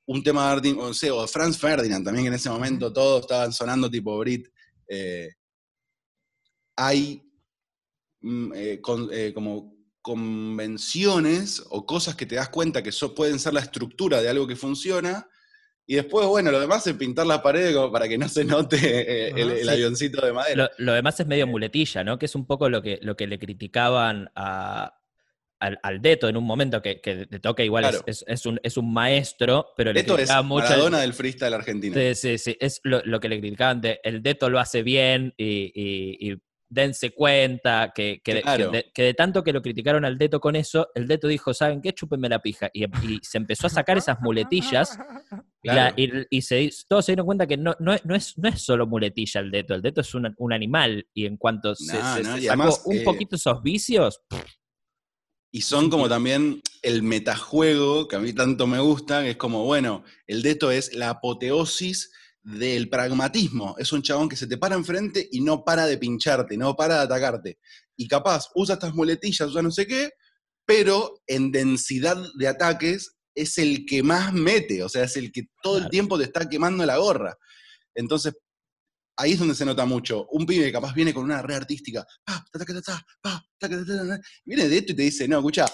un 0.06 0.22
tema 0.22 0.46
de 0.46 0.52
Arctic, 0.52 0.78
o, 0.78 0.92
sea, 0.92 1.14
o 1.14 1.26
Franz 1.26 1.56
Ferdinand 1.56 2.04
también, 2.04 2.24
que 2.24 2.28
en 2.28 2.34
ese 2.34 2.50
momento 2.50 2.92
todos 2.92 3.22
estaban 3.22 3.54
sonando 3.54 3.90
tipo 3.90 4.18
Brit, 4.18 4.48
eh, 4.86 5.30
hay 6.76 7.22
mm, 8.20 8.52
eh, 8.54 9.32
como 9.34 9.72
convenciones 10.02 11.62
o 11.70 11.86
cosas 11.86 12.16
que 12.16 12.26
te 12.26 12.34
das 12.34 12.48
cuenta 12.48 12.82
que 12.82 12.90
pueden 13.14 13.38
ser 13.38 13.54
la 13.54 13.60
estructura 13.60 14.20
de 14.20 14.28
algo 14.28 14.46
que 14.46 14.56
funciona. 14.56 15.28
Y 15.86 15.96
después, 15.96 16.26
bueno, 16.26 16.50
lo 16.50 16.60
demás 16.60 16.86
es 16.86 16.94
pintar 16.94 17.26
las 17.26 17.40
paredes 17.40 17.74
como 17.74 17.90
para 17.90 18.08
que 18.08 18.18
no 18.18 18.28
se 18.28 18.44
note 18.44 18.76
eh, 18.76 19.32
el, 19.36 19.68
avioncito 19.68 20.24
de 20.24 20.32
madera. 20.32 20.70
Lo, 20.78 20.92
demás 20.92 21.18
es 21.18 21.26
medio 21.26 21.46
muletilla, 21.46 22.04
¿no? 22.04 22.18
Que 22.18 22.26
es 22.26 22.34
un 22.34 22.46
poco 22.46 22.68
lo 22.68 22.82
que, 22.82 22.98
lo 23.02 23.16
que 23.16 23.26
le 23.26 23.38
criticaban 23.38 24.30
a, 24.34 24.96
al, 25.58 26.00
Deto 26.00 26.28
en 26.28 26.36
un 26.36 26.44
momento 26.44 26.82
que, 26.82 27.00
que 27.00 27.26
de 27.26 27.40
toque 27.40 27.64
igual 27.64 27.84
es, 28.06 28.46
un, 28.46 28.60
es, 28.62 28.76
un, 28.76 28.92
maestro, 28.92 29.68
pero 29.76 29.92
Deto 29.92 30.16
le 30.16 30.24
es 30.24 30.30
mucho. 30.44 30.64
Maradona 30.64 31.00
del 31.00 31.14
freestyle 31.14 31.54
argentino. 31.54 31.94
Sí, 31.94 32.14
sí, 32.14 32.38
sí. 32.38 32.56
Es 32.60 32.80
lo, 32.84 33.20
que 33.20 33.28
le 33.28 33.40
criticaban 33.40 33.80
de 33.80 34.00
el 34.02 34.22
Deto 34.22 34.50
lo 34.50 34.58
hace 34.58 34.82
bien 34.82 35.34
y 35.36 36.34
dense 36.72 37.10
cuenta, 37.10 37.92
que, 37.94 38.20
que, 38.24 38.42
de, 38.96 39.14
tanto 39.14 39.44
que 39.44 39.52
lo 39.52 39.60
criticaron 39.60 40.04
al 40.04 40.16
Deto 40.16 40.40
con 40.40 40.56
eso, 40.56 40.88
el 40.94 41.06
Deto 41.06 41.28
dijo, 41.28 41.52
¿saben 41.52 41.82
qué? 41.82 41.92
Chúpenme 41.92 42.28
la 42.28 42.40
pija. 42.40 42.70
Y, 42.72 42.86
se 43.22 43.38
empezó 43.38 43.66
a 43.66 43.70
sacar 43.70 43.98
esas 43.98 44.20
muletillas 44.20 44.98
y, 46.30 46.42
se, 46.42 46.70
todos 46.88 47.04
se 47.04 47.12
dieron 47.12 47.26
cuenta 47.26 47.46
que 47.46 47.58
no, 47.58 47.74
no, 47.78 47.94
no, 48.04 48.14
es, 48.14 48.38
no 48.38 48.48
es 48.48 48.62
solo 48.62 48.86
muletilla 48.86 49.40
el 49.40 49.50
Deto, 49.50 49.74
el 49.74 49.82
Deto 49.82 50.00
es 50.00 50.14
un, 50.14 50.34
un 50.38 50.52
animal 50.52 51.06
y 51.12 51.26
en 51.26 51.36
cuanto 51.36 51.74
se, 51.74 51.98
sacó 51.98 52.80
un 52.86 52.96
eh, 52.96 53.02
poquito 53.04 53.36
esos 53.36 53.62
vicios... 53.62 54.20
Y 55.54 55.60
son 55.60 55.90
como 55.90 56.08
también 56.08 56.62
el 56.80 57.02
metajuego 57.02 58.08
que 58.08 58.16
a 58.16 58.20
mí 58.20 58.32
tanto 58.32 58.66
me 58.66 58.80
gusta, 58.80 59.22
que 59.22 59.32
es 59.32 59.36
como, 59.36 59.66
bueno, 59.66 60.02
el 60.26 60.40
Deto 60.40 60.70
es 60.70 60.94
la 60.94 61.10
apoteosis 61.10 62.10
del 62.42 62.88
pragmatismo. 62.88 63.76
Es 63.78 63.92
un 63.92 64.02
chabón 64.02 64.28
que 64.28 64.36
se 64.36 64.46
te 64.46 64.58
para 64.58 64.74
enfrente 64.74 65.28
y 65.30 65.40
no 65.40 65.64
para 65.64 65.86
de 65.86 65.98
pincharte, 65.98 66.56
no 66.56 66.74
para 66.74 66.96
de 66.96 67.02
atacarte. 67.02 67.58
Y 67.96 68.08
capaz 68.08 68.48
usa 68.54 68.74
estas 68.74 68.94
muletillas, 68.94 69.48
usa 69.48 69.62
no 69.62 69.70
sé 69.70 69.86
qué, 69.86 70.10
pero 70.66 71.22
en 71.26 71.52
densidad 71.52 72.16
de 72.36 72.48
ataques 72.48 73.16
es 73.34 73.58
el 73.58 73.86
que 73.86 74.02
más 74.02 74.32
mete, 74.32 74.82
o 74.82 74.88
sea, 74.88 75.04
es 75.04 75.16
el 75.16 75.32
que 75.32 75.44
todo 75.62 75.78
el 75.78 75.88
tiempo 75.88 76.18
te 76.18 76.24
está 76.24 76.48
quemando 76.48 76.84
la 76.84 76.98
gorra. 76.98 77.36
Entonces, 77.94 78.34
ahí 79.16 79.32
es 79.32 79.38
donde 79.38 79.54
se 79.54 79.64
nota 79.64 79.86
mucho. 79.86 80.26
Un 80.30 80.46
pibe 80.46 80.66
que 80.66 80.72
capaz 80.72 80.94
viene 80.94 81.14
con 81.14 81.24
una 81.24 81.42
red 81.42 81.56
artística, 81.56 82.06
viene 84.44 84.68
de 84.68 84.78
esto 84.78 84.92
y 84.92 84.96
te 84.96 85.02
dice, 85.02 85.28
no, 85.28 85.38
escucha, 85.38 85.66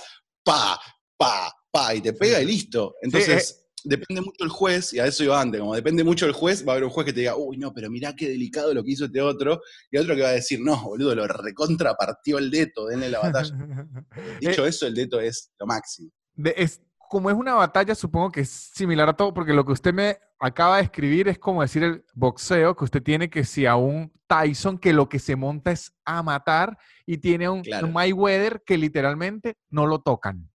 pa, 0.44 0.78
pa, 1.16 1.52
pa, 1.70 1.94
y 1.94 2.00
te 2.00 2.12
pega 2.12 2.40
y 2.40 2.46
listo. 2.46 2.94
Entonces, 3.02 3.67
depende 3.84 4.20
mucho 4.20 4.44
el 4.44 4.50
juez, 4.50 4.92
y 4.92 5.00
a 5.00 5.06
eso 5.06 5.24
iba 5.24 5.40
antes, 5.40 5.60
como 5.60 5.74
depende 5.74 6.04
mucho 6.04 6.26
el 6.26 6.32
juez, 6.32 6.66
va 6.66 6.72
a 6.72 6.74
haber 6.74 6.84
un 6.84 6.90
juez 6.90 7.06
que 7.06 7.12
te 7.12 7.20
diga, 7.20 7.36
uy, 7.36 7.56
no, 7.56 7.72
pero 7.72 7.90
mirá 7.90 8.14
qué 8.14 8.28
delicado 8.28 8.72
lo 8.74 8.82
que 8.82 8.92
hizo 8.92 9.06
este 9.06 9.20
otro, 9.20 9.60
y 9.90 9.98
otro 9.98 10.14
que 10.14 10.22
va 10.22 10.28
a 10.28 10.32
decir, 10.32 10.60
no, 10.60 10.82
boludo, 10.82 11.14
lo 11.14 11.26
recontrapartió 11.26 12.38
el 12.38 12.50
deto, 12.50 12.86
denle 12.86 13.10
la 13.10 13.20
batalla. 13.20 13.54
Dicho 14.40 14.64
eh, 14.64 14.68
eso, 14.68 14.86
el 14.86 14.94
deto 14.94 15.20
es 15.20 15.52
lo 15.58 15.66
máximo. 15.66 16.10
es, 16.36 16.80
como 17.08 17.30
es 17.30 17.36
una 17.36 17.54
batalla, 17.54 17.94
supongo 17.94 18.30
que 18.30 18.42
es 18.42 18.50
similar 18.50 19.08
a 19.08 19.16
todo, 19.16 19.32
porque 19.32 19.52
lo 19.52 19.64
que 19.64 19.72
usted 19.72 19.94
me 19.94 20.18
acaba 20.38 20.76
de 20.76 20.84
escribir 20.84 21.28
es 21.28 21.38
como 21.38 21.62
decir 21.62 21.82
el 21.82 22.04
boxeo, 22.14 22.76
que 22.76 22.84
usted 22.84 23.02
tiene 23.02 23.30
que 23.30 23.44
si 23.44 23.66
a 23.66 23.76
un 23.76 24.12
Tyson 24.26 24.78
que 24.78 24.92
lo 24.92 25.08
que 25.08 25.18
se 25.18 25.36
monta 25.36 25.72
es 25.72 25.92
a 26.04 26.22
matar, 26.22 26.76
y 27.06 27.18
tiene 27.18 27.46
a 27.46 27.50
un, 27.50 27.62
un 27.82 27.92
Mayweather 27.92 28.62
que 28.64 28.76
literalmente 28.76 29.56
no 29.70 29.86
lo 29.86 30.00
tocan. 30.00 30.50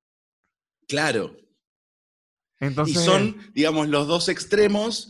Claro, 0.87 1.35
y 2.59 2.93
son, 2.93 3.37
digamos, 3.53 3.89
los 3.89 4.07
dos 4.07 4.29
extremos 4.29 5.09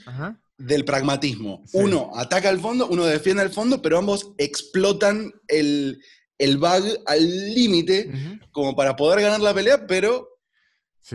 del 0.57 0.85
pragmatismo. 0.85 1.63
Uno 1.73 2.11
ataca 2.15 2.49
al 2.49 2.59
fondo, 2.59 2.87
uno 2.87 3.05
defiende 3.05 3.41
al 3.43 3.51
fondo, 3.51 3.81
pero 3.81 3.97
ambos 3.97 4.33
explotan 4.37 5.33
el, 5.47 6.01
el 6.37 6.57
bug 6.57 6.83
al 7.05 7.53
límite 7.53 8.39
como 8.51 8.75
para 8.75 8.95
poder 8.95 9.21
ganar 9.21 9.41
la 9.41 9.53
pelea, 9.53 9.85
pero 9.87 10.29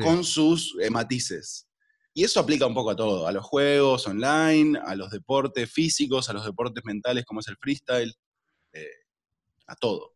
con 0.02 0.24
sus 0.24 0.76
eh, 0.80 0.90
matices. 0.90 1.66
Y 2.12 2.24
eso 2.24 2.40
aplica 2.40 2.66
un 2.66 2.74
poco 2.74 2.90
a 2.90 2.96
todo, 2.96 3.26
a 3.28 3.32
los 3.32 3.44
juegos 3.44 4.06
online, 4.06 4.78
a 4.84 4.94
los 4.96 5.10
deportes 5.10 5.70
físicos, 5.70 6.28
a 6.28 6.32
los 6.32 6.44
deportes 6.44 6.84
mentales 6.84 7.24
como 7.24 7.40
es 7.40 7.48
el 7.48 7.56
freestyle, 7.56 8.12
eh, 8.72 8.86
a 9.66 9.76
todo. 9.76 10.14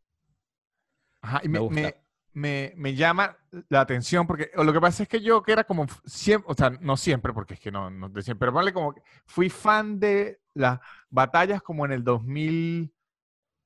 Ajá, 1.21 1.41
y 1.45 1.49
me, 1.49 1.61
me, 1.61 1.69
me, 1.71 2.02
llama 2.35 3.37
la 3.69 3.81
atención 3.81 4.27
porque 4.27 4.51
lo 4.55 4.73
que 4.73 4.81
pasa 4.81 5.03
es 5.03 5.09
que 5.09 5.21
yo 5.21 5.43
que 5.43 5.53
era 5.53 5.65
como 5.65 5.87
siempre, 6.05 6.51
o 6.51 6.55
sea, 6.55 6.71
no 6.81 6.97
siempre, 6.97 7.33
porque 7.33 7.55
es 7.55 7.61
que 7.61 7.71
no, 7.71 7.91
no 7.91 8.09
de 8.09 8.23
siempre, 8.23 8.47
pero 8.47 8.53
vale 8.53 8.73
como 8.73 8.95
fui 9.27 9.51
fan 9.51 10.01
de 10.01 10.41
las 10.55 10.81
batallas 11.11 11.63
como 11.63 11.85
en 11.85 11.93
el 11.93 12.05
2000, 12.05 12.93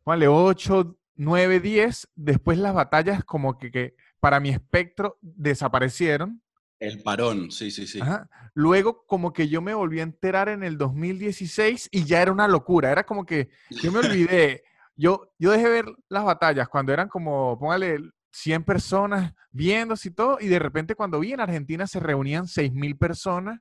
vale, 0.05 0.29
8, 0.29 0.96
9, 1.16 1.61
10, 1.61 2.09
después 2.14 2.59
las 2.59 2.74
batallas 2.74 3.24
como 3.24 3.59
que, 3.59 3.70
que 3.70 3.96
para 4.20 4.40
mi 4.40 4.50
espectro 4.50 5.18
desaparecieron. 5.20 6.42
El 6.79 7.02
parón, 7.02 7.50
sí, 7.50 7.70
sí, 7.70 7.87
sí. 7.87 8.00
Luego, 8.52 9.07
como 9.07 9.33
que 9.33 9.48
yo 9.48 9.62
me 9.62 9.72
volví 9.72 10.00
a 10.00 10.02
enterar 10.02 10.48
en 10.48 10.62
el 10.62 10.76
2016 10.76 11.88
y 11.90 12.05
ya 12.05 12.20
era 12.20 12.33
una 12.33 12.48
locura. 12.48 12.92
Era 12.92 13.05
como 13.05 13.24
que 13.24 13.48
yo 13.70 13.90
me 13.92 13.98
olvidé. 14.00 14.62
Yo, 14.94 15.33
yo 15.38 15.52
dejé 15.52 15.69
ver 15.69 15.87
las 16.08 16.25
batallas 16.25 16.69
cuando 16.69 16.92
eran 16.92 17.08
como, 17.08 17.58
póngale, 17.58 17.98
100 18.37 18.64
personas 18.64 19.32
viéndose 19.50 20.08
y 20.08 20.10
todo, 20.12 20.37
y 20.38 20.48
de 20.48 20.58
repente 20.58 20.94
cuando 20.94 21.20
vi 21.20 21.32
en 21.32 21.40
Argentina 21.40 21.87
se 21.87 22.00
reunían 22.00 22.44
6.000 22.44 22.98
personas. 22.98 23.60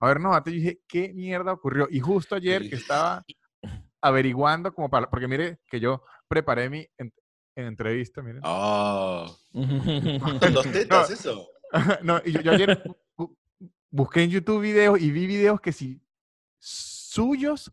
A 0.00 0.08
ver, 0.08 0.20
no, 0.20 0.32
yo 0.32 0.50
dije, 0.50 0.80
¿qué 0.88 1.12
mierda 1.12 1.52
ocurrió? 1.52 1.88
Y 1.90 2.00
justo 2.00 2.34
ayer 2.34 2.70
que 2.70 2.76
estaba 2.76 3.22
averiguando 4.00 4.72
como 4.72 4.88
para, 4.88 5.10
porque 5.10 5.28
mire 5.28 5.58
que 5.68 5.78
yo 5.78 6.02
preparé 6.26 6.70
mi 6.70 6.86
entrevista, 7.54 8.22
miren. 8.22 8.40
Oh. 8.44 9.36
¿Dos 9.52 10.66
tetas 10.72 11.10
eso? 11.10 11.46
no, 12.02 12.18
y 12.24 12.42
yo, 12.42 12.52
ayer 12.52 12.82
busqué 13.90 14.22
en 14.22 14.30
YouTube 14.30 14.62
videos 14.62 14.98
y 14.98 15.10
vi 15.10 15.26
videos 15.26 15.60
que 15.60 15.72
si 15.72 16.00
suyos 16.58 17.70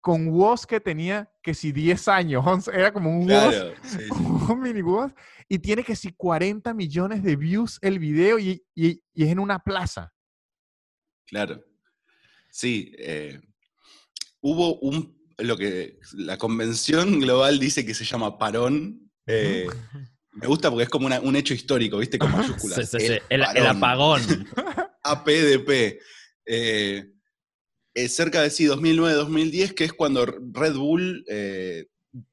con 0.00 0.30
voz 0.30 0.66
que 0.66 0.80
tenía 0.80 1.30
que 1.42 1.54
si 1.54 1.72
10 1.72 2.08
años, 2.08 2.68
era 2.68 2.92
como 2.92 3.10
un 3.10 3.30
un 3.30 4.60
mini 4.60 4.82
voz, 4.82 5.12
y 5.48 5.58
tiene 5.58 5.82
que 5.82 5.96
si 5.96 6.12
40 6.12 6.72
millones 6.74 7.22
de 7.22 7.36
views 7.36 7.78
el 7.82 7.98
video 7.98 8.38
y, 8.38 8.64
es 8.74 8.98
en 9.14 9.38
una 9.38 9.58
plaza. 9.58 10.12
Claro. 11.26 11.62
Sí, 12.50 12.92
eh, 12.98 13.40
hubo 14.40 14.78
un, 14.80 15.18
lo 15.38 15.56
que 15.56 15.98
la 16.14 16.38
convención 16.38 17.20
global 17.20 17.58
dice 17.58 17.84
que 17.84 17.94
se 17.94 18.04
llama 18.04 18.38
parón. 18.38 19.10
Eh, 19.26 19.68
me 20.32 20.46
gusta 20.46 20.70
porque 20.70 20.84
es 20.84 20.88
como 20.88 21.06
un 21.06 21.36
hecho 21.36 21.54
histórico, 21.54 21.98
¿viste? 21.98 22.18
Con 22.18 22.32
mayúsculas. 22.32 22.94
El, 23.28 23.42
apagón. 23.42 24.22
APDP. 25.02 26.00
Eh, 26.46 27.12
cerca 27.94 28.42
de 28.42 28.50
sí, 28.50 28.66
2009-2010, 28.66 29.74
que 29.74 29.84
es 29.84 29.92
cuando 29.92 30.26
Red 30.26 30.74
Bull 30.74 31.24
eh, 31.28 31.86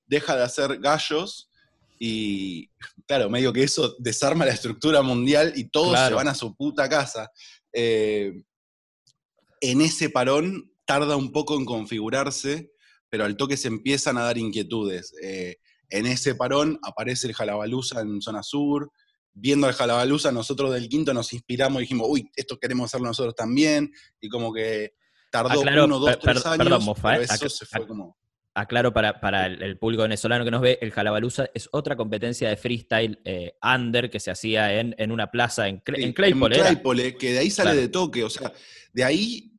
deja 0.06 0.36
de 0.36 0.44
hacer 0.44 0.80
gallos 0.80 1.50
y, 1.98 2.70
claro, 3.08 3.30
medio 3.30 3.54
que 3.54 3.64
eso 3.64 3.96
desarma 4.00 4.46
la 4.46 4.52
estructura 4.52 5.02
mundial 5.02 5.54
y 5.56 5.70
todos 5.70 5.98
se 5.98 6.14
van 6.14 6.28
a 6.28 6.36
su 6.36 6.56
puta 6.56 6.88
casa. 6.90 7.32
en 7.74 8.44
ese 9.62 10.10
parón 10.10 10.72
tarda 10.86 11.16
un 11.16 11.32
poco 11.32 11.58
en 11.58 11.66
configurarse, 11.66 12.72
pero 13.10 13.26
al 13.26 13.36
toque 13.36 13.58
se 13.58 13.68
empiezan 13.68 14.18
a 14.18 14.24
dar 14.24 14.38
inquietudes. 14.38 15.14
Eh, 15.22 15.58
en 15.90 16.06
ese 16.06 16.36
parón 16.36 16.80
aparece 16.84 17.28
el 17.28 17.34
Jalabaluza 17.34 18.02
en 18.02 18.22
zona 18.22 18.44
sur. 18.44 18.92
Viendo 19.34 19.68
el 19.68 19.74
Jalabaluza, 19.74 20.32
nosotros 20.32 20.74
del 20.74 20.88
quinto 20.88 21.14
nos 21.14 21.34
inspiramos 21.34 21.80
y 21.80 21.84
dijimos, 21.84 22.08
uy, 22.10 22.30
esto 22.36 22.58
queremos 22.58 22.86
hacerlo 22.86 23.08
nosotros 23.08 23.36
también. 23.36 23.92
Y 24.22 24.30
como 24.30 24.54
que 24.54 24.94
tardó 25.44 25.86
uno, 25.86 26.00
dos, 26.00 26.20
tres 26.20 26.46
años. 26.46 26.58
Perdón, 26.58 26.84
Mofa, 26.86 27.18
eso 27.18 27.50
se 27.50 27.66
fue 27.66 27.88
como. 27.88 28.18
Aclaro 28.58 28.94
para, 28.94 29.20
para 29.20 29.48
el, 29.48 29.78
público 29.78 30.04
venezolano 30.04 30.46
que 30.46 30.52
nos 30.52 30.62
ve, 30.62 30.80
el 30.82 30.92
Jalabaluza 30.92 31.48
es 31.54 31.68
otra 31.74 31.98
competencia 31.98 32.48
de 32.48 32.56
freestyle 32.56 33.20
eh, 33.26 33.58
under 33.62 34.10
que 34.10 34.22
se 34.22 34.32
hacía 34.32 34.80
en, 34.80 34.96
en 34.98 35.12
una 35.12 35.30
plaza 35.30 35.68
en, 35.68 35.84
en 35.88 36.14
Claypole. 36.14 36.56
En 36.56 36.62
Claypole, 36.62 37.18
que 37.18 37.34
de 37.34 37.40
ahí 37.40 37.50
sale 37.50 37.76
de 37.76 37.90
toque. 37.90 38.24
O 38.24 38.30
sea, 38.30 38.54
de 38.94 39.04
ahí 39.04 39.56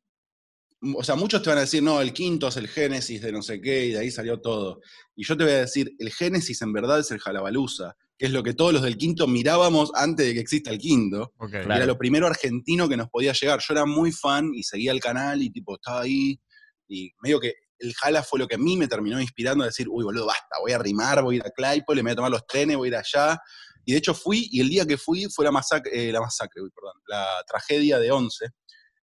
o 0.94 1.02
sea, 1.02 1.14
muchos 1.14 1.42
te 1.42 1.48
van 1.48 1.58
a 1.58 1.62
decir, 1.62 1.82
no, 1.82 2.00
el 2.00 2.12
quinto 2.12 2.48
es 2.48 2.56
el 2.56 2.68
génesis 2.68 3.22
de 3.22 3.32
no 3.32 3.42
sé 3.42 3.60
qué, 3.60 3.86
y 3.86 3.92
de 3.92 3.98
ahí 3.98 4.10
salió 4.10 4.40
todo. 4.40 4.80
Y 5.14 5.24
yo 5.24 5.36
te 5.36 5.44
voy 5.44 5.52
a 5.54 5.60
decir, 5.60 5.94
el 5.98 6.12
génesis 6.12 6.60
en 6.62 6.72
verdad 6.72 7.00
es 7.00 7.10
el 7.10 7.18
Jalabaluza, 7.18 7.96
que 8.18 8.26
es 8.26 8.32
lo 8.32 8.42
que 8.42 8.54
todos 8.54 8.72
los 8.72 8.82
del 8.82 8.96
quinto 8.96 9.26
mirábamos 9.26 9.92
antes 9.94 10.26
de 10.26 10.34
que 10.34 10.40
exista 10.40 10.70
el 10.70 10.78
quinto. 10.78 11.34
Era 11.52 11.84
lo 11.84 11.98
primero 11.98 12.26
argentino 12.26 12.88
que 12.88 12.96
nos 12.96 13.10
podía 13.10 13.32
llegar. 13.32 13.60
Yo 13.60 13.74
era 13.74 13.84
muy 13.84 14.10
fan 14.10 14.52
y 14.54 14.62
seguía 14.62 14.92
el 14.92 15.00
canal 15.00 15.42
y 15.42 15.50
tipo, 15.50 15.74
estaba 15.74 16.02
ahí. 16.02 16.40
Y 16.88 17.10
medio 17.20 17.40
que 17.40 17.54
el 17.78 17.94
Jala 17.94 18.22
fue 18.22 18.38
lo 18.38 18.48
que 18.48 18.54
a 18.54 18.58
mí 18.58 18.76
me 18.76 18.88
terminó 18.88 19.20
inspirando 19.20 19.64
a 19.64 19.66
decir, 19.66 19.86
uy, 19.90 20.04
boludo, 20.04 20.26
basta, 20.26 20.58
voy 20.60 20.72
a 20.72 20.78
rimar, 20.78 21.22
voy 21.22 21.34
a 21.34 21.38
ir 21.38 21.44
a 21.44 21.50
Claypole, 21.50 22.02
me 22.02 22.10
voy 22.10 22.12
a 22.12 22.16
tomar 22.16 22.30
los 22.30 22.46
trenes, 22.46 22.76
voy 22.76 22.88
a 22.88 22.90
ir 22.90 22.96
allá. 22.96 23.38
Y 23.84 23.92
de 23.92 23.98
hecho 23.98 24.14
fui, 24.14 24.48
y 24.50 24.60
el 24.60 24.68
día 24.68 24.86
que 24.86 24.96
fui 24.96 25.26
fue 25.26 25.44
la 25.44 25.52
masacre, 25.52 26.08
eh, 26.08 26.10
la 26.10 26.20
masacre, 26.20 26.62
perdón, 26.74 26.94
la 27.06 27.26
tragedia 27.46 27.98
de 27.98 28.10
Once. 28.10 28.46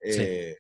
Eh, 0.03 0.57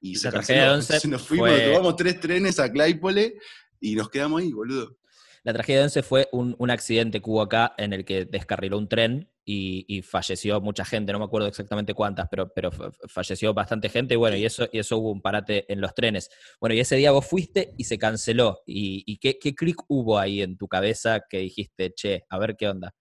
y 0.00 0.14
se, 0.14 0.30
canceló. 0.30 0.76
nos 1.08 1.22
fuimos, 1.22 1.50
tomamos 1.50 1.96
tres 1.96 2.20
trenes 2.20 2.58
a 2.60 2.70
Claypole 2.70 3.34
y 3.80 3.96
nos 3.96 4.08
quedamos 4.08 4.40
ahí, 4.40 4.52
boludo. 4.52 4.96
La 5.42 5.54
tragedia 5.54 5.78
de 5.78 5.84
Once 5.84 6.02
fue 6.02 6.28
un, 6.32 6.70
accidente 6.70 7.20
que 7.22 7.30
hubo 7.30 7.40
acá 7.40 7.74
en 7.78 7.92
el 7.92 8.04
que 8.04 8.26
descarriló 8.26 8.76
un 8.76 8.88
tren 8.88 9.30
y, 9.44 10.02
falleció 10.02 10.60
mucha 10.60 10.84
gente, 10.84 11.12
no 11.12 11.18
me 11.18 11.24
acuerdo 11.24 11.48
exactamente 11.48 11.94
cuántas, 11.94 12.28
pero, 12.30 12.52
pero 12.54 12.70
falleció 13.08 13.52
bastante 13.52 13.88
gente 13.88 14.14
y 14.14 14.16
bueno, 14.16 14.36
y 14.36 14.44
eso, 14.44 14.68
y 14.70 14.78
eso 14.78 14.98
hubo 14.98 15.10
un 15.10 15.20
parate 15.20 15.70
en 15.72 15.80
los 15.80 15.94
trenes. 15.94 16.30
Bueno, 16.60 16.74
y 16.74 16.80
ese 16.80 16.96
día 16.96 17.10
vos 17.10 17.26
fuiste 17.26 17.74
y 17.76 17.84
se 17.84 17.98
canceló. 17.98 18.62
¿Y, 18.66 19.18
qué, 19.18 19.38
qué 19.38 19.54
clic 19.54 19.76
hubo 19.88 20.18
ahí 20.18 20.42
en 20.42 20.56
tu 20.56 20.68
cabeza 20.68 21.22
que 21.28 21.38
dijiste, 21.38 21.92
che, 21.94 22.24
a 22.28 22.38
ver 22.38 22.56
qué 22.56 22.68
onda? 22.68 22.94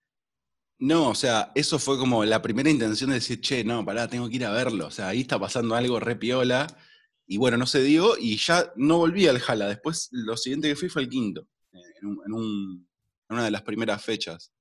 No, 0.80 1.10
o 1.10 1.16
sea, 1.16 1.52
eso 1.56 1.78
fue 1.78 1.98
como 1.98 2.24
la 2.24 2.42
primera 2.42 2.70
intención 2.70 3.10
de 3.10 3.18
decir, 3.18 3.42
che, 3.42 3.66
no, 3.66 3.86
pará, 3.86 4.08
tengo 4.08 4.30
que 4.30 4.38
ir 4.38 4.46
a 4.46 4.52
verlo. 4.52 4.88
O 4.88 4.92
sea, 4.92 5.10
ahí 5.10 5.22
está 5.22 5.38
pasando 5.38 5.76
algo 5.76 6.00
re 6.00 6.16
piola. 6.16 6.68
Y 7.28 7.38
bueno, 7.38 7.58
no 7.58 7.68
se 7.68 7.84
dio 7.84 8.18
y 8.18 8.38
ya 8.38 8.72
no 8.76 8.98
volví 8.98 9.28
al 9.28 9.40
Jala. 9.40 9.68
Después, 9.68 10.08
lo 10.12 10.38
siguiente 10.38 10.70
que 10.70 10.76
fui 10.76 10.90
fue 10.90 11.04
el 11.04 11.10
quinto, 11.10 11.48
en, 11.72 12.88
una 13.30 13.46
de 13.46 13.52
las 13.52 13.62
primeras 13.62 14.04
fechas. 14.04 14.52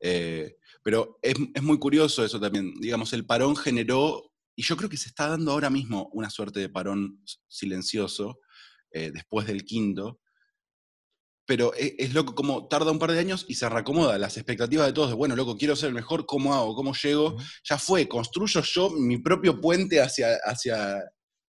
Eh, 0.00 0.56
pero 0.82 1.18
es, 1.22 1.36
muy 1.62 1.78
curioso 1.78 2.24
eso 2.24 2.40
también. 2.40 2.74
Digamos, 2.80 3.12
el 3.12 3.26
parón 3.26 3.56
generó, 3.56 4.32
y 4.54 4.62
yo 4.62 4.76
creo 4.76 4.90
que 4.90 4.96
se 4.96 5.08
está 5.08 5.28
dando 5.28 5.52
ahora 5.52 5.70
mismo 5.70 6.08
una 6.12 6.30
suerte 6.30 6.60
de 6.60 6.68
parón 6.68 7.22
silencioso 7.48 8.40
eh, 8.90 9.10
después 9.12 9.46
del 9.46 9.64
quinto, 9.64 10.20
pero 11.46 11.72
e, 11.74 11.94
es, 11.98 12.12
loco 12.12 12.34
como 12.34 12.66
tarda 12.68 12.90
un 12.90 12.98
par 12.98 13.12
de 13.12 13.20
años 13.20 13.46
y 13.48 13.54
se 13.54 13.68
reacomoda 13.68 14.18
las 14.18 14.36
expectativas 14.36 14.86
de 14.86 14.92
todos, 14.92 15.10
de 15.10 15.14
bueno, 15.14 15.36
loco, 15.36 15.56
quiero 15.56 15.76
ser 15.76 15.88
el 15.88 15.94
mejor, 15.94 16.26
¿cómo 16.26 16.54
hago? 16.54 16.74
¿Cómo 16.74 16.92
llego? 16.94 17.36
Ya 17.64 17.78
fue, 17.78 18.08
construyo 18.08 18.62
yo 18.62 18.90
mi 18.90 19.18
propio 19.18 19.60
puente 19.60 20.00
hacia, 20.00 20.36
hacia, 20.44 21.00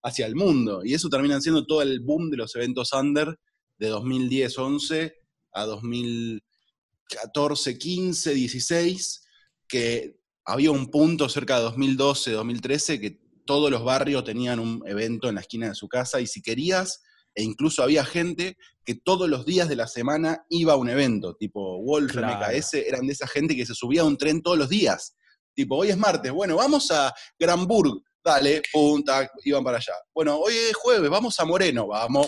hacia 0.03 0.25
el 0.25 0.35
mundo. 0.35 0.81
Y 0.85 0.93
eso 0.93 1.09
termina 1.09 1.41
siendo 1.41 1.65
todo 1.65 1.81
el 1.81 1.99
boom 1.99 2.29
de 2.29 2.37
los 2.37 2.55
eventos 2.55 2.93
under 2.93 3.35
de 3.77 3.91
2010-11 3.91 5.13
a 5.53 5.65
2014, 5.65 7.77
15, 7.77 8.33
16, 8.33 9.27
que 9.67 10.19
había 10.45 10.71
un 10.71 10.89
punto 10.89 11.29
cerca 11.29 11.57
de 11.57 11.63
2012, 11.63 12.31
2013 12.31 12.99
que 12.99 13.21
todos 13.45 13.69
los 13.71 13.83
barrios 13.83 14.23
tenían 14.23 14.59
un 14.59 14.83
evento 14.87 15.29
en 15.29 15.35
la 15.35 15.41
esquina 15.41 15.69
de 15.69 15.75
su 15.75 15.87
casa 15.87 16.19
y 16.21 16.27
si 16.27 16.41
querías 16.41 17.01
e 17.37 17.43
incluso 17.43 17.83
había 17.83 18.03
gente 18.03 18.57
que 18.83 18.95
todos 18.95 19.29
los 19.29 19.45
días 19.45 19.69
de 19.69 19.75
la 19.75 19.87
semana 19.87 20.43
iba 20.49 20.73
a 20.73 20.77
un 20.77 20.89
evento, 20.89 21.35
tipo 21.35 21.79
Wolf, 21.83 22.15
MKS, 22.15 22.73
eran 22.73 23.05
de 23.05 23.13
esa 23.13 23.27
gente 23.27 23.55
que 23.55 23.65
se 23.65 23.75
subía 23.75 24.01
a 24.01 24.05
un 24.05 24.17
tren 24.17 24.41
todos 24.41 24.57
los 24.57 24.69
días. 24.69 25.15
Tipo, 25.53 25.77
hoy 25.77 25.89
es 25.89 25.97
martes, 25.97 26.31
bueno, 26.31 26.55
vamos 26.55 26.89
a 26.89 27.13
Granburg, 27.37 28.01
dale, 28.23 28.63
punta, 28.73 29.29
iban 29.45 29.63
para 29.63 29.77
allá. 29.77 29.93
Bueno, 30.15 30.37
hoy 30.37 30.55
es 30.55 30.75
jueves, 30.75 31.09
vamos 31.11 31.39
a 31.39 31.45
Moreno, 31.45 31.87
vamos, 31.87 32.27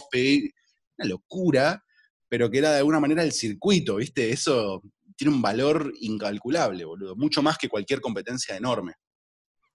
una 1.00 1.10
locura, 1.10 1.84
pero 2.28 2.50
que 2.50 2.60
era 2.60 2.72
de 2.72 2.78
alguna 2.80 3.00
manera 3.00 3.24
el 3.24 3.32
circuito, 3.32 3.96
¿viste? 3.96 4.32
Eso 4.32 4.84
tiene 5.16 5.34
un 5.34 5.42
valor 5.42 5.94
incalculable, 6.02 6.86
boludo, 6.86 7.16
mucho 7.16 7.42
más 7.42 7.58
que 7.58 7.70
cualquier 7.70 8.02
competencia 8.02 8.56
enorme. 8.56 8.94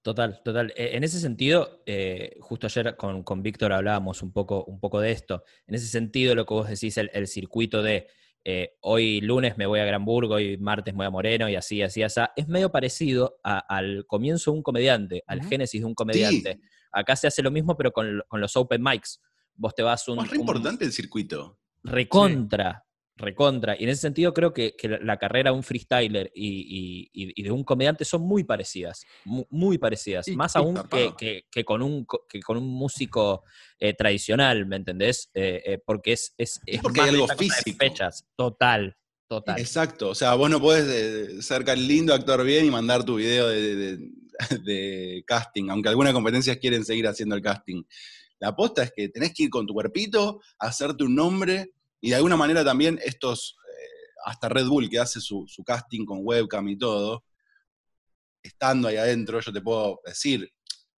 Total, 0.05 0.43
total. 0.45 0.72
E, 0.77 0.97
en 0.97 1.03
ese 1.03 1.18
sentido, 1.18 1.83
eh, 1.87 2.37
justo 2.41 2.66
ayer 2.66 2.95
con, 2.97 3.43
Víctor 3.43 3.72
hablábamos 3.72 4.22
un 4.22 4.33
poco, 4.33 4.64
un 4.64 4.79
poco 4.79 5.01
de 5.01 5.11
esto. 5.11 5.45
En 5.66 5.75
ese 5.75 5.87
sentido, 5.87 6.35
lo 6.35 6.45
que 6.45 6.55
vos 6.55 6.68
decís, 6.68 6.99
el, 6.99 7.27
circuito 7.27 7.83
de 7.83 8.07
eh, 8.45 8.77
hoy 8.81 9.22
lunes 9.22 9.57
me 9.57 9.64
voy 9.64 9.81
a 9.81 9.87
Granburgo, 9.87 10.35
hoy 10.35 10.59
martes 10.59 10.93
me 10.93 10.99
voy 10.99 11.07
a 11.07 11.11
Moreno 11.11 11.49
y 11.49 11.57
así, 11.57 11.81
así, 11.81 12.03
así, 12.03 12.20
es 12.37 12.49
medio 12.49 12.70
parecido 12.70 13.39
al 13.43 14.05
comienzo 14.07 14.51
de 14.51 14.59
un 14.59 14.62
comediante, 14.62 15.25
al 15.27 15.43
génesis 15.43 15.81
de 15.81 15.87
un 15.87 15.95
comediante. 15.95 16.61
Acá 16.93 17.16
se 17.16 17.27
hace 17.27 17.43
lo 17.43 17.51
mismo, 17.51 17.75
pero 17.77 17.93
con, 17.93 18.22
los 18.31 18.57
open 18.57 18.83
mics. 18.83 19.22
Vos 19.57 19.75
te 19.75 19.83
vas 19.83 20.07
un. 20.09 20.25
Es 20.25 20.35
importante 20.35 20.85
el 20.85 20.93
circuito. 20.93 21.59
Recontra, 21.83 22.85
recontra. 23.17 23.77
Y 23.79 23.85
en 23.85 23.91
ese 23.91 24.03
sentido 24.03 24.33
creo 24.33 24.53
que, 24.53 24.75
la 25.03 25.19
carrera 25.19 25.51
de 25.51 25.57
un 25.57 25.63
freestyler 25.63 26.31
y, 26.35 27.43
de 27.43 27.51
un 27.51 27.65
comediante 27.65 28.05
son 28.05 28.23
muy 28.23 28.45
parecidas, 28.45 29.05
muy, 29.25 29.79
parecidas. 29.79 30.29
Más 30.29 30.57
aún 30.57 30.81
que, 31.17 31.65
con 31.65 31.83
un, 31.83 32.05
con 32.05 32.57
un 32.57 32.67
músico 32.67 33.45
eh, 33.79 33.95
tradicional, 33.95 34.67
¿me 34.67 34.77
entendés? 34.77 35.31
Eh, 35.35 35.63
eh, 35.65 35.79
porque 35.85 36.13
es, 36.13 36.35
es, 36.37 36.61
porque 36.83 37.03
hay 37.03 37.11
algo 37.11 37.29
físico. 37.29 37.79
Fechas. 37.79 38.27
Total, 38.37 38.97
total. 39.29 39.61
Exacto. 39.61 40.11
O 40.11 40.15
sea, 40.15 40.35
vos 40.35 40.51
no 40.51 40.61
podés 40.61 41.45
ser 41.45 41.65
lindo, 41.79 42.15
actuar 42.15 42.45
bien 42.45 42.65
y 42.65 42.71
mandar 42.71 43.05
tu 43.05 43.17
video 43.17 43.49
de, 43.49 43.99
de 44.65 45.25
casting, 45.27 45.69
aunque 45.71 45.89
algunas 45.89 46.13
competencias 46.13 46.57
quieren 46.57 46.85
seguir 46.85 47.07
haciendo 47.07 47.35
el 47.35 47.43
casting. 47.43 47.83
La 48.41 48.49
aposta 48.49 48.82
es 48.82 48.93
que 48.95 49.09
tenés 49.09 49.32
que 49.32 49.45
ir 49.45 49.51
con 49.51 49.66
tu 49.66 49.74
cuerpito, 49.74 50.41
hacerte 50.59 51.05
un 51.05 51.14
nombre 51.14 51.72
y 52.01 52.11
de 52.11 52.16
alguna 52.16 52.37
manera 52.37 52.62
también 52.62 53.01
estos, 53.03 53.57
eh, 53.66 54.12
hasta 54.26 54.49
Red 54.49 54.66
Bull 54.66 54.91
que 54.91 54.99
hace 54.99 55.20
su, 55.20 55.47
casting 55.64 56.05
con 56.05 56.18
webcam 56.22 56.68
y 56.68 56.76
todo, 56.76 57.24
estando 58.43 58.89
ahí 58.89 58.97
adentro, 58.97 59.41
yo 59.41 59.53
te 59.53 59.62
puedo 59.62 60.01
decir, 60.05 60.53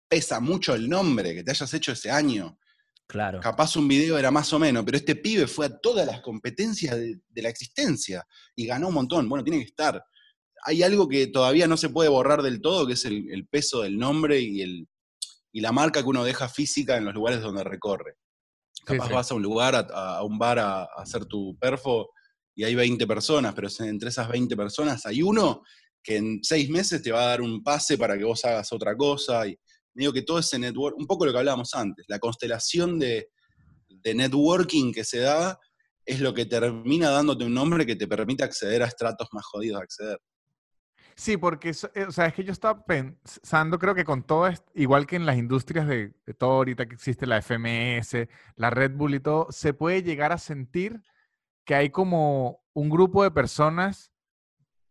pesa 0.08 0.40
mucho 0.40 0.74
el 0.74 0.88
nombre 0.88 1.34
que 1.34 1.44
te 1.44 1.52
hayas 1.52 1.72
hecho 1.74 1.92
ese 1.92 2.10
año. 2.10 2.58
Claro. 3.06 3.38
Capaz 3.40 3.76
un 3.76 3.86
video 3.86 4.18
era 4.18 4.32
más 4.32 4.52
o 4.52 4.58
menos, 4.58 4.84
pero 4.84 4.96
este 4.96 5.14
pibe 5.14 5.46
fue 5.46 5.66
a 5.66 5.78
todas 5.78 6.04
las 6.04 6.20
competencias 6.22 6.96
de, 6.96 7.42
la 7.42 7.48
existencia 7.48 8.26
y 8.56 8.66
ganó 8.66 8.88
un 8.88 8.94
montón. 8.94 9.28
Bueno, 9.28 9.44
tiene 9.44 9.60
que 9.60 9.66
estar. 9.66 10.04
Hay 10.64 10.82
algo 10.82 11.08
que 11.08 11.28
todavía 11.28 11.68
no 11.68 11.76
se 11.76 11.90
puede 11.90 12.08
borrar 12.08 12.42
del 12.42 12.60
todo, 12.60 12.84
que 12.84 12.94
es 12.94 13.04
el, 13.04 13.46
peso 13.48 13.82
del 13.82 13.96
nombre 13.96 14.40
y, 14.40 14.62
el, 14.62 14.88
y 15.56 15.62
la 15.62 15.72
marca 15.72 16.02
que 16.02 16.08
uno 16.10 16.22
deja 16.22 16.50
física 16.50 16.98
en 16.98 17.06
los 17.06 17.14
lugares 17.14 17.40
donde 17.40 17.64
recorre. 17.64 18.18
Capaz 18.84 19.08
vas 19.08 19.30
a 19.30 19.34
un 19.36 19.42
lugar, 19.42 19.88
a, 19.90 20.22
un 20.22 20.38
bar 20.38 20.58
a, 20.58 20.82
hacer 20.98 21.24
tu 21.24 21.56
perfo 21.58 22.10
y 22.54 22.64
hay 22.64 22.74
20 22.74 23.06
personas, 23.06 23.54
pero 23.54 23.66
entre 23.80 24.10
esas 24.10 24.28
20 24.28 24.54
personas 24.54 25.06
hay 25.06 25.22
uno 25.22 25.62
que 26.02 26.18
en 26.18 26.40
seis 26.44 26.68
meses 26.68 27.02
te 27.02 27.10
va 27.10 27.22
a 27.22 27.28
dar 27.28 27.40
un 27.40 27.62
pase 27.62 27.96
para 27.96 28.18
que 28.18 28.24
vos 28.24 28.44
hagas 28.44 28.70
otra 28.70 28.94
cosa. 28.98 29.48
Y 29.48 29.58
digo 29.94 30.12
que 30.12 30.20
todo 30.20 30.40
ese 30.40 30.58
network, 30.58 30.94
un 30.98 31.06
poco 31.06 31.24
lo 31.24 31.32
que 31.32 31.38
hablábamos 31.38 31.72
antes, 31.72 32.04
la 32.06 32.18
constelación 32.18 32.98
de, 32.98 33.30
networking 34.04 34.92
que 34.92 35.04
se 35.04 35.20
da 35.20 35.58
es 36.04 36.20
lo 36.20 36.34
que 36.34 36.44
termina 36.44 37.08
dándote 37.08 37.46
un 37.46 37.54
nombre 37.54 37.86
que 37.86 37.96
te 37.96 38.06
permite 38.06 38.44
acceder 38.44 38.82
a 38.82 38.88
estratos 38.88 39.28
más 39.32 39.46
jodidos 39.46 39.78
de 39.78 39.84
acceder. 39.84 40.18
Sí, 41.16 41.38
porque 41.38 41.70
eh, 41.94 42.04
o 42.04 42.12
sea, 42.12 42.26
es 42.26 42.34
que 42.34 42.44
yo 42.44 42.52
estaba 42.52 42.84
pensando, 42.84 43.78
creo 43.78 43.94
que 43.94 44.04
con 44.04 44.22
todo 44.22 44.46
esto, 44.46 44.70
igual 44.74 45.06
que 45.06 45.16
en 45.16 45.24
las 45.24 45.38
industrias 45.38 45.88
de, 45.88 46.14
de, 46.26 46.34
todo 46.34 46.52
ahorita 46.52 46.86
que 46.86 46.94
existe 46.94 47.26
la 47.26 47.40
FMS, 47.40 48.28
la 48.56 48.68
Red 48.68 48.92
Bull 48.92 49.14
y 49.14 49.20
todo, 49.20 49.46
se 49.50 49.72
puede 49.72 50.02
llegar 50.02 50.32
a 50.32 50.38
sentir 50.38 51.02
que 51.64 51.74
hay 51.74 51.90
como 51.90 52.62
un 52.74 52.90
grupo 52.90 53.22
de 53.22 53.30
personas 53.30 54.12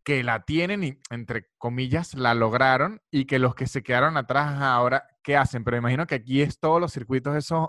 que 0.04 0.24
la 0.24 0.44
tienen 0.44 0.82
y, 0.84 1.00
entre 1.10 1.48
comillas, 1.58 2.14
la 2.14 2.34
lograron 2.34 3.02
y 3.10 3.26
que 3.26 3.38
los 3.38 3.54
que 3.54 3.68
se 3.68 3.84
quedaron 3.84 4.16
atrás 4.16 4.60
ahora, 4.60 5.06
¿qué 5.22 5.36
hacen? 5.36 5.62
Pero 5.64 5.76
imagino 5.76 6.06
que 6.06 6.16
aquí 6.16 6.42
es 6.42 6.58
todos 6.58 6.80
los 6.80 6.92
circuitos, 6.92 7.36
esos, 7.36 7.68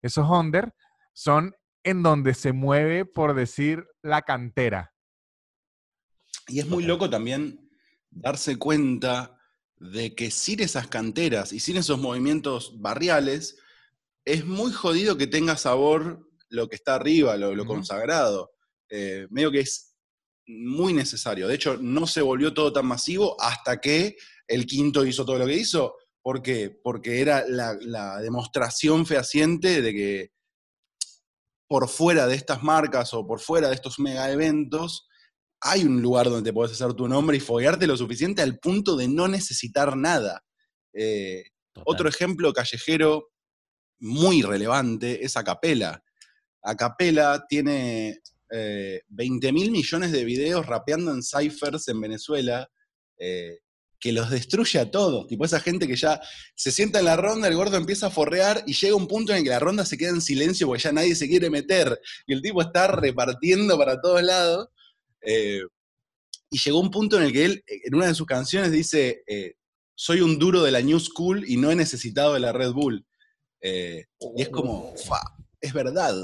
esos 0.00 0.28
under, 0.30 0.74
son 1.12 1.54
en 1.82 2.02
donde 2.02 2.34
se 2.34 2.52
mueve, 2.52 3.04
por 3.04 3.34
decir, 3.34 3.86
la 4.02 4.22
cantera. 4.22 4.94
Y 6.48 6.60
es 6.60 6.68
muy 6.68 6.84
loco 6.84 7.08
también 7.08 7.69
darse 8.10 8.58
cuenta 8.58 9.38
de 9.76 10.14
que 10.14 10.30
sin 10.30 10.60
esas 10.60 10.88
canteras 10.88 11.52
y 11.52 11.60
sin 11.60 11.76
esos 11.76 11.98
movimientos 11.98 12.80
barriales, 12.80 13.56
es 14.24 14.44
muy 14.44 14.72
jodido 14.72 15.16
que 15.16 15.26
tenga 15.26 15.56
sabor 15.56 16.28
lo 16.50 16.68
que 16.68 16.76
está 16.76 16.96
arriba, 16.96 17.36
lo, 17.36 17.64
consagrado. 17.64 18.52
Eh, 18.90 19.26
medio 19.30 19.50
que 19.50 19.60
es 19.60 19.96
muy 20.46 20.92
necesario. 20.92 21.48
De 21.48 21.54
hecho, 21.54 21.78
no 21.78 22.06
se 22.06 22.22
volvió 22.22 22.52
todo 22.52 22.72
tan 22.72 22.86
masivo 22.86 23.40
hasta 23.40 23.80
que 23.80 24.16
el 24.46 24.66
quinto 24.66 25.06
hizo 25.06 25.24
todo 25.24 25.38
lo 25.38 25.46
que 25.46 25.54
hizo. 25.54 25.94
¿Por 26.22 26.42
qué? 26.42 26.70
Porque 26.82 27.20
era 27.20 27.44
la, 27.48 27.76
la 27.80 28.18
demostración 28.20 29.06
fehaciente 29.06 29.80
de 29.80 29.92
que 29.92 30.32
por 31.68 31.88
fuera 31.88 32.26
de 32.26 32.34
estas 32.34 32.62
marcas 32.62 33.14
o 33.14 33.26
por 33.26 33.40
fuera 33.40 33.68
de 33.68 33.76
estos 33.76 33.98
mega 34.00 34.30
eventos, 34.30 35.08
hay 35.60 35.82
un 35.84 36.00
lugar 36.00 36.30
donde 36.30 36.50
te 36.50 36.54
puedes 36.54 36.72
hacer 36.72 36.94
tu 36.94 37.06
nombre 37.06 37.36
y 37.36 37.40
foguearte 37.40 37.86
lo 37.86 37.96
suficiente 37.96 38.42
al 38.42 38.58
punto 38.58 38.96
de 38.96 39.08
no 39.08 39.28
necesitar 39.28 39.96
nada. 39.96 40.42
Eh, 40.92 41.44
otro 41.84 42.08
ejemplo 42.08 42.52
callejero 42.52 43.30
muy 43.98 44.42
relevante 44.42 45.24
es 45.24 45.36
Acapela. 45.36 46.02
Acapela 46.62 47.44
tiene 47.48 48.20
20 48.50 49.48
eh, 49.48 49.52
mil 49.52 49.70
millones 49.70 50.12
de 50.12 50.24
videos 50.24 50.66
rapeando 50.66 51.12
en 51.12 51.22
ciphers 51.22 51.88
en 51.88 52.00
Venezuela. 52.00 52.68
Eh, 53.18 53.58
que 54.00 54.12
los 54.12 54.30
destruye 54.30 54.78
a 54.78 54.90
todos. 54.90 55.26
Tipo, 55.26 55.44
esa 55.44 55.60
gente 55.60 55.86
que 55.86 55.94
ya 55.94 56.20
se 56.54 56.72
sienta 56.72 57.00
en 57.00 57.04
la 57.04 57.16
ronda, 57.16 57.46
el 57.48 57.54
gordo 57.54 57.76
empieza 57.76 58.06
a 58.06 58.10
forrear 58.10 58.64
y 58.66 58.72
llega 58.72 58.94
un 58.96 59.06
punto 59.06 59.32
en 59.32 59.38
el 59.38 59.44
que 59.44 59.50
la 59.50 59.58
ronda 59.58 59.84
se 59.84 59.98
queda 59.98 60.08
en 60.08 60.22
silencio 60.22 60.66
porque 60.66 60.82
ya 60.82 60.92
nadie 60.92 61.14
se 61.14 61.28
quiere 61.28 61.50
meter. 61.50 62.00
Y 62.26 62.32
el 62.32 62.40
tipo 62.40 62.62
está 62.62 62.86
repartiendo 62.88 63.76
para 63.76 64.00
todos 64.00 64.22
lados. 64.22 64.68
Eh, 65.22 65.62
y 66.50 66.58
llegó 66.58 66.80
un 66.80 66.90
punto 66.90 67.16
en 67.16 67.24
el 67.24 67.32
que 67.32 67.44
él, 67.44 67.64
en 67.66 67.94
una 67.94 68.06
de 68.06 68.14
sus 68.14 68.26
canciones, 68.26 68.72
dice: 68.72 69.22
eh, 69.26 69.54
Soy 69.94 70.20
un 70.20 70.38
duro 70.38 70.62
de 70.62 70.70
la 70.70 70.80
New 70.80 70.98
School 70.98 71.44
y 71.46 71.56
no 71.56 71.70
he 71.70 71.76
necesitado 71.76 72.34
de 72.34 72.40
la 72.40 72.52
Red 72.52 72.72
Bull. 72.72 73.06
Eh, 73.60 74.06
y 74.36 74.42
es 74.42 74.48
como, 74.48 74.94
es 75.60 75.72
verdad. 75.72 76.14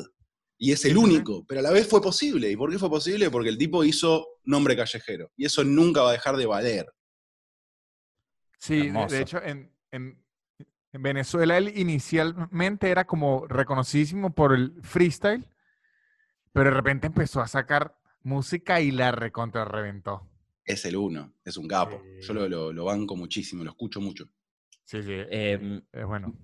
Y 0.59 0.73
es 0.73 0.85
el 0.87 0.97
único, 0.97 1.45
pero 1.47 1.61
a 1.61 1.63
la 1.63 1.71
vez 1.71 1.87
fue 1.87 2.01
posible. 2.01 2.51
¿Y 2.51 2.57
por 2.57 2.71
qué 2.71 2.79
fue 2.79 2.89
posible? 2.89 3.31
Porque 3.31 3.51
el 3.51 3.59
tipo 3.59 3.85
hizo 3.85 4.27
nombre 4.45 4.75
callejero. 4.75 5.31
Y 5.37 5.45
eso 5.45 5.63
nunca 5.65 6.01
va 6.01 6.11
a 6.11 6.13
dejar 6.13 6.37
de 6.37 6.47
valer. 6.47 6.87
Sí, 8.59 8.91
de 8.91 9.21
hecho, 9.21 9.41
en, 9.43 10.25
Venezuela 10.93 11.59
él 11.59 11.77
inicialmente 11.77 12.91
era 12.91 13.07
como 13.07 13.47
reconocidísimo 13.47 14.35
por 14.35 14.55
el 14.55 14.81
freestyle, 14.83 15.47
pero 16.53 16.71
de 16.71 16.77
repente 16.77 17.07
empezó 17.07 17.43
a 17.43 17.49
sacar 17.49 17.99
música 18.27 18.81
y 18.81 18.91
la 18.91 19.13
recontra 19.13 19.65
reventó. 19.65 20.29
Es 20.65 20.85
el 20.85 20.97
uno, 20.97 21.35
es 21.45 21.57
un 21.57 21.69
capo. 21.69 22.03
Yo 22.21 22.35
lo, 22.49 22.85
banco 22.85 23.17
muchísimo, 23.17 23.65
lo 23.65 23.71
escucho 23.71 24.01
mucho. 24.01 24.29
Sí, 24.85 25.03
sí, 25.03 25.15
em, 25.31 25.81
es 25.93 26.07
bueno. 26.07 26.37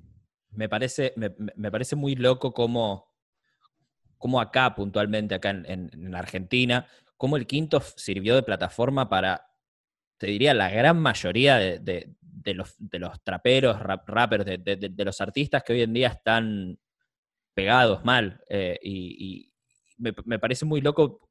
Me 0.50 0.68
parece, 0.68 1.12
me, 1.16 1.70
parece 1.70 1.96
muy 1.96 2.14
loco 2.14 2.52
como, 2.52 3.12
como 4.18 4.40
acá, 4.40 4.74
puntualmente, 4.74 5.34
acá 5.34 5.50
en, 5.50 5.66
en 5.66 6.14
Argentina, 6.14 6.86
cómo 7.16 7.36
el 7.36 7.46
quinto 7.46 7.80
sirvió 7.80 8.34
de 8.34 8.42
plataforma 8.42 9.08
para 9.08 9.52
te 10.22 10.28
diría, 10.28 10.54
la 10.54 10.70
gran 10.70 11.00
mayoría 11.00 11.58
de, 11.58 12.14
los, 12.54 12.76
traperos, 13.24 13.76
rappers, 13.80 14.44
de, 14.44 15.04
los 15.04 15.20
artistas 15.20 15.64
que 15.64 15.72
hoy 15.72 15.82
en 15.82 15.92
día 15.92 16.06
están 16.06 16.78
pegados 17.54 18.04
mal. 18.04 18.40
Eh, 18.48 18.78
y, 18.84 19.52
me, 19.98 20.38
parece 20.38 20.64
muy 20.64 20.80
loco 20.80 21.28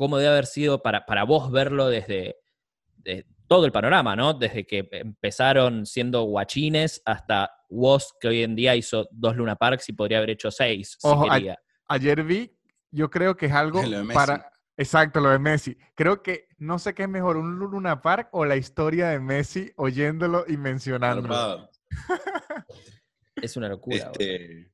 cómo 0.00 0.16
debe 0.16 0.30
haber 0.30 0.46
sido 0.46 0.80
para, 0.80 1.04
para 1.04 1.24
vos 1.24 1.52
verlo 1.52 1.88
desde, 1.88 2.40
todo 3.46 3.66
el 3.66 3.70
panorama, 3.70 4.16
¿no? 4.16 4.32
Desde 4.32 4.66
que 4.66 4.88
empezaron 4.92 5.84
siendo 5.84 6.22
guachines 6.22 7.02
hasta 7.04 7.50
vos, 7.68 8.14
que 8.18 8.28
hoy 8.28 8.42
en 8.42 8.56
día 8.56 8.74
hizo 8.74 9.10
dos 9.10 9.36
Luna 9.36 9.56
Parks 9.56 9.90
y 9.90 9.92
podría 9.92 10.16
haber 10.16 10.30
hecho 10.30 10.50
seis. 10.50 10.96
ayer 11.86 12.24
vi, 12.24 12.50
yo 12.90 13.10
creo 13.10 13.36
que 13.36 13.44
es 13.44 13.52
algo 13.52 13.82
para 14.14 14.50
Exacto, 14.78 15.20
lo 15.20 15.28
de 15.28 15.38
Messi. 15.38 15.76
Creo 15.94 16.22
que 16.22 16.48
no 16.56 16.78
sé 16.78 16.94
qué 16.94 17.02
es 17.02 17.08
mejor, 17.10 17.36
un 17.36 17.58
Luna 17.58 18.00
Park 18.00 18.30
o 18.32 18.46
la 18.46 18.56
historia 18.56 19.08
de 19.08 19.20
Messi 19.20 19.70
oyéndolo 19.76 20.46
y 20.48 20.56
mencionándolo. 20.56 21.68
es 23.36 23.54
una 23.54 23.68
locura. 23.68 24.12
Este, 24.12 24.72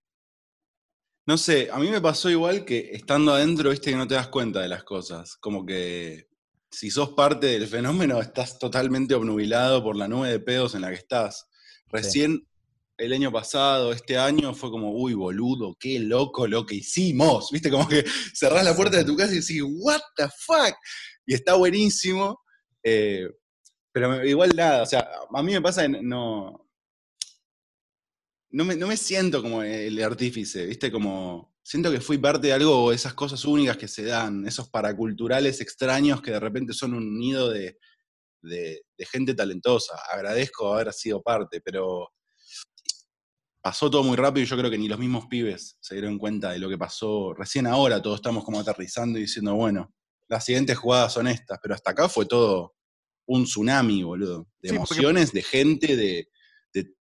no 1.27 1.37
sé, 1.37 1.68
a 1.72 1.79
mí 1.79 1.91
me 1.91 2.01
pasó 2.01 2.31
igual 2.31 2.64
que 2.64 2.91
estando 2.93 3.35
adentro, 3.35 3.70
viste 3.70 3.91
que 3.91 3.97
no 3.97 4.07
te 4.07 4.14
das 4.14 4.29
cuenta 4.29 4.61
de 4.61 4.68
las 4.68 4.85
cosas. 4.85 5.37
Como 5.37 5.66
que 5.66 6.29
si 6.70 6.91
sos 6.91 7.11
parte 7.11 7.47
del 7.47 7.66
fenómeno, 7.66 8.20
estás 8.20 8.59
totalmente 8.59 9.14
obnubilado 9.14 9.83
por 9.83 9.97
la 9.97 10.07
nube 10.07 10.31
de 10.31 10.41
pedos 10.41 10.74
en 10.74 10.83
la 10.83 10.91
que 10.91 10.95
estás. 10.95 11.49
Recién 11.89 12.47
el 12.99 13.12
año 13.12 13.31
pasado, 13.33 13.93
este 13.93 14.16
año, 14.16 14.55
fue 14.55 14.70
como, 14.70 14.93
uy, 14.93 15.14
boludo, 15.14 15.77
qué 15.79 15.99
loco 15.99 16.47
lo 16.47 16.64
que 16.64 16.77
hicimos. 16.77 17.51
Viste, 17.51 17.70
como 17.70 17.89
que 17.89 18.05
cerrás 18.35 18.64
la 18.64 18.77
puerta 18.77 18.97
de 18.97 19.05
tu 19.05 19.16
casa 19.16 19.33
y 19.33 19.41
decís, 19.41 19.62
what 19.64 20.01
the 20.16 20.29
fuck. 20.39 20.74
Y 21.27 21.35
está 21.35 21.55
buenísimo. 21.55 22.41
Eh, 22.83 23.29
pero 23.91 24.24
igual 24.24 24.51
nada, 24.55 24.83
o 24.83 24.87
sea, 24.87 25.09
a 25.33 25.43
mí 25.43 25.53
me 25.53 25.62
pasa 25.62 25.89
no. 25.89 26.66
No 28.51 28.64
me, 28.64 28.76
no 28.76 28.86
me 28.86 28.97
siento 28.97 29.42
como 29.42 29.62
el 29.62 30.03
artífice, 30.03 30.66
¿viste? 30.66 30.90
Como. 30.90 31.55
Siento 31.62 31.90
que 31.90 32.01
fui 32.01 32.16
parte 32.18 32.47
de 32.47 32.53
algo, 32.53 32.92
esas 32.92 33.14
cosas 33.14 33.44
únicas 33.44 33.76
que 33.76 33.88
se 33.88 34.05
dan, 34.05 34.47
esos 34.47 34.68
paraculturales 34.68 35.61
extraños 35.61 36.22
que 36.22 36.30
de 36.30 36.38
repente 36.38 36.72
son 36.72 36.94
un 36.94 37.18
nido 37.18 37.51
de, 37.51 37.78
de 38.40 39.07
gente 39.11 39.34
talentosa. 39.34 39.94
Agradezco 40.12 40.72
haber 40.72 40.92
sido 40.92 41.20
parte, 41.22 41.61
pero 41.61 42.09
pasó 43.66 43.90
todo 43.90 44.05
muy 44.05 44.16
rápido 44.16 44.44
y 44.44 44.47
yo 44.47 44.57
creo 44.57 44.70
que 44.70 44.78
ni 44.78 44.86
los 44.86 45.01
mismos 45.01 45.26
pibes 45.26 45.76
se 45.80 45.97
dieron 45.97 46.18
cuenta 46.18 46.53
de 46.53 46.61
lo 46.61 46.68
que 46.68 46.78
pasó. 46.78 47.34
Recién 47.34 47.66
ahora 47.66 48.01
todos 48.01 48.20
estamos 48.20 48.44
como 48.44 48.61
aterrizando 48.61 49.18
y 49.18 49.22
diciendo, 49.22 49.57
bueno, 49.57 49.92
las 50.28 50.44
siguientes 50.44 50.78
jugadas 50.78 51.12
son 51.12 51.26
estas, 51.26 51.59
pero 51.61 51.74
hasta 51.74 51.90
acá 51.90 52.09
fue 52.09 52.26
todo 52.26 52.76
un 53.26 53.42
tsunami, 53.42 54.05
boludo, 54.05 54.47
de 54.61 54.68
emociones, 54.68 55.32
de 55.32 55.42
gente, 55.42 55.97
de, 55.97 56.28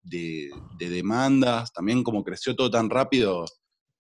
de, 0.01 0.51
demandas, 0.78 1.72
también 1.74 2.03
como 2.03 2.24
creció 2.24 2.55
todo 2.55 2.72
tan 2.72 2.89
rápido, 2.89 3.45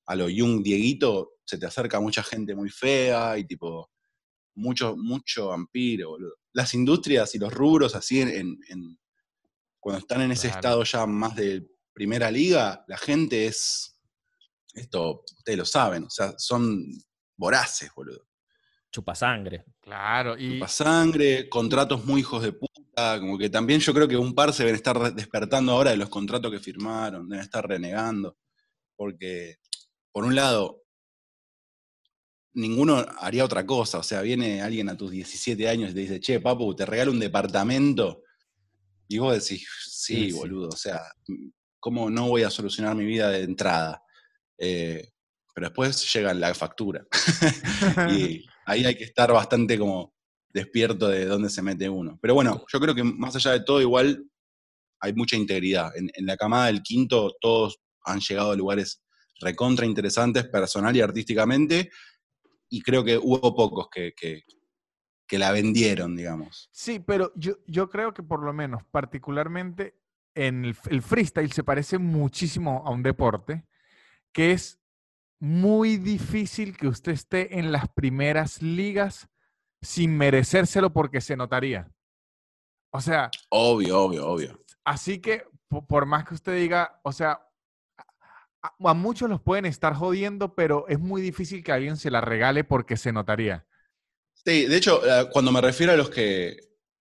a 0.05 0.15
lo 0.15 0.29
Young 0.29 0.63
Dieguito 0.63 1.33
se 1.45 1.57
te 1.57 1.65
acerca 1.65 1.99
mucha 1.99 2.23
gente 2.23 2.55
muy 2.55 2.69
fea 2.69 3.37
y 3.37 3.45
tipo, 3.45 3.91
mucho, 4.55 4.95
mucho 4.97 5.47
vampiro, 5.47 6.09
boludo. 6.09 6.35
Las 6.53 6.73
industrias 6.73 7.33
y 7.35 7.39
los 7.39 7.53
rubros 7.53 7.95
así 7.95 8.21
en, 8.21 8.57
cuando 9.79 9.99
están 9.99 10.21
en 10.21 10.31
ese 10.31 10.47
estado 10.47 10.83
ya 10.83 11.05
más 11.05 11.35
de 11.35 11.65
primera 11.93 12.29
liga, 12.29 12.83
la 12.87 12.97
gente 12.97 13.47
es, 13.47 13.97
esto 14.73 15.23
ustedes 15.37 15.57
lo 15.57 15.65
saben, 15.65 16.05
o 16.05 16.09
sea, 16.09 16.33
son 16.37 16.85
voraces, 17.37 17.89
boludo. 17.95 18.27
Chupasangre. 18.91 19.65
Claro, 19.79 20.37
y... 20.37 20.53
Chupasangre, 20.53 21.49
contratos 21.49 22.05
muy 22.05 22.21
hijos 22.21 22.43
de 22.43 22.53
puta, 22.53 22.70
como 23.19 23.37
que 23.37 23.49
también 23.49 23.79
yo 23.79 23.93
creo 23.93 24.07
que 24.07 24.17
un 24.17 24.33
par 24.33 24.53
se 24.53 24.63
deben 24.63 24.75
estar 24.75 25.13
despertando 25.13 25.71
ahora 25.71 25.91
de 25.91 25.97
los 25.97 26.09
contratos 26.09 26.51
que 26.51 26.59
firmaron, 26.59 27.29
deben 27.29 27.43
estar 27.43 27.67
renegando, 27.67 28.37
porque, 28.95 29.57
por 30.11 30.25
un 30.25 30.35
lado, 30.35 30.83
ninguno 32.53 33.05
haría 33.19 33.45
otra 33.45 33.65
cosa, 33.65 33.99
o 33.99 34.03
sea, 34.03 34.21
viene 34.21 34.61
alguien 34.61 34.89
a 34.89 34.97
tus 34.97 35.11
17 35.11 35.69
años 35.69 35.91
y 35.91 35.93
te 35.93 35.99
dice, 36.01 36.19
che, 36.19 36.39
papu, 36.39 36.75
te 36.75 36.85
regalo 36.85 37.11
un 37.11 37.19
departamento, 37.19 38.23
y 39.07 39.17
vos 39.17 39.33
decís, 39.33 39.67
sí, 39.87 40.31
boludo, 40.31 40.69
o 40.69 40.77
sea, 40.77 41.01
¿cómo 41.79 42.09
no 42.09 42.29
voy 42.29 42.43
a 42.43 42.49
solucionar 42.49 42.95
mi 42.95 43.05
vida 43.05 43.29
de 43.29 43.43
entrada? 43.43 44.01
Eh, 44.57 45.09
pero 45.53 45.67
después 45.67 46.13
llega 46.13 46.33
la 46.33 46.53
factura. 46.53 47.05
y 48.09 48.45
ahí 48.65 48.85
hay 48.85 48.95
que 48.95 49.03
estar 49.03 49.31
bastante 49.33 49.77
como 49.77 50.13
despierto 50.53 51.07
de 51.07 51.25
dónde 51.25 51.49
se 51.49 51.61
mete 51.61 51.89
uno. 51.89 52.17
Pero 52.21 52.33
bueno, 52.33 52.63
yo 52.71 52.79
creo 52.79 52.95
que 52.95 53.03
más 53.03 53.35
allá 53.35 53.51
de 53.51 53.63
todo, 53.63 53.81
igual 53.81 54.25
hay 54.99 55.13
mucha 55.13 55.35
integridad. 55.35 55.91
En, 55.95 56.09
la 56.25 56.37
camada 56.37 56.67
del 56.67 56.81
quinto, 56.81 57.35
todos 57.41 57.79
han 58.03 58.19
llegado 58.19 58.51
a 58.51 58.55
lugares 58.55 59.03
recontra 59.39 59.85
interesantes 59.85 60.47
personal 60.47 60.95
y 60.95 61.01
artísticamente, 61.01 61.89
y 62.69 62.81
creo 62.81 63.03
que 63.03 63.17
hubo 63.17 63.55
pocos 63.55 63.87
que, 63.91 64.13
que 65.31 65.39
la 65.39 65.53
vendieron, 65.53 66.13
digamos. 66.17 66.69
Sí, 66.73 66.99
pero 66.99 67.31
yo, 67.37 67.53
yo 67.65 67.89
creo 67.89 68.13
que 68.13 68.21
por 68.21 68.43
lo 68.43 68.51
menos, 68.51 68.83
particularmente 68.91 69.95
en 70.35 70.65
el, 70.65 70.75
el 70.89 71.01
freestyle, 71.01 71.53
se 71.53 71.63
parece 71.63 71.97
muchísimo 71.97 72.83
a 72.85 72.91
un 72.91 73.01
deporte 73.01 73.65
que 74.33 74.51
es 74.51 74.77
muy 75.39 75.95
difícil 75.95 76.75
que 76.75 76.89
usted 76.89 77.13
esté 77.13 77.57
en 77.59 77.71
las 77.71 77.87
primeras 77.87 78.61
ligas 78.61 79.29
sin 79.81 80.17
merecérselo 80.17 80.93
porque 80.93 81.21
se 81.21 81.35
notaría. 81.35 81.91
O 82.91 83.01
sea. 83.01 83.31
Obvio, 83.49 84.01
obvio, 84.03 84.27
obvio. 84.27 84.63
Así 84.83 85.19
que, 85.19 85.45
por 85.87 86.05
más 86.05 86.25
que 86.25 86.33
usted 86.33 86.55
diga, 86.55 86.99
o 87.03 87.11
sea, 87.11 87.39
a, 88.61 88.93
muchos 88.93 89.29
los 89.29 89.41
pueden 89.41 89.65
estar 89.65 89.93
jodiendo, 89.93 90.53
pero 90.55 90.87
es 90.87 90.99
muy 90.99 91.21
difícil 91.21 91.63
que 91.63 91.71
alguien 91.71 91.97
se 91.97 92.11
la 92.11 92.21
regale 92.21 92.63
porque 92.63 92.97
se 92.97 93.11
notaría. 93.11 93.65
Sí, 94.45 94.65
de 94.65 94.75
hecho, 94.75 95.01
eh, 95.05 95.29
cuando 95.31 95.51
me 95.51 95.61
refiero 95.61 95.93
a 95.93 95.97
los 95.97 96.09
que 96.09 96.57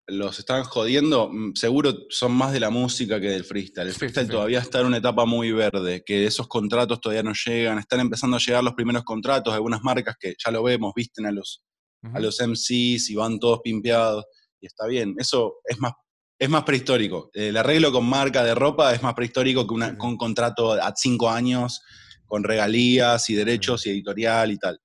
los 0.06 0.38
están 0.38 0.64
jodiendo, 0.64 1.30
mm, 1.30 1.54
seguro 1.54 1.94
son 2.08 2.32
más 2.32 2.52
de 2.52 2.60
la 2.60 2.70
música 2.70 3.20
que 3.20 3.30
del 3.30 3.44
freestyle. 3.44 3.88
El 3.88 3.94
freestyle 3.94 4.28
todavía 4.28 4.58
está 4.58 4.80
en 4.80 4.86
una 4.86 4.98
etapa 4.98 5.24
muy 5.24 5.52
verde, 5.52 6.02
que 6.04 6.26
esos 6.26 6.48
contratos 6.48 7.00
todavía 7.00 7.22
no 7.22 7.32
llegan, 7.32 7.78
están 7.78 8.00
empezando 8.00 8.36
a 8.36 8.40
llegar 8.40 8.64
los 8.64 8.74
primeros 8.74 9.04
contratos, 9.04 9.54
algunas 9.54 9.82
marcas 9.82 10.16
que 10.18 10.34
ya 10.44 10.50
lo 10.50 10.62
vemos, 10.62 10.92
visten 10.94 11.26
a 11.26 11.32
los, 11.32 11.62
a 12.02 12.20
los 12.20 12.40
MCs 12.40 13.10
y 13.10 13.14
van 13.14 13.38
todos 13.38 13.60
pimpeados, 13.62 14.24
y 14.60 14.66
está 14.66 14.86
bien, 14.86 15.14
eso 15.18 15.56
es 15.64 15.78
más 15.78 15.92
es 16.40 16.48
más 16.48 16.64
prehistórico. 16.64 17.30
El 17.34 17.54
arreglo 17.58 17.92
con 17.92 18.06
marca 18.06 18.42
de 18.42 18.54
ropa 18.54 18.94
es 18.94 19.02
más 19.02 19.12
prehistórico 19.12 19.66
que 19.66 19.74
un 19.74 20.16
contrato 20.16 20.72
a 20.72 20.90
cinco 20.96 21.28
años 21.28 21.82
con 22.24 22.44
regalías 22.44 23.28
y 23.28 23.34
derechos 23.34 23.84
y 23.84 23.90
editorial 23.90 24.50
y 24.50 24.56
tal. 24.56 24.80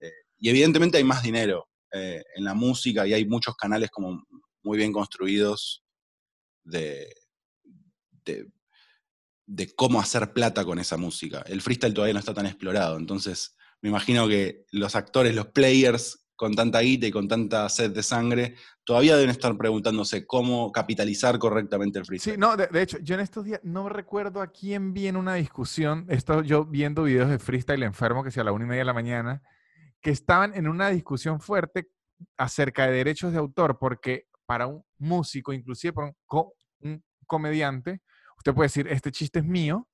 Eh, 0.00 0.10
y 0.38 0.48
evidentemente 0.48 0.98
hay 0.98 1.04
más 1.04 1.22
dinero 1.22 1.68
eh, 1.92 2.24
en 2.34 2.44
la 2.44 2.54
música 2.54 3.06
y 3.06 3.14
hay 3.14 3.24
muchos 3.24 3.54
canales 3.54 3.88
como 3.90 4.24
muy 4.64 4.78
bien 4.78 4.92
construidos 4.92 5.84
de, 6.64 7.14
de, 8.24 8.48
de, 9.46 9.74
cómo 9.76 10.00
hacer 10.00 10.32
plata 10.32 10.64
con 10.64 10.80
esa 10.80 10.96
música. 10.96 11.44
El 11.46 11.62
freestyle 11.62 11.94
todavía 11.94 12.14
no 12.14 12.20
está 12.20 12.34
tan 12.34 12.46
explorado, 12.46 12.96
entonces 12.96 13.54
me 13.80 13.90
imagino 13.90 14.26
que 14.26 14.64
los 14.72 14.96
actores, 14.96 15.36
los 15.36 15.46
players 15.48 16.25
con 16.36 16.54
tanta 16.54 16.80
guita 16.80 17.06
y 17.06 17.10
con 17.10 17.26
tanta 17.26 17.68
sed 17.68 17.90
de 17.92 18.02
sangre, 18.02 18.54
todavía 18.84 19.16
deben 19.16 19.30
estar 19.30 19.56
preguntándose 19.56 20.26
cómo 20.26 20.70
capitalizar 20.70 21.38
correctamente 21.38 21.98
el 21.98 22.04
freestyle. 22.04 22.34
Sí, 22.34 22.38
no, 22.40 22.56
de, 22.56 22.68
hecho, 22.80 22.98
yo 22.98 23.14
en 23.14 23.22
estos 23.22 23.44
días 23.44 23.60
no 23.64 23.88
recuerdo 23.88 24.42
a 24.42 24.48
quién 24.48 24.92
vi 24.92 25.08
en 25.08 25.16
una 25.16 25.34
discusión, 25.34 26.06
esto 26.08 26.42
yo 26.42 26.66
viendo 26.66 27.04
videos 27.04 27.30
de 27.30 27.38
freestyle 27.38 27.82
enfermo, 27.82 28.22
que 28.22 28.30
sea 28.30 28.42
a 28.42 28.44
la 28.44 28.52
una 28.52 28.64
y 28.64 28.68
media 28.68 28.82
de 28.82 28.86
la 28.86 28.92
mañana, 28.92 29.42
que 30.00 30.10
estaban 30.10 30.54
en 30.54 30.68
una 30.68 30.90
discusión 30.90 31.40
fuerte 31.40 31.88
acerca 32.36 32.86
de 32.86 32.92
derechos 32.92 33.32
de 33.32 33.38
autor, 33.38 33.78
porque 33.78 34.26
para 34.44 34.66
un 34.66 34.84
músico, 34.98 35.52
inclusive 35.52 35.94
para 35.94 36.12
un, 36.80 37.02
comediante, 37.26 38.02
usted 38.36 38.54
puede 38.54 38.66
decir, 38.66 38.86
este 38.88 39.10
chiste 39.10 39.40
es 39.40 39.44
mío, 39.44 39.88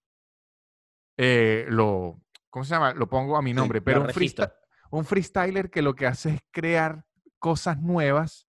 eh, 1.17 1.67
lo, 1.69 2.21
¿cómo 2.51 2.65
se 2.65 2.75
llama? 2.75 2.93
Lo 2.93 3.09
pongo 3.09 3.37
a 3.37 3.43
mi 3.43 3.55
nombre, 3.55 3.81
pero 3.81 4.03
un 4.03 4.11
freestyle 4.11 4.51
un 4.99 5.05
freestyler 5.05 5.71
que 5.71 5.83
lo 5.83 5.95
que 5.95 6.07
hace 6.07 6.35
es 6.35 6.41
crear 6.51 7.05
cosas 7.39 7.81
nuevas. 7.81 8.47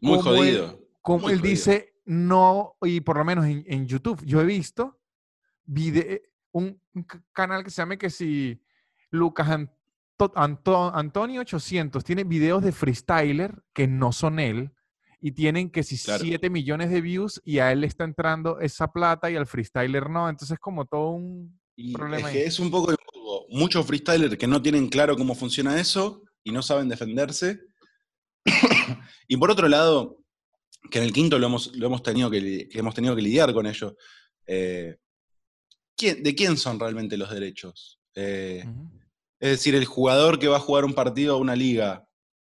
Muy 0.00 0.20
jodido. 0.20 0.80
como 1.00 1.30
él 1.30 1.40
dice, 1.40 1.94
no, 2.04 2.76
y 2.82 3.00
por 3.00 3.16
lo 3.16 3.24
menos 3.24 3.44
en, 3.46 3.86
YouTube, 3.86 4.24
yo 4.24 4.40
he 4.40 4.44
visto 4.44 5.00
un, 6.52 6.80
canal 7.32 7.64
que 7.64 7.70
se 7.70 7.82
llama 7.82 7.96
que 7.96 8.10
si 8.10 8.62
Lucas 9.10 9.48
Antonio 10.34 11.40
800 11.40 12.04
tiene 12.04 12.24
videos 12.24 12.62
de 12.62 12.72
freestyler 12.72 13.62
que 13.72 13.88
no 13.88 14.12
son 14.12 14.38
él 14.38 14.72
y 15.20 15.32
tienen 15.32 15.70
que 15.70 15.82
si 15.82 15.96
7 15.96 16.50
millones 16.50 16.90
de 16.90 17.00
views 17.00 17.40
y 17.44 17.58
a 17.58 17.72
él 17.72 17.80
le 17.80 17.86
está 17.88 18.04
entrando 18.04 18.60
esa 18.60 18.92
plata 18.92 19.30
y 19.30 19.36
al 19.36 19.46
freestyler 19.46 20.08
no. 20.10 20.28
Entonces 20.28 20.54
es 20.54 20.60
como 20.60 20.84
todo 20.84 21.10
un 21.10 21.60
problema. 21.92 22.28
Es, 22.28 22.32
que 22.32 22.44
es 22.44 22.58
un 22.58 22.70
poco 22.70 22.92
muchos 23.50 23.86
freestylers 23.86 24.36
que 24.36 24.46
no 24.46 24.62
tienen 24.62 24.88
claro 24.88 25.16
cómo 25.16 25.34
funciona 25.34 25.80
eso 25.80 26.22
y 26.44 26.52
no 26.52 26.62
saben 26.62 26.88
defenderse. 26.88 27.60
y 29.28 29.36
por 29.36 29.50
otro 29.50 29.68
lado, 29.68 30.18
que 30.90 30.98
en 30.98 31.04
el 31.04 31.12
quinto 31.12 31.38
lo 31.38 31.46
hemos, 31.46 31.74
lo 31.76 31.86
hemos, 31.86 32.02
tenido, 32.02 32.30
que, 32.30 32.68
hemos 32.72 32.94
tenido 32.94 33.14
que 33.14 33.22
lidiar 33.22 33.52
con 33.52 33.66
ello. 33.66 33.96
Eh, 34.46 34.96
¿De 35.98 36.34
quién 36.34 36.56
son 36.56 36.80
realmente 36.80 37.16
los 37.16 37.30
derechos? 37.30 38.00
Eh, 38.14 38.64
es 39.38 39.50
decir, 39.50 39.74
el 39.74 39.84
jugador 39.84 40.38
que 40.38 40.48
va 40.48 40.56
a 40.56 40.60
jugar 40.60 40.84
un 40.84 40.94
partido 40.94 41.34
a 41.34 41.38
una 41.38 41.54
liga 41.54 42.06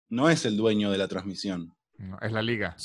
no 0.08 0.28
es 0.28 0.44
el 0.44 0.56
dueño 0.56 0.90
de 0.90 0.98
la 0.98 1.08
transmisión. 1.08 1.74
es 2.20 2.32
la 2.32 2.42
liga. 2.42 2.76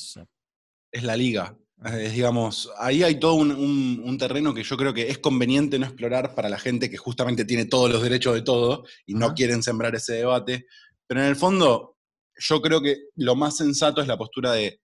Es 0.91 1.03
la 1.03 1.16
liga. 1.16 1.57
Eh, 1.86 2.09
digamos, 2.09 2.69
ahí 2.77 3.03
hay 3.03 3.19
todo 3.19 3.36
un, 3.36 4.17
terreno 4.19 4.53
que 4.53 4.63
yo 4.63 4.75
creo 4.75 4.93
que 4.93 5.09
es 5.09 5.19
conveniente 5.19 5.80
no 5.80 5.86
explorar 5.86 6.36
para 6.36 6.49
la 6.49 6.59
gente 6.59 6.89
que 6.89 6.97
justamente 6.97 7.45
tiene 7.45 7.65
todos 7.65 7.89
los 7.89 8.03
derechos 8.03 8.34
de 8.34 8.41
todo 8.41 8.84
y 9.05 9.13
no 9.13 9.34
quieren 9.34 9.63
sembrar 9.63 9.95
ese 9.95 10.15
debate. 10.15 10.65
Pero 11.07 11.21
en 11.21 11.27
el 11.27 11.38
fondo, 11.38 11.97
yo 12.38 12.61
creo 12.61 12.82
que 12.82 12.97
lo 13.15 13.36
más 13.36 13.55
sensato 13.55 14.01
es 14.01 14.07
la 14.07 14.17
postura 14.17 14.51
de 14.51 14.82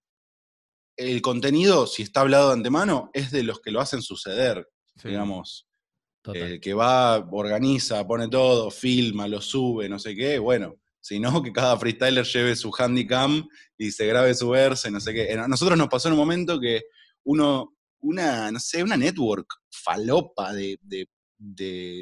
el 0.97 1.21
contenido, 1.21 1.87
si 1.87 2.03
está 2.03 2.21
hablado 2.21 2.47
de 2.47 2.53
antemano, 2.53 3.09
es 3.13 3.29
de 3.31 3.43
los 3.43 3.59
que 3.59 3.71
lo 3.71 3.81
hacen 3.81 4.01
suceder, 4.01 4.65
digamos. 5.03 5.67
El 6.33 6.59
que 6.59 6.73
va, 6.73 7.17
organiza, 7.31 8.07
pone 8.07 8.29
todo, 8.29 8.71
filma, 8.71 9.27
lo 9.27 9.41
sube, 9.41 9.89
no 9.89 9.99
sé 9.99 10.15
qué, 10.15 10.39
bueno, 10.39 10.77
sino 11.05 11.43
que 11.43 11.53
cada 11.53 11.77
freestyler 11.77 12.25
lleve 12.25 12.55
su 12.55 12.71
handicam 12.75 13.47
y 13.77 13.91
se 13.91 14.07
grabe 14.07 14.33
su 14.33 14.49
verse, 14.49 14.89
no 14.89 14.99
sé 14.99 15.13
qué. 15.13 15.33
A 15.33 15.47
nosotros 15.47 15.77
nos 15.77 15.87
pasó 15.87 16.07
en 16.07 16.13
un 16.13 16.19
momento 16.19 16.59
que 16.59 16.81
uno, 17.25 17.75
una, 17.99 18.51
no 18.51 18.59
sé, 18.59 18.81
una 18.81 18.97
network 18.97 19.45
falopa 19.69 20.51
de, 20.51 20.79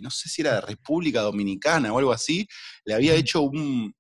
no 0.02 0.10
sé 0.10 0.30
si 0.30 0.42
era 0.42 0.56
de 0.56 0.62
República 0.62 1.20
Dominicana 1.20 1.92
o 1.92 2.00
algo 2.00 2.14
así, 2.14 2.48
le 2.86 2.94
había 2.94 3.14
hecho 3.14 3.42
un, 3.42 3.94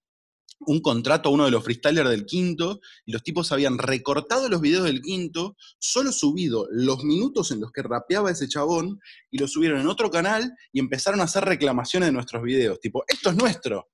un 0.59 0.79
contrato 0.79 1.27
a 1.27 1.33
uno 1.33 1.43
de 1.43 1.51
los 1.51 1.65
freestylers 1.65 2.09
del 2.09 2.25
quinto 2.25 2.79
y 3.05 3.11
los 3.11 3.23
tipos 3.23 3.51
habían 3.51 3.79
recortado 3.79 4.47
los 4.47 4.61
videos 4.61 4.85
del 4.85 5.01
quinto, 5.01 5.57
solo 5.79 6.13
subido 6.13 6.65
los 6.71 7.03
minutos 7.03 7.51
en 7.51 7.59
los 7.59 7.73
que 7.73 7.83
rapeaba 7.83 8.31
ese 8.31 8.47
chabón 8.47 9.01
y 9.29 9.37
lo 9.37 9.49
subieron 9.49 9.81
en 9.81 9.87
otro 9.87 10.09
canal 10.09 10.49
y 10.71 10.79
empezaron 10.79 11.19
a 11.19 11.25
hacer 11.25 11.43
reclamaciones 11.43 12.07
de 12.07 12.13
nuestros 12.13 12.41
videos, 12.41 12.79
tipo, 12.79 13.03
esto 13.09 13.31
es 13.31 13.35
nuestro 13.35 13.89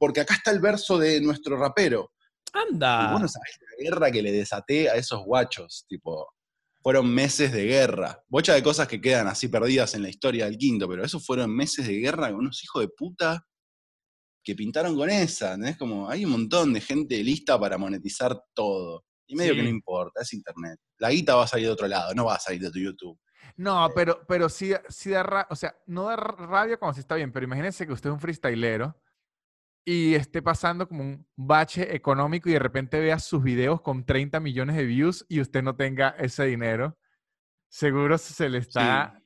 porque 0.00 0.20
acá 0.20 0.32
está 0.32 0.50
el 0.50 0.60
verso 0.60 0.96
de 0.98 1.20
nuestro 1.20 1.58
rapero. 1.58 2.12
Anda. 2.54 3.04
Y 3.04 3.12
bueno, 3.12 3.28
sabes 3.28 3.58
la 3.60 3.84
guerra 3.84 4.10
que 4.10 4.22
le 4.22 4.32
desaté 4.32 4.88
a 4.88 4.94
esos 4.94 5.22
guachos, 5.26 5.84
tipo, 5.86 6.26
fueron 6.82 7.14
meses 7.14 7.52
de 7.52 7.66
guerra. 7.66 8.24
Bocha 8.26 8.54
de 8.54 8.62
cosas 8.62 8.88
que 8.88 8.98
quedan 8.98 9.28
así 9.28 9.48
perdidas 9.48 9.94
en 9.94 10.02
la 10.02 10.08
historia 10.08 10.46
del 10.46 10.56
quinto, 10.56 10.88
pero 10.88 11.04
esos 11.04 11.24
fueron 11.24 11.54
meses 11.54 11.86
de 11.86 11.98
guerra 12.00 12.30
con 12.30 12.40
unos 12.40 12.64
hijos 12.64 12.80
de 12.80 12.88
puta 12.88 13.46
que 14.42 14.54
pintaron 14.54 14.96
con 14.96 15.10
esa, 15.10 15.54
Es 15.68 15.76
Como 15.76 16.08
hay 16.08 16.24
un 16.24 16.30
montón 16.30 16.72
de 16.72 16.80
gente 16.80 17.22
lista 17.22 17.60
para 17.60 17.76
monetizar 17.76 18.42
todo. 18.54 19.04
Y 19.26 19.36
medio 19.36 19.54
que 19.54 19.62
no 19.62 19.68
importa, 19.68 20.22
es 20.22 20.32
internet. 20.32 20.78
La 20.98 21.10
guita 21.10 21.36
va 21.36 21.44
a 21.44 21.46
salir 21.46 21.66
de 21.66 21.72
otro 21.72 21.86
lado, 21.86 22.14
no 22.14 22.24
va 22.24 22.36
a 22.36 22.40
salir 22.40 22.62
de 22.62 22.70
tu 22.70 22.78
YouTube. 22.78 23.20
No, 23.58 23.86
eh. 23.86 23.92
pero, 23.94 24.24
pero 24.26 24.48
sí, 24.48 24.72
sí 24.88 25.10
da 25.10 25.22
rabia, 25.22 25.46
o 25.50 25.56
sea, 25.56 25.76
no 25.86 26.04
da 26.04 26.16
rabia 26.16 26.78
como 26.78 26.94
si 26.94 27.00
está 27.00 27.16
bien, 27.16 27.30
pero 27.30 27.44
imagínense 27.44 27.86
que 27.86 27.92
usted 27.92 28.08
es 28.08 28.14
un 28.14 28.20
freestylero 28.20 28.96
y 29.84 30.14
esté 30.14 30.42
pasando 30.42 30.86
como 30.88 31.02
un 31.02 31.26
bache 31.36 31.94
económico 31.94 32.48
y 32.48 32.52
de 32.52 32.58
repente 32.58 33.00
vea 33.00 33.18
sus 33.18 33.42
videos 33.42 33.80
con 33.80 34.04
30 34.04 34.40
millones 34.40 34.76
de 34.76 34.84
views 34.84 35.24
y 35.28 35.40
usted 35.40 35.62
no 35.62 35.76
tenga 35.76 36.10
ese 36.18 36.44
dinero, 36.44 36.98
seguro 37.68 38.18
se 38.18 38.48
le 38.48 38.58
está... 38.58 39.16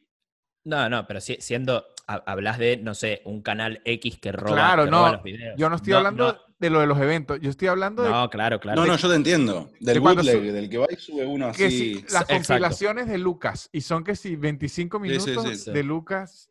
No, 0.66 0.88
no, 0.88 1.06
pero 1.06 1.20
siendo, 1.20 1.84
hablas 2.06 2.58
de, 2.58 2.78
no 2.78 2.94
sé, 2.94 3.20
un 3.26 3.42
canal 3.42 3.82
X 3.84 4.18
que 4.18 4.32
roba, 4.32 4.54
claro, 4.54 4.86
no, 4.86 5.12
los 5.12 5.22
videos. 5.22 5.54
Yo 5.58 5.68
no 5.68 5.76
estoy 5.76 5.92
hablando 5.92 6.40
de 6.58 6.70
lo 6.70 6.80
de 6.80 6.86
los 6.86 6.98
eventos, 6.98 7.38
yo 7.42 7.50
estoy 7.50 7.68
hablando 7.68 8.02
de... 8.02 8.08
No, 8.08 8.30
claro, 8.30 8.58
claro. 8.60 8.80
No, 8.80 8.86
no, 8.86 8.96
yo 8.96 9.10
te 9.10 9.16
entiendo. 9.16 9.70
Del 9.80 10.00
bootleg, 10.00 10.52
del 10.52 10.70
que 10.70 10.78
va 10.78 10.86
y 10.88 10.96
sube 10.96 11.26
uno 11.26 11.48
así. 11.48 12.02
las 12.10 12.24
compilaciones 12.24 13.08
de 13.08 13.18
Lucas, 13.18 13.68
y 13.72 13.82
son 13.82 14.04
que 14.04 14.16
si 14.16 14.36
25 14.36 14.98
minutos 15.00 15.66
de 15.66 15.82
Lucas... 15.82 16.50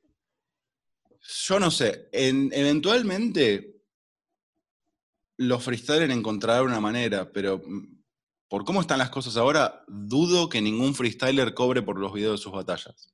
Yo 1.25 1.57
no 1.57 1.71
sé, 1.71 2.09
en, 2.11 2.51
eventualmente 2.53 3.72
los 5.37 5.63
freestylers 5.63 6.13
encontrarán 6.13 6.65
una 6.65 6.79
manera, 6.79 7.31
pero 7.31 7.61
mm, 7.65 8.03
por 8.47 8.65
cómo 8.65 8.81
están 8.81 8.99
las 8.99 9.09
cosas 9.09 9.37
ahora, 9.37 9.83
dudo 9.87 10.49
que 10.49 10.61
ningún 10.61 10.93
freestyler 10.93 11.53
cobre 11.53 11.81
por 11.81 11.97
los 11.97 12.13
videos 12.13 12.39
de 12.39 12.43
sus 12.43 12.51
batallas. 12.51 13.13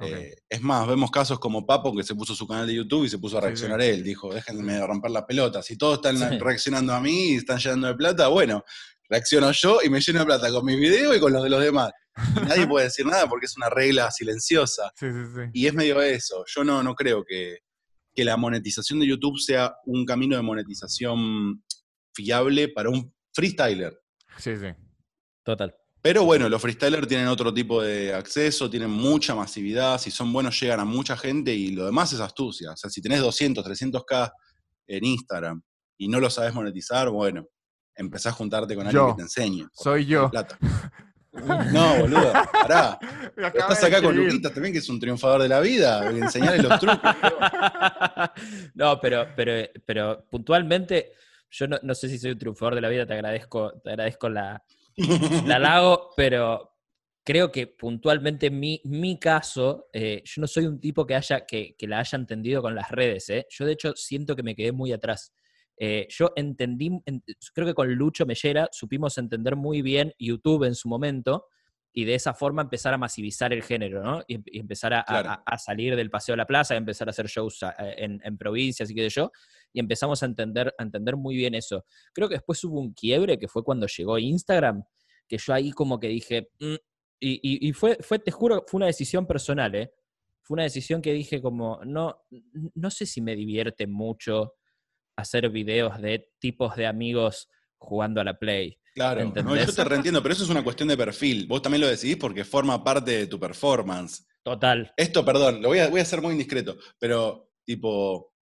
Eh, 0.00 0.34
es 0.48 0.60
más, 0.60 0.86
vemos 0.86 1.10
casos 1.10 1.38
como 1.38 1.64
Papo 1.64 1.94
que 1.96 2.02
se 2.02 2.14
puso 2.14 2.34
su 2.34 2.46
canal 2.46 2.66
de 2.66 2.74
YouTube 2.74 3.04
y 3.04 3.08
se 3.08 3.18
puso 3.18 3.38
a 3.38 3.40
reaccionar 3.40 3.80
él. 3.80 4.02
Dijo, 4.02 4.34
déjenme 4.34 4.84
romper 4.86 5.12
la 5.12 5.26
pelota. 5.26 5.62
Si 5.62 5.78
todos 5.78 6.00
están 6.04 6.40
reaccionando 6.40 6.92
a 6.92 7.00
mí 7.00 7.30
y 7.30 7.36
están 7.36 7.58
llenando 7.58 7.86
de 7.86 7.94
plata, 7.94 8.28
bueno, 8.28 8.64
reacciono 9.08 9.52
yo 9.52 9.78
y 9.82 9.88
me 9.88 10.00
lleno 10.00 10.20
de 10.20 10.26
plata 10.26 10.50
con 10.50 10.64
mis 10.64 10.78
videos 10.78 11.16
y 11.16 11.20
con 11.20 11.32
los 11.32 11.42
de 11.42 11.50
los 11.50 11.62
demás. 11.62 11.92
nadie 12.46 12.66
puede 12.68 12.86
decir 12.86 13.06
nada 13.06 13.28
porque 13.28 13.46
es 13.46 13.56
una 13.56 13.70
regla 13.70 14.10
silenciosa. 14.10 14.92
y 15.52 15.66
es 15.66 15.74
medio 15.74 16.02
eso. 16.02 16.44
Yo 16.46 16.64
no, 16.64 16.82
no 16.82 16.94
creo 16.94 17.24
que, 17.24 17.58
que 18.14 18.24
la 18.24 18.36
monetización 18.36 19.00
de 19.00 19.06
YouTube 19.06 19.38
sea 19.38 19.74
un 19.86 20.04
camino 20.04 20.36
de 20.36 20.42
monetización 20.42 21.62
fiable 22.14 22.68
para 22.68 22.90
un 22.90 23.12
freestyler. 23.32 23.98
Sí, 24.38 24.56
sí. 24.56 24.68
Total. 25.42 25.74
Pero 26.00 26.24
bueno, 26.24 26.48
los 26.48 26.60
freestylers 26.60 27.08
tienen 27.08 27.28
otro 27.28 27.52
tipo 27.52 27.82
de 27.82 28.12
acceso, 28.12 28.68
tienen 28.68 28.90
mucha 28.90 29.34
masividad, 29.34 29.98
si 29.98 30.10
son 30.10 30.32
buenos 30.32 30.60
llegan 30.60 30.80
a 30.80 30.84
mucha 30.84 31.16
gente 31.16 31.54
y 31.54 31.70
lo 31.70 31.86
demás 31.86 32.12
es 32.12 32.20
astucia. 32.20 32.72
O 32.72 32.76
sea, 32.76 32.90
si 32.90 33.00
tenés 33.00 33.20
200, 33.20 33.64
300k 33.64 34.30
en 34.88 35.04
Instagram 35.04 35.62
y 35.96 36.08
no 36.08 36.20
lo 36.20 36.28
sabes 36.28 36.52
monetizar, 36.52 37.08
bueno, 37.08 37.46
empezás 37.94 38.34
a 38.34 38.36
juntarte 38.36 38.74
con 38.74 38.86
alguien 38.86 39.06
que 39.08 39.14
te 39.14 39.22
enseñe. 39.22 39.66
Soy 39.72 40.04
yo. 40.04 40.30
No, 41.72 41.98
boludo, 41.98 42.32
pará. 42.52 42.98
Estás 43.36 43.84
acá 43.84 44.00
con 44.00 44.16
Luquitas 44.16 44.52
también, 44.52 44.72
que 44.72 44.78
es 44.78 44.88
un 44.88 45.00
triunfador 45.00 45.42
de 45.42 45.48
la 45.48 45.60
vida, 45.60 46.08
enseñarle 46.08 46.62
los 46.62 46.78
trucos. 46.78 46.98
no, 48.74 49.00
pero, 49.00 49.26
pero, 49.34 49.68
pero 49.84 50.26
puntualmente, 50.30 51.12
yo 51.50 51.66
no, 51.66 51.94
sé 51.94 52.08
si 52.08 52.18
soy 52.18 52.32
un 52.32 52.38
triunfador 52.38 52.74
de 52.74 52.80
la 52.80 52.88
vida, 52.88 53.06
te 53.06 53.14
agradezco, 53.14 53.72
te 53.82 53.90
agradezco 53.90 54.28
la, 54.28 54.62
la 55.46 55.56
halago, 55.56 56.10
pero 56.16 56.72
creo 57.24 57.50
que 57.50 57.66
puntualmente 57.66 58.46
en 58.46 58.60
mi, 58.60 58.80
mi 58.84 59.18
caso, 59.18 59.88
eh, 59.92 60.22
yo 60.24 60.40
no 60.40 60.46
soy 60.46 60.66
un 60.66 60.80
tipo 60.80 61.06
que, 61.06 61.14
haya, 61.14 61.44
que, 61.46 61.74
que 61.76 61.88
la 61.88 61.98
haya 61.98 62.16
entendido 62.16 62.62
con 62.62 62.74
las 62.74 62.90
redes. 62.90 63.28
¿eh? 63.30 63.46
Yo 63.50 63.64
de 63.64 63.72
hecho 63.72 63.94
siento 63.96 64.36
que 64.36 64.42
me 64.42 64.54
quedé 64.54 64.72
muy 64.72 64.92
atrás. 64.92 65.32
Eh, 65.76 66.06
yo 66.08 66.32
entendí, 66.36 66.90
creo 67.52 67.66
que 67.66 67.74
con 67.74 67.92
Lucho 67.92 68.26
Mellera 68.26 68.68
supimos 68.70 69.18
entender 69.18 69.56
muy 69.56 69.82
bien 69.82 70.12
YouTube 70.18 70.64
en 70.64 70.74
su 70.74 70.88
momento 70.88 71.48
y 71.92 72.04
de 72.04 72.14
esa 72.14 72.34
forma 72.34 72.62
empezar 72.62 72.92
a 72.92 72.98
masivizar 72.98 73.52
el 73.52 73.62
género, 73.62 74.02
¿no? 74.02 74.22
Y, 74.26 74.58
empezar 74.58 74.92
a, 74.94 75.58
salir 75.58 75.94
del 75.94 76.10
paseo 76.10 76.34
a 76.34 76.36
la 76.36 76.46
plaza, 76.46 76.74
empezar 76.74 77.08
a 77.08 77.10
hacer 77.10 77.26
shows 77.26 77.60
en, 77.78 78.20
en 78.24 78.36
provincias 78.36 78.90
y 78.90 78.94
qué 78.94 79.08
sé 79.08 79.20
yo, 79.20 79.30
y 79.72 79.78
empezamos 79.78 80.22
a 80.22 80.26
entender, 80.26 80.74
a 80.76 80.82
entender 80.82 81.16
muy 81.16 81.36
bien 81.36 81.54
eso. 81.54 81.84
Creo 82.12 82.28
que 82.28 82.34
después 82.34 82.62
hubo 82.64 82.80
un 82.80 82.92
quiebre 82.94 83.38
que 83.38 83.46
fue 83.46 83.62
cuando 83.62 83.86
llegó 83.86 84.18
Instagram, 84.18 84.82
que 85.28 85.38
yo 85.38 85.54
ahí 85.54 85.70
como 85.70 86.00
que 86.00 86.08
dije, 86.08 86.50
mm", 86.58 86.74
y, 87.20 87.68
y, 87.68 87.72
fue, 87.72 87.96
fue, 88.00 88.18
te 88.18 88.30
juro, 88.30 88.64
fue 88.66 88.78
una 88.78 88.86
decisión 88.86 89.26
personal, 89.26 89.74
¿eh? 89.74 89.92
Fue 90.42 90.56
una 90.56 90.64
decisión 90.64 91.00
que 91.00 91.12
dije 91.12 91.40
como, 91.40 91.80
no, 91.84 92.26
no 92.74 92.90
sé 92.90 93.06
si 93.06 93.22
me 93.22 93.34
divierte 93.34 93.86
mucho 93.86 94.56
hacer 95.16 95.48
videos 95.50 96.00
de 96.00 96.30
tipos 96.38 96.76
de 96.76 96.86
amigos 96.86 97.48
jugando 97.78 98.20
a 98.20 98.24
la 98.24 98.38
Play. 98.38 98.78
Claro, 98.94 99.24
no, 99.24 99.56
yo 99.56 99.72
te 99.72 99.84
reentiendo, 99.84 100.22
pero 100.22 100.34
eso 100.34 100.44
es 100.44 100.50
una 100.50 100.62
cuestión 100.62 100.88
de 100.88 100.96
perfil. 100.96 101.46
Vos 101.48 101.62
también 101.62 101.80
lo 101.80 101.88
decidís 101.88 102.16
porque 102.16 102.44
forma 102.44 102.82
parte 102.82 103.10
de 103.10 103.26
tu 103.26 103.40
performance. 103.40 104.24
Total. 104.44 104.92
Esto, 104.96 105.24
perdón, 105.24 105.60
lo 105.60 105.68
voy 105.68 105.80
a, 105.80 105.88
voy 105.88 106.00
a 106.00 106.04
ser 106.04 106.22
muy 106.22 106.32
indiscreto, 106.32 106.76
pero 106.98 107.50
tipo, 107.64 108.34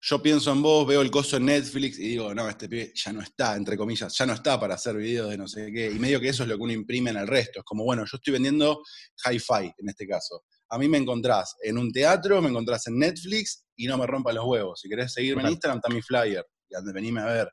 yo 0.00 0.22
pienso 0.22 0.52
en 0.52 0.62
vos, 0.62 0.86
veo 0.86 1.02
el 1.02 1.10
coso 1.10 1.36
en 1.36 1.46
Netflix 1.46 1.98
y 1.98 2.08
digo, 2.08 2.34
no, 2.34 2.48
este 2.48 2.68
pibe 2.68 2.92
ya 2.94 3.12
no 3.12 3.20
está, 3.20 3.56
entre 3.56 3.76
comillas, 3.76 4.16
ya 4.16 4.26
no 4.26 4.32
está 4.32 4.58
para 4.58 4.74
hacer 4.74 4.96
videos 4.96 5.30
de 5.30 5.38
no 5.38 5.48
sé 5.48 5.70
qué. 5.72 5.90
Y 5.90 5.98
medio 5.98 6.20
que 6.20 6.28
eso 6.28 6.42
es 6.42 6.48
lo 6.48 6.56
que 6.56 6.62
uno 6.62 6.72
imprime 6.72 7.10
en 7.10 7.16
el 7.18 7.26
resto. 7.26 7.60
Es 7.60 7.64
como, 7.64 7.84
bueno, 7.84 8.04
yo 8.04 8.16
estoy 8.16 8.32
vendiendo 8.32 8.82
hi-fi 9.24 9.72
en 9.78 9.88
este 9.88 10.06
caso. 10.06 10.44
A 10.68 10.78
mí 10.78 10.88
me 10.88 10.98
encontrás 10.98 11.56
en 11.62 11.78
un 11.78 11.92
teatro, 11.92 12.42
me 12.42 12.48
encontrás 12.48 12.86
en 12.86 12.98
Netflix 12.98 13.66
y 13.76 13.86
no 13.86 13.98
me 13.98 14.06
rompa 14.06 14.32
los 14.32 14.44
huevos. 14.44 14.80
Si 14.80 14.88
querés 14.88 15.12
seguirme 15.12 15.42
en 15.42 15.50
Instagram, 15.50 15.78
está 15.78 15.94
mi 15.94 16.02
flyer. 16.02 16.44
Y 16.68 16.92
venime 16.92 17.20
a 17.20 17.26
ver. 17.26 17.52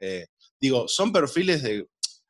Eh, 0.00 0.26
digo, 0.60 0.86
son 0.86 1.12
perfiles 1.12 1.62
de, 1.62 1.88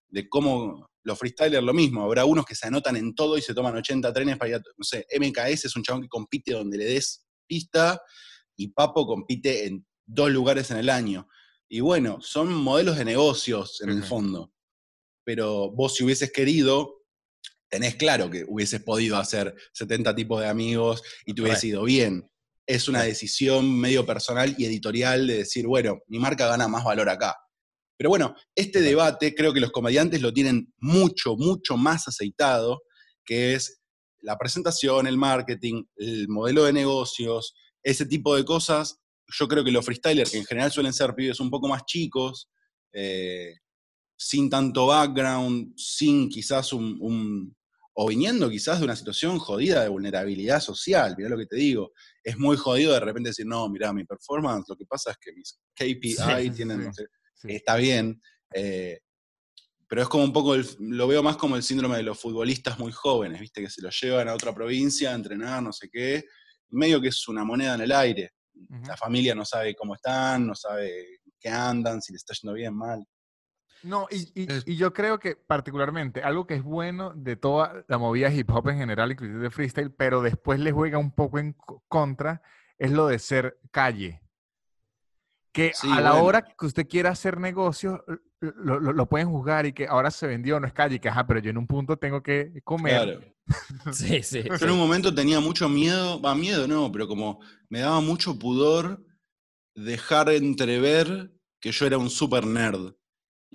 de 0.09 0.29
cómo 0.29 0.89
los 1.03 1.18
freestylers 1.18 1.64
lo 1.64 1.75
mismo. 1.75 2.03
Habrá 2.03 2.25
unos 2.25 2.45
que 2.45 2.55
se 2.55 2.66
anotan 2.66 2.97
en 2.97 3.14
todo 3.14 3.37
y 3.37 3.43
se 3.43 3.55
toman 3.55 3.77
80 3.77 4.12
trenes 4.12 4.39
para 4.39 4.49
ir 4.51 4.55
a, 4.57 4.59
no 4.59 4.85
sé, 4.85 5.07
MKS 5.18 5.66
es 5.66 5.77
un 5.77 5.83
chabón 5.83 6.03
que 6.03 6.09
compite 6.09 6.53
donde 6.53 6.79
le 6.79 6.85
des 6.87 7.27
pista 7.47 8.01
y 8.57 8.68
Papo 8.68 9.07
compite 9.07 9.66
en 9.66 9.87
dos 10.07 10.31
lugares 10.31 10.70
en 10.70 10.79
el 10.79 10.91
año. 10.91 11.29
Y 11.68 11.81
bueno, 11.81 12.18
son 12.20 12.53
modelos 12.53 12.97
de 12.97 13.05
negocios 13.05 13.81
en 13.83 13.91
el 13.91 14.03
fondo. 14.05 14.53
Pero 15.25 15.70
vos 15.72 15.95
si 15.95 16.05
hubieses 16.05 16.33
querido, 16.33 17.04
tenés 17.69 17.97
claro 17.97 18.31
que 18.31 18.45
hubieses 18.47 18.83
podido 18.83 19.17
hacer 19.17 19.55
70 19.73 20.15
tipos 20.15 20.41
de 20.41 20.49
amigos 20.49 21.03
y 21.27 21.35
te 21.35 21.43
hubiese 21.43 21.69
ido 21.69 21.85
bien 21.85 22.29
es 22.67 22.89
una 22.89 23.03
decisión 23.03 23.79
medio 23.79 24.07
personal 24.07 24.55
y 24.57 24.65
editorial 24.65 25.27
de 25.27 25.39
decir, 25.39 25.67
bueno, 25.67 26.01
mi 26.07 26.19
marca 26.19 26.47
gana 26.47 26.69
más 26.69 26.85
valor 26.85 27.09
acá. 27.09 27.37
Pero 27.97 28.11
bueno, 28.11 28.35
este 28.55 28.81
debate 28.81 29.35
creo 29.35 29.53
que 29.53 29.61
los 29.61 29.71
comediantes 29.71 30.21
lo 30.21 30.33
tienen 30.33 30.73
mucho, 30.79 31.37
mucho 31.37 31.77
más 31.77 32.09
aceitado, 32.09 32.83
que 33.25 33.55
es 33.55 33.83
la 34.21 34.37
presentación, 34.39 35.07
el 35.07 35.17
marketing, 35.17 35.85
el 35.97 36.29
modelo 36.29 36.65
de 36.65 36.73
negocios, 36.73 37.55
ese 37.83 38.07
tipo 38.07 38.35
de 38.35 38.45
cosas. 38.45 38.99
Yo 39.29 39.47
creo 39.47 39.62
que 39.62 39.71
los 39.71 39.85
freestylers, 39.85 40.31
que 40.31 40.39
en 40.39 40.47
general 40.47 40.73
suelen 40.73 40.93
ser 40.93 41.15
pibes 41.15 41.41
un 41.41 41.51
poco 41.51 41.69
más 41.69 41.85
chicos, 41.85 42.51
eh, 42.93 43.55
sin 44.17 44.49
tanto 44.49 44.87
background, 44.87 45.75
sin 45.77 46.29
quizás 46.29 46.73
un, 46.73 47.55
o 47.95 48.09
viniendo 48.09 48.51
quizás 48.51 48.79
de 48.79 48.85
una 48.85 48.97
situación 48.97 49.39
jodida 49.39 49.83
de 49.83 49.89
vulnerabilidad 49.89 50.61
social, 50.61 51.15
mirá 51.17 51.31
lo 51.31 51.39
que 51.39 51.47
te 51.47 51.57
digo, 51.57 51.93
es 52.23 52.39
muy 52.39 52.57
jodido 52.57 52.93
de 52.93 53.01
repente 53.01 53.31
decir, 53.31 53.47
no, 53.47 53.69
mira, 53.69 53.93
mi 53.93 54.05
performance, 54.05 54.67
lo 54.69 54.77
que 54.77 54.87
pasa 54.87 55.12
es 55.12 55.19
que 55.19 55.33
mis 55.33 55.59
KPI 55.75 56.51
tienen, 56.51 56.91
está 57.45 57.77
bien, 57.77 58.21
eh, 58.53 59.01
pero 59.87 60.03
es 60.03 60.09
como 60.09 60.25
un 60.25 60.33
poco, 60.33 60.57
lo 60.81 61.07
veo 61.07 61.23
más 61.23 61.37
como 61.37 61.57
el 61.57 61.62
síndrome 61.62 61.97
de 61.99 62.03
los 62.03 62.19
futbolistas 62.19 62.79
muy 62.79 62.91
jóvenes, 62.91 63.41
viste, 63.41 63.61
que 63.61 63.71
se 63.71 63.83
los 63.83 63.99
llevan 64.01 64.29
a 64.29 64.35
otra 64.35 64.55
provincia 64.55 65.12
a 65.12 65.15
entrenar, 65.15 65.62
no 65.62 65.73
sé 65.73 65.89
qué, 65.89 66.25
medio 66.71 67.01
que 67.01 67.09
es 67.09 67.29
una 67.29 67.45
moneda 67.45 67.75
en 67.75 67.83
el 67.83 67.93
aire. 67.93 68.33
La 68.87 68.97
familia 68.97 69.35
no 69.35 69.45
sabe 69.45 69.75
cómo 69.75 69.95
están, 69.95 70.47
no 70.47 70.55
sabe 70.55 71.21
qué 71.39 71.49
andan, 71.49 72.01
si 72.01 72.12
les 72.12 72.23
está 72.23 72.35
yendo 72.35 72.55
bien, 72.55 72.75
mal. 72.75 73.05
No, 73.85 74.09
y, 74.11 74.76
yo 74.76 74.95
creo 74.95 75.18
que 75.18 75.37
particularmente 75.37 76.22
algo 76.22 76.47
que 76.47 76.55
es 76.55 76.62
bueno 76.62 77.12
de 77.14 77.37
toda 77.37 77.85
la 77.87 77.99
movida 77.99 78.32
hip 78.32 78.51
hop 78.51 78.70
en 78.70 78.78
general, 78.78 79.12
inclusive 79.12 79.41
de 79.41 79.51
freestyle, 79.51 79.91
pero 79.91 80.22
después 80.22 80.59
le 80.59 80.72
juega 80.72 80.97
un 80.97 81.11
poco 81.11 81.39
en 81.39 81.55
contra, 81.87 82.43
es 82.78 82.91
lo 82.91 83.07
de 83.07 83.18
ser 83.18 83.59
calle. 83.70 84.22
Que 85.53 85.72
a 85.82 86.01
la 86.01 86.14
hora 86.14 86.43
que 86.43 86.66
usted 86.66 86.89
quiera 86.89 87.11
hacer 87.11 87.39
negocios, 87.39 88.01
lo, 88.41 89.07
pueden 89.07 89.30
juzgar 89.30 89.66
y 89.66 89.72
que 89.72 89.87
ahora 89.87 90.11
se 90.11 90.26
vendió, 90.26 90.59
no 90.59 90.66
es 90.66 90.72
calle, 90.72 90.99
que 90.99 91.09
ajá, 91.09 91.26
pero 91.26 91.41
yo 91.41 91.51
en 91.51 91.59
un 91.59 91.66
punto 91.66 91.99
tengo 91.99 92.22
que 92.22 92.61
comer. 92.64 93.03
Claro. 93.03 93.20
sí, 93.93 94.22
sí. 94.22 94.43
Yo 94.43 94.66
en 94.66 94.72
un 94.72 94.78
momento 94.78 95.14
tenía 95.14 95.41
mucho 95.41 95.68
miedo, 95.68 96.20
va, 96.20 96.35
miedo 96.35 96.66
no, 96.66 96.91
pero 96.91 97.07
como 97.07 97.41
me 97.68 97.80
daba 97.80 98.01
mucho 98.01 98.39
pudor 98.39 99.05
dejar 99.74 100.30
entrever 100.30 101.30
que 101.61 101.70
yo 101.70 101.87
era 101.87 101.99
un 101.99 102.09
super 102.11 102.47
nerd. 102.47 102.95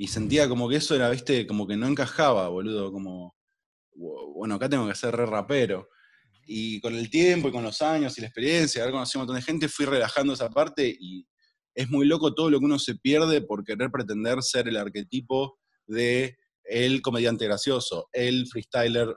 Y 0.02 0.08
sentía 0.08 0.48
como 0.48 0.70
que 0.70 0.78
eso 0.78 0.96
era, 0.96 1.10
viste, 1.10 1.46
como 1.46 1.68
que 1.68 1.76
no 1.76 1.86
encajaba, 1.86 2.48
boludo, 2.48 2.90
como, 2.90 3.36
bueno, 3.94 4.56
acá 4.56 4.70
tengo 4.70 4.88
que 4.88 4.96
ser 4.96 5.14
re 5.14 5.26
rapero. 5.26 5.90
Y 6.46 6.80
con 6.80 6.96
el 6.96 7.10
tiempo 7.10 7.50
y 7.50 7.52
con 7.52 7.66
los 7.66 7.82
años 7.82 8.18
y 8.18 8.22
la 8.22 8.28
experiencia, 8.28 8.82
haber 8.82 8.94
conocido 8.94 9.20
un 9.20 9.28
montón 9.28 9.36
de 9.36 9.46
gente, 9.46 9.68
fui 9.68 9.86
relajando 9.86 10.32
esa 10.32 10.50
parte 10.50 10.88
y 10.88 11.28
es 11.76 11.90
muy 11.90 12.08
loco 12.08 12.34
todo 12.34 12.50
lo 12.50 12.60
que 12.60 12.66
uno 12.66 12.80
se 12.80 12.96
pierde 12.96 13.42
por 13.42 13.66
querer 13.66 13.92
pretender 13.92 14.42
ser 14.42 14.70
el 14.70 14.78
arquetipo 14.78 15.60
de 15.86 16.38
el 16.64 17.02
comediante 17.02 17.44
gracioso, 17.44 18.08
el 18.14 18.48
freestyler 18.48 19.14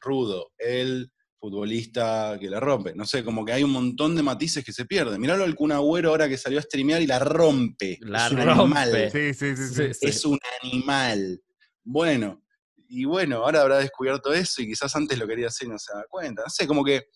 rudo, 0.00 0.50
el 0.58 1.12
futbolista 1.38 2.36
que 2.40 2.50
la 2.50 2.60
rompe. 2.60 2.94
No 2.94 3.04
sé, 3.04 3.24
como 3.24 3.44
que 3.44 3.52
hay 3.52 3.62
un 3.62 3.70
montón 3.70 4.16
de 4.16 4.22
matices 4.22 4.64
que 4.64 4.72
se 4.72 4.84
pierden. 4.84 5.20
Miralo 5.20 5.44
al 5.44 5.54
Kun 5.54 5.72
Agüero 5.72 6.10
ahora 6.10 6.28
que 6.28 6.36
salió 6.36 6.58
a 6.58 6.62
streamear 6.62 7.00
y 7.00 7.06
la 7.06 7.18
rompe. 7.18 7.98
La 8.02 8.26
es 8.26 8.32
un 8.32 8.40
animal. 8.40 9.10
Sí, 9.12 9.34
sí, 9.34 9.56
sí, 9.56 9.82
Es 10.00 10.24
un 10.24 10.38
animal. 10.62 11.40
Bueno, 11.84 12.42
y 12.88 13.04
bueno, 13.04 13.36
ahora 13.36 13.62
habrá 13.62 13.78
descubierto 13.78 14.32
eso 14.32 14.62
y 14.62 14.66
quizás 14.66 14.94
antes 14.96 15.18
lo 15.18 15.26
quería 15.26 15.48
hacer 15.48 15.68
y 15.68 15.70
no 15.70 15.78
se 15.78 15.94
da 15.94 16.04
cuenta. 16.08 16.42
No 16.42 16.50
sé, 16.50 16.66
como 16.66 16.84
que 16.84 17.08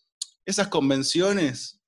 esas 0.45 0.69
convenciones, 0.69 1.81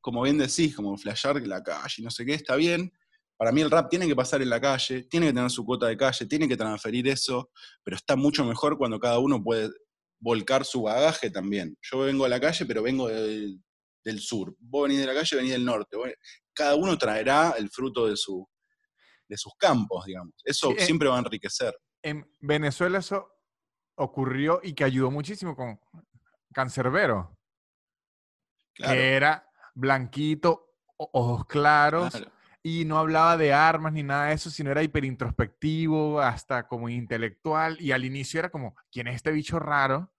como 0.00 0.22
bien 0.22 0.38
decís, 0.38 0.74
como 0.74 0.96
flashear 0.96 1.40
la 1.46 1.62
calle 1.62 1.94
y 1.98 2.02
no 2.02 2.10
sé 2.10 2.24
qué, 2.26 2.34
está 2.34 2.56
bien. 2.56 2.92
Para 3.36 3.52
mí 3.52 3.62
el 3.62 3.70
rap 3.70 3.88
tiene 3.88 4.06
que 4.06 4.14
pasar 4.14 4.42
en 4.42 4.50
la 4.50 4.60
calle, 4.60 5.04
tiene 5.04 5.28
que 5.28 5.32
tener 5.32 5.50
su 5.50 5.64
cuota 5.64 5.86
de 5.86 5.96
calle, 5.96 6.26
tiene 6.26 6.46
que 6.46 6.58
transferir 6.58 7.08
eso, 7.08 7.50
pero 7.82 7.96
está 7.96 8.14
mucho 8.14 8.44
mejor 8.44 8.76
cuando 8.76 9.00
cada 9.00 9.18
uno 9.18 9.42
puede 9.42 9.70
volcar 10.20 10.64
su 10.64 10.82
bagaje 10.82 11.30
también. 11.30 11.76
Yo 11.80 12.00
vengo 12.00 12.24
a 12.24 12.28
la 12.28 12.38
calle, 12.38 12.66
pero 12.66 12.82
vengo 12.82 13.08
del, 13.08 13.60
sur. 14.18 14.54
Vos 14.58 14.84
venís 14.84 15.00
de 15.00 15.06
la 15.06 15.14
calle, 15.14 15.36
venís 15.36 15.52
del 15.52 15.64
norte. 15.64 15.96
Cada 16.52 16.76
uno 16.76 16.96
traerá 16.96 17.54
el 17.58 17.70
fruto 17.70 18.06
de, 18.06 18.16
su, 18.16 18.46
de 19.26 19.36
sus 19.36 19.54
campos, 19.58 20.04
digamos. 20.04 20.34
Eso 20.44 20.72
siempre 20.78 21.08
va 21.08 21.16
a 21.16 21.20
enriquecer. 21.20 21.74
En 22.02 22.30
Venezuela 22.40 22.98
eso 22.98 23.28
ocurrió 23.96 24.60
y 24.62 24.74
que 24.74 24.84
ayudó 24.84 25.10
muchísimo 25.10 25.56
con 25.56 25.80
Cancerbero. 26.52 27.36
Que 28.74 29.16
era 29.16 29.46
blanquito, 29.74 30.74
ojos 30.96 31.46
claros. 31.46 32.14
Y 32.62 32.84
no 32.84 32.98
hablaba 32.98 33.36
de 33.36 33.52
armas 33.52 33.92
ni 33.92 34.02
nada 34.02 34.26
de 34.26 34.34
eso, 34.34 34.50
sino 34.50 34.70
era 34.70 34.82
hiperintrospectivo, 34.82 36.20
hasta 36.20 36.66
como 36.68 36.88
intelectual, 36.88 37.80
y 37.80 37.92
al 37.92 38.04
inicio 38.04 38.40
era 38.40 38.50
como, 38.50 38.76
¿quién 38.90 39.08
es 39.08 39.16
este 39.16 39.32
bicho 39.32 39.58
raro? 39.58 40.12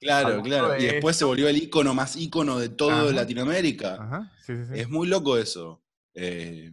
Claro, 0.00 0.42
claro. 0.42 0.78
Y 0.78 0.84
después 0.84 1.16
se 1.16 1.24
volvió 1.24 1.48
el 1.48 1.56
icono 1.56 1.94
más 1.94 2.16
icono 2.16 2.58
de 2.58 2.68
todo 2.68 3.12
Latinoamérica. 3.12 4.30
Es 4.74 4.88
muy 4.88 5.06
loco 5.06 5.38
eso. 5.38 5.82
Eh, 6.14 6.72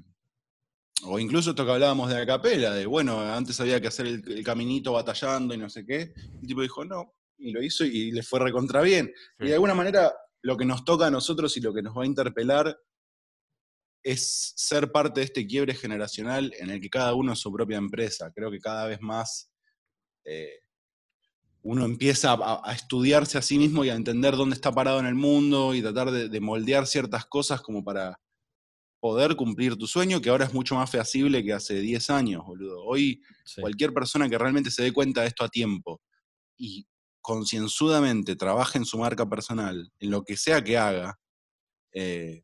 o 1.06 1.20
incluso 1.20 1.50
esto 1.50 1.66
que 1.66 1.72
hablábamos 1.72 2.10
de 2.10 2.22
acapela, 2.22 2.72
de 2.72 2.86
bueno, 2.86 3.20
antes 3.20 3.60
había 3.60 3.82
que 3.82 3.88
hacer 3.88 4.08
el, 4.08 4.44
caminito 4.44 4.94
batallando 4.94 5.54
y 5.54 5.58
no 5.58 5.70
sé 5.70 5.86
qué. 5.86 6.14
El 6.42 6.48
tipo 6.48 6.62
dijo, 6.62 6.86
no, 6.86 7.14
y 7.38 7.52
lo 7.52 7.62
hizo 7.62 7.84
y 7.86 8.12
le 8.12 8.24
fue 8.24 8.40
recontra 8.40 8.82
bien. 8.82 9.12
Y 9.40 9.48
de 9.48 9.54
alguna 9.54 9.74
manera, 9.74 10.14
lo 10.42 10.58
que 10.58 10.66
nos 10.66 10.86
toca 10.86 11.08
a 11.08 11.12
nosotros 11.12 11.56
y 11.58 11.62
lo 11.62 11.74
que 11.74 11.82
nos 11.82 11.98
va 11.98 12.04
a 12.04 12.08
interpelar 12.08 12.78
es 14.04 14.54
ser 14.56 14.92
parte 14.92 15.22
de 15.22 15.26
este 15.26 15.48
quiebre 15.48 15.74
generacional 15.74 16.54
en 16.60 16.70
el 16.70 16.82
que 16.82 16.90
cada 16.90 17.14
uno 17.14 17.34
es 17.34 17.40
su 17.40 17.52
propia 17.52 17.78
empresa. 17.78 18.32
Creo 18.36 18.52
que 18.52 18.60
cada 18.60 18.88
vez 18.88 19.02
más 19.02 19.50
eh, 20.26 20.60
uno 21.62 21.86
empieza 21.86 22.34
a, 22.34 22.74
estudiarse 22.74 23.38
a 23.38 23.42
sí 23.42 23.58
mismo 23.58 23.86
y 23.86 23.90
a 23.90 23.96
entender 23.96 24.36
dónde 24.36 24.56
está 24.56 24.72
parado 24.72 25.00
en 25.00 25.06
el 25.06 25.16
mundo 25.16 25.74
y 25.74 25.82
tratar 25.82 26.12
de, 26.12 26.40
moldear 26.42 26.86
ciertas 26.86 27.26
cosas 27.26 27.62
como 27.62 27.84
para 27.84 28.20
poder 29.00 29.36
cumplir 29.36 29.78
tu 29.78 29.88
sueño, 29.88 30.22
que 30.22 30.30
ahora 30.30 30.46
es 30.46 30.54
mucho 30.54 30.76
más 30.76 30.90
feasible 30.90 31.44
que 31.44 31.54
hace 31.54 31.80
10 31.80 32.10
años, 32.10 32.46
boludo. 32.46 32.84
Hoy 32.84 33.22
cualquier 33.60 33.94
persona 33.94 34.30
que 34.30 34.38
realmente 34.38 34.72
se 34.72 34.84
dé 34.84 34.92
cuenta 34.92 35.22
de 35.22 35.28
esto 35.28 35.46
a 35.46 35.50
tiempo 35.50 36.02
y 36.58 36.86
concienzudamente 37.22 38.36
trabaje 38.36 38.78
en 38.78 38.86
su 38.86 38.98
marca 38.98 39.28
personal, 39.30 39.92
en 40.00 40.12
lo 40.12 40.24
que 40.24 40.36
sea 40.36 40.62
que 40.62 40.78
haga, 40.78 41.18
eh, 41.94 42.44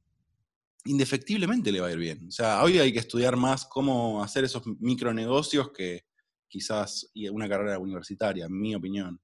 indefectiblemente 0.85 1.71
le 1.71 1.81
va 1.81 1.87
a 1.87 1.91
ir 1.91 1.97
bien. 1.97 2.27
O 2.27 2.31
sea, 2.31 2.63
hoy 2.63 2.79
hay 2.79 2.91
que 2.93 2.99
estudiar 2.99 3.35
más 3.35 3.65
cómo 3.65 4.23
hacer 4.23 4.43
esos 4.43 4.63
micronegocios 4.79 5.71
que 5.71 6.05
quizás 6.47 7.11
una 7.31 7.47
carrera 7.47 7.77
universitaria, 7.79 8.45
en 8.45 8.59
mi 8.59 8.75
opinión. 8.75 9.21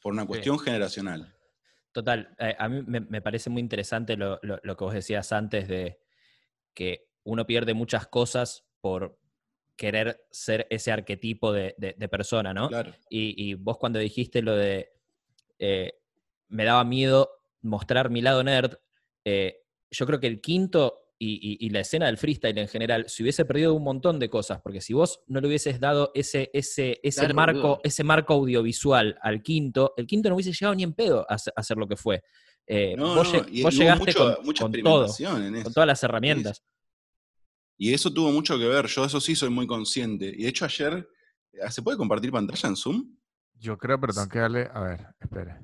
Por 0.00 0.12
una 0.12 0.26
cuestión 0.26 0.58
generacional. 0.58 1.34
Total, 1.92 2.34
eh, 2.38 2.56
a 2.58 2.68
mí 2.68 2.82
me, 2.86 3.20
parece 3.20 3.50
muy 3.50 3.60
interesante 3.60 4.16
lo, 4.16 4.40
que 4.40 4.84
vos 4.84 4.94
decías 4.94 5.30
antes 5.32 5.68
de 5.68 6.00
que 6.74 7.08
uno 7.24 7.46
pierde 7.46 7.74
muchas 7.74 8.06
cosas 8.06 8.64
por 8.80 9.18
querer 9.76 10.24
ser 10.30 10.66
ese 10.70 10.90
arquetipo 10.90 11.52
de, 11.52 11.74
persona, 12.10 12.54
¿no? 12.54 12.68
Claro. 12.68 12.94
Y, 13.10 13.54
vos 13.54 13.76
cuando 13.78 13.98
dijiste 13.98 14.42
lo 14.42 14.56
de 14.56 14.92
eh, 15.58 15.92
me 16.48 16.64
daba 16.64 16.84
miedo 16.84 17.30
mostrar 17.60 18.10
mi 18.10 18.20
lado 18.20 18.42
nerd, 18.42 18.74
eh, 19.24 19.61
yo 19.92 20.06
creo 20.06 20.18
que 20.18 20.26
el 20.26 20.40
quinto 20.40 20.98
y, 21.24 21.70
la 21.70 21.80
escena 21.80 22.06
del 22.06 22.18
freestyle 22.18 22.58
en 22.58 22.66
general 22.66 23.04
se 23.08 23.22
hubiese 23.22 23.44
perdido 23.44 23.74
un 23.74 23.84
montón 23.84 24.18
de 24.18 24.28
cosas, 24.28 24.60
porque 24.60 24.80
si 24.80 24.92
vos 24.92 25.20
no 25.28 25.40
le 25.40 25.46
hubieses 25.46 25.78
dado 25.78 26.10
ese, 26.14 26.50
ese, 26.52 26.98
ese, 27.04 27.32
marco, 27.32 27.80
ese 27.84 28.02
marco 28.02 28.34
audiovisual 28.34 29.16
al 29.22 29.40
quinto, 29.40 29.94
el 29.96 30.08
quinto 30.08 30.28
no 30.28 30.34
hubiese 30.34 30.52
llegado 30.52 30.74
ni 30.74 30.82
en 30.82 30.94
pedo 30.94 31.24
a, 31.30 31.36
hacer 31.54 31.76
lo 31.76 31.86
que 31.86 31.94
fue. 31.94 32.24
Eh, 32.66 32.96
vos, 32.98 33.30
llegaste 33.30 34.14
con, 34.14 34.34
todo, 34.82 35.06
con 35.62 35.72
todas 35.72 35.86
las 35.86 36.02
herramientas. 36.02 36.64
Y 37.78 37.92
eso 37.92 38.12
tuvo 38.12 38.32
mucho 38.32 38.58
que 38.58 38.66
ver, 38.66 38.86
yo 38.86 39.04
eso 39.04 39.20
sí 39.20 39.36
soy 39.36 39.50
muy 39.50 39.66
consciente. 39.66 40.26
Y 40.26 40.42
de 40.42 40.48
hecho 40.48 40.64
ayer, 40.64 41.08
¿se 41.70 41.82
puede 41.82 41.98
compartir 41.98 42.32
pantalla 42.32 42.68
en 42.68 42.76
Zoom? 42.76 43.16
Yo 43.60 43.78
creo, 43.78 44.00
pero 44.00 44.12
tengo 44.12 44.28
que 44.28 44.38
darle, 44.40 44.68
a 44.72 44.80
ver, 44.80 45.06
espere. 45.20 45.60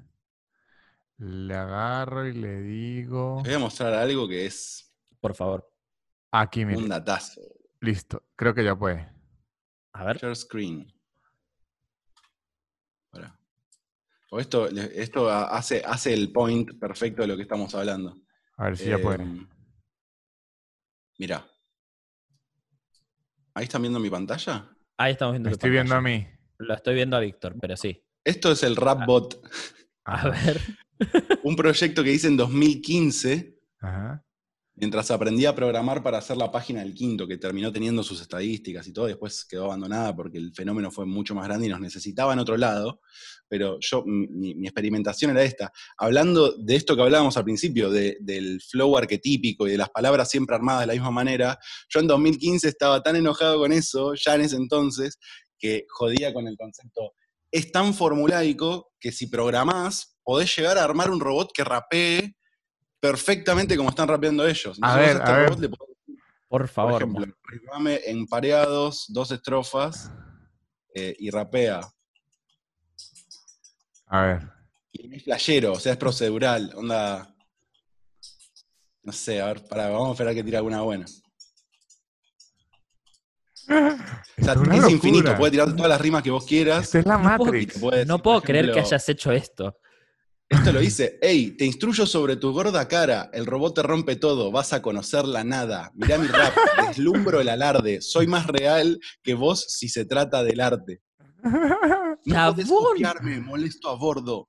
Le 1.18 1.54
agarro 1.54 2.26
y 2.26 2.32
le 2.32 2.60
digo. 2.62 3.42
voy 3.42 3.52
a 3.52 3.58
mostrar 3.58 3.92
algo 3.94 4.28
que 4.28 4.46
es. 4.46 4.94
Por 5.20 5.34
favor. 5.34 5.68
Aquí, 6.30 6.64
mira. 6.64 6.78
Un 6.78 6.88
datazo. 6.88 7.40
Listo, 7.80 8.24
creo 8.36 8.54
que 8.54 8.64
ya 8.64 8.76
puede. 8.76 9.08
A 9.94 10.04
ver. 10.04 10.18
Share 10.18 10.36
screen. 10.36 10.92
Ahora. 13.12 13.36
esto, 14.38 14.68
esto 14.68 15.28
hace, 15.28 15.82
hace 15.84 16.14
el 16.14 16.30
point 16.30 16.78
perfecto 16.78 17.22
de 17.22 17.28
lo 17.28 17.36
que 17.36 17.42
estamos 17.42 17.74
hablando. 17.74 18.16
A 18.56 18.64
ver 18.64 18.76
si 18.76 18.88
ya 18.88 18.98
puede. 18.98 19.22
Em, 19.22 19.48
mira. 21.18 21.44
¿Ahí 23.54 23.64
están 23.64 23.82
viendo 23.82 23.98
mi 23.98 24.10
pantalla? 24.10 24.70
Ahí 24.96 25.12
estamos 25.12 25.32
viendo. 25.32 25.48
Lo 25.48 25.54
estoy 25.54 25.70
viendo 25.70 25.96
a 25.96 26.00
mí. 26.00 26.28
Lo 26.58 26.74
estoy 26.74 26.94
viendo 26.94 27.16
a 27.16 27.20
Víctor, 27.20 27.56
pero 27.60 27.76
sí. 27.76 28.04
Esto 28.22 28.52
es 28.52 28.62
el 28.62 28.76
Rapbot. 28.76 29.40
A 30.04 30.28
ver. 30.28 30.60
un 31.42 31.57
proyecto 31.57 32.03
que 32.03 32.12
hice 32.12 32.28
en 32.28 32.36
2015, 32.36 33.59
mientras 34.74 35.11
aprendía 35.11 35.51
a 35.51 35.55
programar 35.55 36.03
para 36.03 36.18
hacer 36.18 36.36
la 36.36 36.53
página 36.53 36.80
del 36.80 36.94
quinto, 36.94 37.26
que 37.26 37.36
terminó 37.36 37.72
teniendo 37.72 38.03
sus 38.03 38.20
estadísticas 38.20 38.86
y 38.86 38.92
todo, 38.92 39.07
después 39.07 39.44
quedó 39.44 39.64
abandonada 39.64 40.14
porque 40.14 40.38
el 40.38 40.53
fenómeno 40.55 40.90
fue 40.90 41.07
mucho 41.07 41.34
más 41.34 41.46
grande 41.46 41.66
y 41.66 41.70
nos 41.70 41.80
necesitaba 41.80 42.32
en 42.32 42.38
otro 42.38 42.57
lado, 42.57 43.01
pero 43.49 43.78
yo, 43.80 44.05
mi, 44.07 44.53
experimentación 44.64 45.32
era 45.32 45.42
esta. 45.42 45.72
Hablando 45.96 46.53
de 46.53 46.76
esto 46.76 46.94
que 46.94 47.03
hablábamos 47.03 47.36
al 47.36 47.44
principio, 47.44 47.90
del 47.90 48.61
flow 48.61 48.96
arquetípico 48.96 49.66
y 49.66 49.72
de 49.72 49.78
las 49.78 49.90
palabras 49.90 50.30
siempre 50.30 50.55
armadas 50.55 50.82
de 50.82 50.86
la 50.88 50.92
misma 50.92 51.11
manera, 51.11 51.59
yo 51.88 52.01
en 52.01 52.07
2015 52.07 52.68
estaba 52.68 53.03
tan 53.03 53.16
enojado 53.16 53.59
con 53.59 53.72
eso, 53.72 54.14
ya 54.14 54.34
en 54.34 54.42
ese 54.42 54.57
entonces, 54.57 55.18
que 55.59 55.86
jodía 55.88 56.32
con 56.32 56.46
el 56.46 56.57
concepto. 56.57 57.14
Es 57.51 57.72
tan 57.72 57.94
formulaico 57.94 58.92
que 59.01 59.11
si 59.11 59.26
programás, 59.26 60.17
podés 60.29 60.55
llegar 60.55 60.76
a 60.76 60.85
armar 60.85 61.11
un 61.11 61.20
robot 61.20 61.51
que 61.55 61.64
rapee 61.64 62.37
perfectamente 63.01 63.79
como 63.79 63.89
están 63.89 64.09
rapeando 64.09 64.47
ellos. 64.47 64.79
a 64.83 64.95
ver, 64.95 65.22
a 65.22 65.39
ver. 65.39 65.70
por 66.47 66.68
favor. 66.68 67.11
Por 67.11 67.24
ejemplo, 67.55 67.99
en 68.05 68.26
pareados, 68.26 69.07
dos 69.09 69.31
estrofas 69.31 70.12
eh, 70.95 71.16
y 71.18 71.31
rapea. 71.31 71.81
A 74.09 74.20
ver. 74.20 74.51
Y 74.93 75.16
es 75.16 75.22
playero, 75.22 75.72
o 75.72 75.81
sea, 75.81 75.93
es 75.93 75.99
procedural. 75.99 76.74
Onda. 76.76 77.35
No 79.03 79.12
sé, 79.14 79.41
a 79.41 79.47
ver, 79.47 79.64
para, 79.66 79.89
vamos 79.89 80.11
a 80.11 80.12
esperar 80.12 80.35
que 80.35 80.45
tire 80.45 80.59
alguna 80.59 80.83
buena. 80.83 81.07
O 84.41 84.45
sea, 84.45 84.55
es, 84.55 84.91
infinito, 84.91 85.37
puede 85.37 85.51
tirar 85.51 85.74
todas 85.74 85.89
las 85.89 86.01
rimas 86.01 86.22
que 86.22 86.31
vos 86.31 86.47
quieras. 86.47 86.95
es 86.95 87.05
la 87.05 87.18
Matrix. 87.18 87.83
No 88.07 88.18
puedo, 88.22 88.41
creer 88.41 88.72
que 88.72 88.81
hayas 88.81 89.09
hecho 89.09 89.33
esto. 89.33 89.76
Esto 90.49 90.72
lo 90.72 90.80
dice, 90.80 91.18
hey, 91.20 91.55
te 91.59 91.66
instruyo 91.66 92.07
sobre 92.07 92.36
tu 92.36 92.53
gorda 92.53 92.88
cara, 92.88 93.28
el 93.34 93.44
robot 93.44 93.74
te 93.74 93.82
rompe 93.82 94.16
todo, 94.16 94.51
vas 94.51 94.72
a 94.72 94.80
conocer 94.80 95.26
la 95.26 95.44
nada. 95.44 95.92
Mirá 95.94 96.16
mi 96.16 96.26
rap, 96.26 96.55
deslumbro 96.88 97.40
el 97.40 97.51
alarde, 97.51 98.01
soy 98.01 98.26
más 98.26 98.46
real 98.46 98.99
que 99.22 99.34
vos 99.34 99.66
si 99.68 99.88
se 99.88 100.07
trata 100.07 100.42
del 100.42 100.61
arte. 100.61 101.03
No 102.24 102.53
podés 102.53 102.68
copiarme, 102.68 103.40
molesto 103.40 103.90
a 103.90 103.94
bordo 103.94 104.49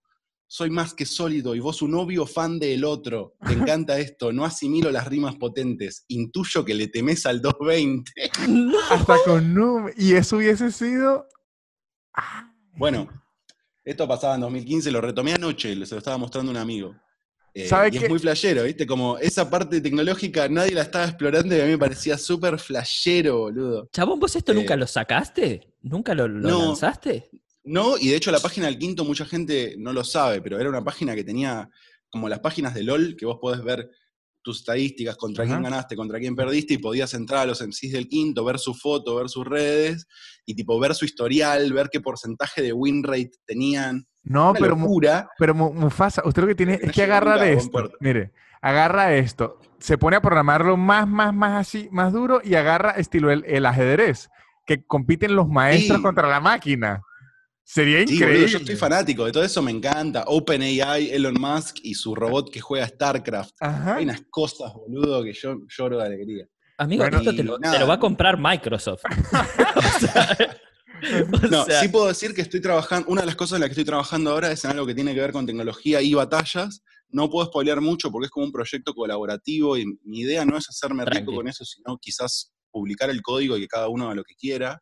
soy 0.52 0.72
más 0.72 0.96
que 0.96 1.06
sólido 1.06 1.54
y 1.54 1.60
vos 1.60 1.84
un 1.84 1.94
obvio 1.94 2.26
fan 2.26 2.60
del 2.60 2.84
otro. 2.84 3.36
Te 3.46 3.54
encanta 3.54 4.00
esto, 4.00 4.34
no 4.34 4.44
asimilo 4.44 4.92
las 4.92 5.08
rimas 5.08 5.36
potentes. 5.36 6.06
Intuyo 6.08 6.66
que 6.66 6.74
le 6.74 6.88
temes 6.88 7.26
al 7.26 7.42
220. 7.42 8.12
Hasta 8.90 9.16
con 9.24 9.54
Num. 9.54 9.90
Y 9.96 10.14
eso 10.14 10.38
hubiese 10.38 10.72
sido. 10.72 11.28
Bueno, 12.74 13.08
esto 13.90 14.08
pasaba 14.08 14.36
en 14.36 14.42
2015, 14.42 14.92
lo 14.92 15.02
retomé 15.02 15.34
anoche, 15.34 15.74
se 15.86 15.96
lo 15.96 15.98
estaba 15.98 16.18
mostrando 16.18 16.52
un 16.52 16.58
amigo. 16.58 16.96
Eh, 17.56 17.68
y 17.92 17.98
es 17.98 18.10
muy 18.10 18.20
flashero, 18.20 18.64
¿viste? 18.64 18.86
Como 18.86 19.18
esa 19.18 19.50
parte 19.50 19.82
tecnológica 19.82 20.48
nadie 20.48 20.76
la 20.76 20.84
estaba 20.84 21.06
explorando 21.06 21.56
y 21.56 21.60
a 21.60 21.66
mí 21.66 21.72
me 21.72 21.78
parecía 21.80 22.16
súper 22.18 22.60
flashero, 22.60 23.40
boludo. 23.40 23.90
Chabón, 23.92 24.20
¿vos 24.20 24.36
esto 24.36 24.54
nunca 24.54 24.76
eh, 24.76 24.78
lo 24.78 24.86
sacaste? 24.86 25.74
¿Nunca 25.82 26.14
lo, 26.14 26.28
lanzaste? 26.28 27.32
No, 27.64 27.98
y 27.98 28.10
de 28.10 28.16
hecho 28.16 28.32
la 28.32 28.40
página 28.40 28.68
del 28.68 28.78
quinto 28.78 29.04
mucha 29.04 29.26
gente 29.26 29.76
no 29.80 29.92
lo 29.92 30.04
sabe, 30.04 30.40
pero 30.42 30.60
era 30.60 30.70
una 30.70 30.84
página 30.84 31.16
que 31.16 31.24
tenía 31.24 31.70
como 32.10 32.30
las 32.30 32.40
páginas 32.40 32.76
de 32.76 32.84
LOL, 32.84 33.16
que 33.16 33.26
vos 33.26 33.40
podés 33.42 33.64
ver 33.64 33.90
tus 34.42 34.60
estadísticas, 34.60 35.18
contra 35.18 35.46
quién 35.46 35.62
ganaste, 35.62 35.96
contra 35.96 36.20
quién 36.20 36.36
perdiste, 36.36 36.76
y 36.76 36.78
podías 36.78 37.14
entrar 37.14 37.42
a 37.42 37.46
los 37.46 37.62
MCs 37.62 37.92
del 37.92 38.08
quinto, 38.08 38.44
ver 38.44 38.60
su 38.60 38.74
foto, 38.74 39.16
ver 39.16 39.30
sus 39.30 39.46
redes, 39.46 40.08
y 40.46 40.56
tipo 40.56 40.80
ver 40.80 40.96
su 40.96 41.06
historial, 41.06 41.72
ver 41.74 41.90
qué 41.92 42.02
porcentaje 42.02 42.62
de 42.62 42.74
win 42.74 43.04
rate 43.04 43.32
tenían. 43.46 44.08
No, 44.24 44.54
pero, 44.54 44.78
pero 45.38 45.56
Mufasa, 45.56 46.22
usted 46.26 46.42
lo 46.42 46.48
que 46.48 46.56
tiene 46.56 46.80
es 46.82 46.92
que 46.92 47.04
agarrar 47.04 47.44
esto. 47.44 47.92
Mire, 48.00 48.32
agarra 48.62 49.14
esto, 49.16 49.60
se 49.80 49.98
pone 49.98 50.18
a 50.18 50.22
programarlo 50.22 50.78
más, 50.78 51.08
más, 51.08 51.34
más 51.34 51.68
así, 51.68 51.90
más 51.92 52.14
duro, 52.14 52.42
y 52.44 52.56
agarra 52.56 52.92
estilo 52.92 53.32
el, 53.32 53.66
ajedrez, 53.66 54.30
que 54.66 54.84
compiten 54.86 55.36
los 55.36 55.48
maestros 55.48 56.02
contra 56.02 56.28
la 56.28 56.40
máquina. 56.40 57.02
Sería 57.72 58.02
increíble. 58.02 58.48
yo 58.48 58.58
estoy 58.58 58.76
fanático, 58.76 59.26
de 59.26 59.32
todo 59.32 59.44
eso 59.44 59.62
me 59.62 59.70
encanta. 59.70 60.24
OpenAI, 60.26 61.12
Elon 61.12 61.36
Musk 61.40 61.78
y 61.84 61.94
su 61.94 62.16
robot 62.16 62.52
que 62.52 62.60
juega 62.60 62.88
StarCraft. 62.88 63.54
Hay 63.62 64.06
unas 64.06 64.22
cosas, 64.32 64.74
boludo, 64.74 65.24
que 65.24 65.34
yo 65.34 65.56
lloro 65.68 66.00
de 66.00 66.06
alegría. 66.08 66.48
Amigo, 66.80 67.06
esto 67.06 67.36
te 67.36 67.44
lo, 67.44 67.60
va 67.60 67.94
a 67.94 68.00
comprar 68.00 68.40
Microsoft. 68.40 69.04
no, 71.52 71.66
sí 71.66 71.90
puedo 71.90 72.08
decir 72.08 72.34
que 72.34 72.42
estoy 72.42 72.60
trabajando, 72.60 73.08
una 73.08 73.22
de 73.22 73.28
las 73.28 73.36
cosas 73.36 73.58
en 73.58 73.62
las 73.62 73.68
que 73.68 73.74
estoy 73.74 73.86
trabajando 73.86 74.32
ahora 74.32 74.52
es 74.52 74.66
en 74.66 74.72
algo 74.72 74.88
que 74.88 74.96
tiene 74.96 75.14
que 75.14 75.22
ver 75.22 75.32
con 75.32 75.46
tecnología 75.46 76.02
y 76.02 76.16
batallas. 76.16 76.82
No 77.10 77.30
puedo 77.30 77.46
spoilear 77.46 77.82
mucho 77.82 78.10
porque 78.10 78.26
es 78.26 78.32
como 78.32 78.48
un 78.48 78.52
proyecto 78.52 78.96
colaborativo 78.96 79.78
y 79.78 79.86
mi 80.06 80.22
idea 80.22 80.44
no 80.44 80.58
es 80.58 80.68
hacerme 80.70 81.06
rico 81.06 81.36
con 81.36 81.48
eso, 81.48 81.64
sino 81.66 82.00
quizás 82.00 82.52
publicar 82.72 83.12
el 83.12 83.22
código 83.22 83.58
y 83.58 83.62
que 83.62 83.68
cada 83.68 83.90
uno 83.90 84.06
haga 84.06 84.16
lo 84.16 84.24
que 84.24 84.34
quiera. 84.34 84.82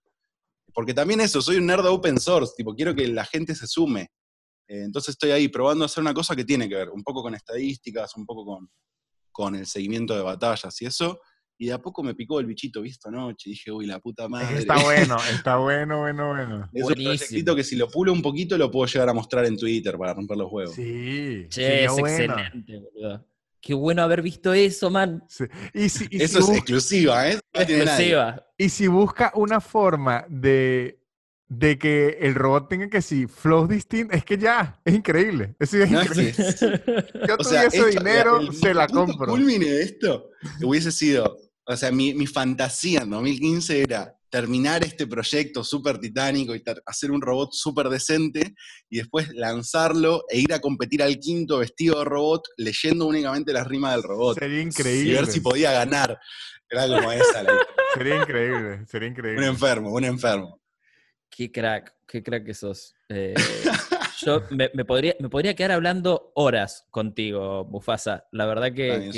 Porque 0.78 0.93
también 0.93 1.19
eso, 1.21 1.41
soy 1.41 1.57
un 1.57 1.65
nerd 1.65 1.88
open 1.88 2.19
source, 2.19 2.53
tipo, 2.55 2.75
quiero 2.75 2.93
que 2.93 3.07
la 3.07 3.25
gente 3.25 3.55
se 3.55 3.65
sume. 3.65 4.11
Eh, 4.67 4.84
entonces 4.84 5.15
estoy 5.15 5.32
ahí 5.32 5.47
probando 5.47 5.84
a 5.84 5.88
hacer 5.88 6.01
una 6.01 6.13
cosa 6.13 6.36
que 6.36 6.45
tiene 6.45 6.69
que 6.69 6.75
ver 6.75 6.89
un 6.91 7.01
poco 7.01 7.23
con 7.23 7.34
estadísticas, 7.34 8.15
un 8.15 8.28
poco 8.28 8.45
con, 8.45 8.69
con 9.32 9.55
el 9.55 9.65
seguimiento 9.65 10.15
de 10.15 10.21
batallas 10.21 10.80
y 10.84 10.86
eso. 10.86 11.19
y 11.57 11.65
de 11.65 11.73
a 11.73 11.82
poco 11.82 12.03
me 12.03 12.13
picó 12.13 12.39
el 12.39 12.45
bichito, 12.45 12.84
visto 12.84 13.09
anoche, 13.09 13.49
y 13.49 13.53
dije, 13.53 13.71
uy, 13.71 13.88
la 13.88 13.99
puta 13.99 14.30
madre. 14.30 14.59
Está 14.59 14.75
bueno, 14.84 15.17
está 15.32 15.57
bueno, 15.57 16.01
bueno, 16.01 16.28
bueno. 16.28 16.69
Es 16.71 16.84
un 16.84 16.93
proyectito 16.93 17.55
que 17.55 17.63
si 17.63 17.75
lo 17.75 17.89
pulo 17.89 18.13
un 18.13 18.21
poquito 18.21 18.55
lo 18.55 18.69
puedo 18.69 18.86
llegar 18.86 19.09
a 19.09 19.13
mostrar 19.13 19.45
en 19.45 19.57
Twitter 19.57 19.97
para 19.97 20.13
romper 20.13 20.38
los 20.38 20.51
huevos. 20.51 20.75
Sí, 20.75 21.47
che, 21.49 21.86
es 21.86 21.97
excelente, 21.97 22.78
boludo. 22.78 23.25
Qué 23.68 23.74
bueno 23.74 24.01
haber 24.01 24.22
visto 24.22 24.53
eso, 24.53 24.89
man. 24.89 25.22
Y 25.74 25.89
si, 25.89 26.07
eso 26.09 26.39
es 26.39 26.49
exclusiva, 26.51 27.30
¿eh? 27.30 27.38
exclusiva. 27.51 28.47
Y 28.57 28.70
si 28.70 28.88
busca 28.88 29.34
una 29.36 29.59
forma 29.59 30.26
de, 30.30 31.01
de 31.49 31.78
que 31.78 32.18
el 32.22 32.36
robot 32.36 32.70
tenga 32.70 32.89
que 32.89 33.01
si 33.01 33.28
flows 33.28 33.68
distintos, 33.68 34.15
es 34.15 34.24
que 34.24 34.38
ya, 34.38 34.80
es 34.86 34.95
increíble. 34.95 35.53
Eso 35.59 35.84
es 35.84 35.91
increíble. 35.91 36.34
Yo 37.28 37.36
tuviese 37.36 37.88
dinero, 37.88 38.53
se 38.53 38.74
la 38.74 38.88
compro. 38.88 39.26
El 39.26 39.32
culmine 39.32 39.65
de 39.65 39.84
esto 39.84 40.30
hubiese 40.63 40.89
sido, 40.89 41.38
o 41.65 41.76
sea, 41.76 41.91
mi, 41.91 42.13
mi 42.13 42.26
fantasía 42.26 43.01
en 43.01 43.09
2015 43.09 43.82
era 43.82 44.16
terminar 44.30 44.84
este 44.84 45.07
proyecto 45.07 45.63
súper 45.63 45.99
titánico 45.99 46.55
y 46.55 46.63
hacer 46.86 47.11
un 47.11 47.21
robot 47.21 47.49
súper 47.53 47.89
decente 47.89 48.55
y 48.89 48.97
después 48.97 49.30
lanzarlo 49.34 50.23
e 50.30 50.39
ir 50.39 50.53
a 50.53 50.59
competir 50.59 51.01
al 51.01 51.17
quinto 51.19 51.59
vestido 51.59 51.99
de 51.99 52.05
robot 52.05 52.43
leyendo 52.57 53.05
únicamente 53.05 53.53
las 53.53 53.67
rimas 53.67 53.93
del 53.95 54.03
robot. 54.03 54.39
Sería 54.39 54.61
increíble. 54.61 55.09
Y 55.09 55.13
ver 55.13 55.28
si 55.28 55.39
podía 55.39 55.71
ganar. 55.71 56.19
Era 56.69 56.88
como 56.88 57.11
esa 57.11 57.43
la 57.43 57.53
Sería 57.93 58.17
increíble, 58.17 58.86
sería 58.86 59.07
increíble. 59.07 59.41
Un 59.41 59.49
enfermo, 59.49 59.93
un 59.93 60.03
enfermo. 60.03 60.61
Qué 61.30 61.51
crack, 61.51 61.95
qué 62.05 62.21
crack 62.21 62.45
que 62.45 62.53
sos. 62.53 62.93
Eh, 63.09 63.34
yo 64.28 64.43
me, 64.51 64.86
podría, 64.86 65.15
me 65.19 65.30
podría 65.30 65.55
quedar 65.55 65.71
hablando 65.71 66.32
horas 66.36 66.86
contigo, 66.91 67.65
Mufasa. 67.65 68.28
La 68.32 68.45
verdad 68.45 68.73
que, 68.73 69.11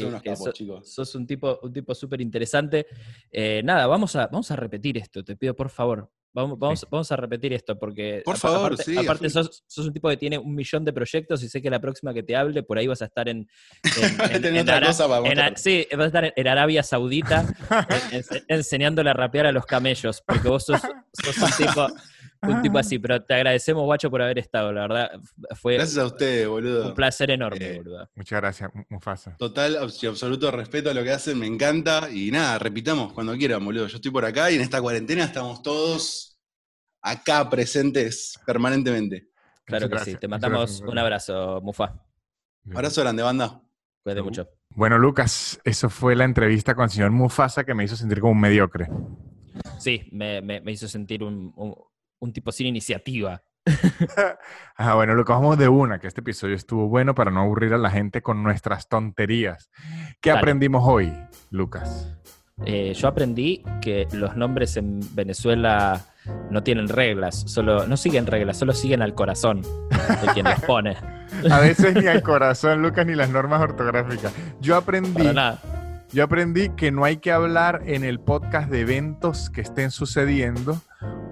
sos, 0.83 1.15
un 1.15 1.25
tipo 1.25 1.59
un 1.63 1.73
tipo 1.73 1.95
súper 1.95 2.21
interesante. 2.21 2.85
Eh, 3.31 3.61
nada, 3.63 3.87
vamos 3.87 4.15
a, 4.15 4.27
vamos 4.27 4.51
a 4.51 4.55
repetir 4.55 4.97
esto, 4.97 5.23
te 5.23 5.35
pido 5.35 5.55
por 5.55 5.69
favor. 5.69 6.11
Vamos, 6.31 6.59
vamos, 6.59 6.85
vamos 6.91 7.11
a 7.11 7.15
repetir 7.15 7.53
esto 7.53 7.79
porque 7.79 8.21
por 8.23 8.37
favor, 8.37 8.73
aparte, 8.73 8.99
aparte 8.99 9.29
sos, 9.31 9.63
un 9.79 9.91
tipo 9.91 10.09
que 10.09 10.17
tiene 10.17 10.37
un 10.37 10.53
millón 10.53 10.85
de 10.85 10.93
proyectos 10.93 11.41
y 11.41 11.49
sé 11.49 11.59
que 11.59 11.71
la 11.71 11.81
próxima 11.81 12.13
que 12.13 12.21
te 12.21 12.35
hable 12.35 12.61
por 12.61 12.77
ahí 12.77 12.85
vas 12.85 13.01
a 13.01 13.05
estar 13.05 13.27
en, 13.27 13.49
en, 13.83 14.67
sí, 15.57 15.87
vas 15.91 16.01
a 16.01 16.05
estar 16.05 16.33
en 16.35 16.47
Arabia 16.47 16.83
Saudita 16.83 17.47
enseñándole 18.47 19.09
a 19.09 19.13
rapear 19.13 19.47
a 19.47 19.51
los 19.51 19.65
camellos 19.65 20.21
porque 20.21 20.47
vos 20.47 20.65
sos, 20.65 20.79
sos 21.13 21.37
un 21.39 21.65
tipo 21.65 21.87
un 22.41 22.61
tipo 22.61 22.77
así, 22.77 22.99
pero 22.99 23.21
te 23.21 23.33
agradecemos, 23.33 23.83
guacho, 23.83 24.09
por 24.09 24.21
haber 24.21 24.39
estado, 24.39 24.71
la 24.71 24.81
verdad. 24.81 25.11
Fue 25.55 25.75
gracias 25.75 25.97
a 25.97 26.05
ustedes, 26.05 26.47
boludo. 26.47 26.87
Un 26.87 26.93
placer 26.93 27.31
enorme, 27.31 27.65
eh, 27.65 27.77
boludo. 27.77 28.09
Muchas 28.15 28.41
gracias, 28.41 28.71
Mufasa. 28.89 29.35
Total 29.37 29.77
y 30.01 30.05
absoluto 30.05 30.49
respeto 30.51 30.89
a 30.89 30.93
lo 30.93 31.03
que 31.03 31.11
hacen, 31.11 31.37
me 31.37 31.47
encanta. 31.47 32.09
Y 32.11 32.31
nada, 32.31 32.57
repitamos 32.59 33.13
cuando 33.13 33.35
quieran, 33.35 33.63
boludo. 33.63 33.87
Yo 33.87 33.97
estoy 33.97 34.11
por 34.11 34.25
acá 34.25 34.49
y 34.51 34.55
en 34.55 34.61
esta 34.61 34.81
cuarentena 34.81 35.25
estamos 35.25 35.61
todos 35.61 36.39
acá 37.01 37.49
presentes 37.49 38.39
permanentemente. 38.45 39.29
Claro 39.65 39.89
que 39.89 39.99
sí. 39.99 40.15
Te 40.15 40.27
mandamos 40.27 40.81
un 40.81 40.97
abrazo, 40.97 41.59
Mufa. 41.61 41.93
Abrazo 42.73 43.01
grande, 43.01 43.23
banda. 43.23 43.61
Cuídate 44.03 44.21
mucho. 44.21 44.49
Bueno, 44.69 44.97
Lucas, 44.97 45.59
eso 45.63 45.89
fue 45.89 46.15
la 46.15 46.23
entrevista 46.23 46.75
con 46.75 46.85
el 46.85 46.89
señor 46.89 47.11
Mufasa 47.11 47.65
que 47.65 47.73
me 47.73 47.83
hizo 47.83 47.95
sentir 47.95 48.19
como 48.19 48.31
un 48.31 48.39
mediocre. 48.39 48.87
Sí, 49.77 50.07
me, 50.11 50.61
hizo 50.67 50.87
sentir 50.87 51.23
un, 51.23 51.51
un 51.55 51.75
tipo 52.33 52.51
sin 52.51 52.67
iniciativa. 52.67 53.41
ah, 54.77 54.95
bueno, 54.95 55.13
lo 55.13 55.23
vamos 55.23 55.57
de 55.57 55.67
una, 55.67 55.99
que 55.99 56.07
este 56.07 56.21
episodio 56.21 56.55
estuvo 56.55 56.87
bueno 56.87 57.13
para 57.15 57.31
no 57.31 57.41
aburrir 57.41 57.73
a 57.73 57.77
la 57.77 57.89
gente 57.89 58.21
con 58.21 58.43
nuestras 58.43 58.87
tonterías. 58.87 59.69
¿Qué 60.21 60.31
aprendimos 60.31 60.83
hoy, 60.85 61.13
Lucas? 61.51 62.15
Eh, 62.65 62.93
yo 62.93 63.07
aprendí 63.07 63.63
que 63.81 64.07
los 64.11 64.35
nombres 64.35 64.75
en 64.75 64.99
Venezuela 65.15 66.05
no 66.49 66.61
tienen 66.61 66.89
reglas, 66.89 67.43
solo, 67.47 67.87
no 67.87 67.95
siguen 67.95 68.27
reglas, 68.27 68.57
solo 68.57 68.73
siguen 68.73 69.01
al 69.01 69.15
corazón 69.15 69.61
de 69.61 70.33
quien 70.33 70.45
los 70.45 70.59
pone. 70.61 70.97
a 71.49 71.59
veces 71.59 71.95
ni 71.95 72.07
al 72.07 72.21
corazón, 72.21 72.81
Lucas, 72.81 73.05
ni 73.05 73.15
las 73.15 73.29
normas 73.29 73.61
ortográficas. 73.61 74.33
Yo 74.59 74.75
aprendí 74.75 75.23
yo 76.11 76.23
aprendí 76.23 76.69
que 76.69 76.91
no 76.91 77.05
hay 77.05 77.17
que 77.17 77.31
hablar 77.31 77.83
en 77.85 78.03
el 78.03 78.19
podcast 78.19 78.67
de 78.71 78.81
eventos 78.81 79.51
que 79.51 79.61
estén 79.61 79.91
sucediendo 79.91 80.81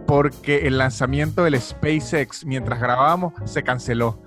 porque 0.08 0.66
el 0.68 0.78
lanzamiento 0.78 1.44
del 1.44 1.60
SpaceX 1.60 2.46
mientras 2.46 2.80
grabábamos 2.80 3.34
se 3.46 3.62
canceló. 3.64 4.24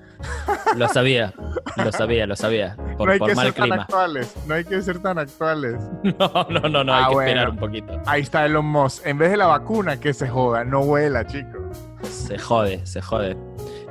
Lo 0.77 0.87
sabía, 0.89 1.33
lo 1.77 1.91
sabía, 1.91 2.27
lo 2.27 2.37
sabía. 2.37 2.77
Por, 2.99 3.07
no 3.07 3.13
hay 3.13 3.21
que 3.21 3.35
ser 3.35 3.53
tan 3.55 3.73
actuales, 3.73 4.37
no 4.47 4.55
hay 4.55 4.65
que 4.65 4.83
ser 4.83 4.99
tan 5.01 5.19
actuales. 5.19 5.77
No, 6.19 6.47
no, 6.51 6.69
no, 6.69 6.85
no, 6.85 6.95
hay 6.95 7.05
ah, 7.05 7.09
que 7.09 7.19
esperar 7.19 7.51
un 7.51 7.57
poquito. 7.57 8.03
Ahí 8.07 8.23
está 8.23 8.45
Elon 8.45 8.67
Musk. 8.67 9.07
En 9.07 9.19
vez 9.19 9.31
de 9.31 9.39
la 9.39 9.47
vacuna, 9.47 9.99
que 9.99 10.13
se 10.13 10.29
joda, 10.29 10.65
no 10.65 10.83
vuela, 10.83 11.27
chicos. 11.27 11.79
Se 12.03 12.39
jode, 12.39 12.87
se 12.87 13.01
jode. 13.01 13.37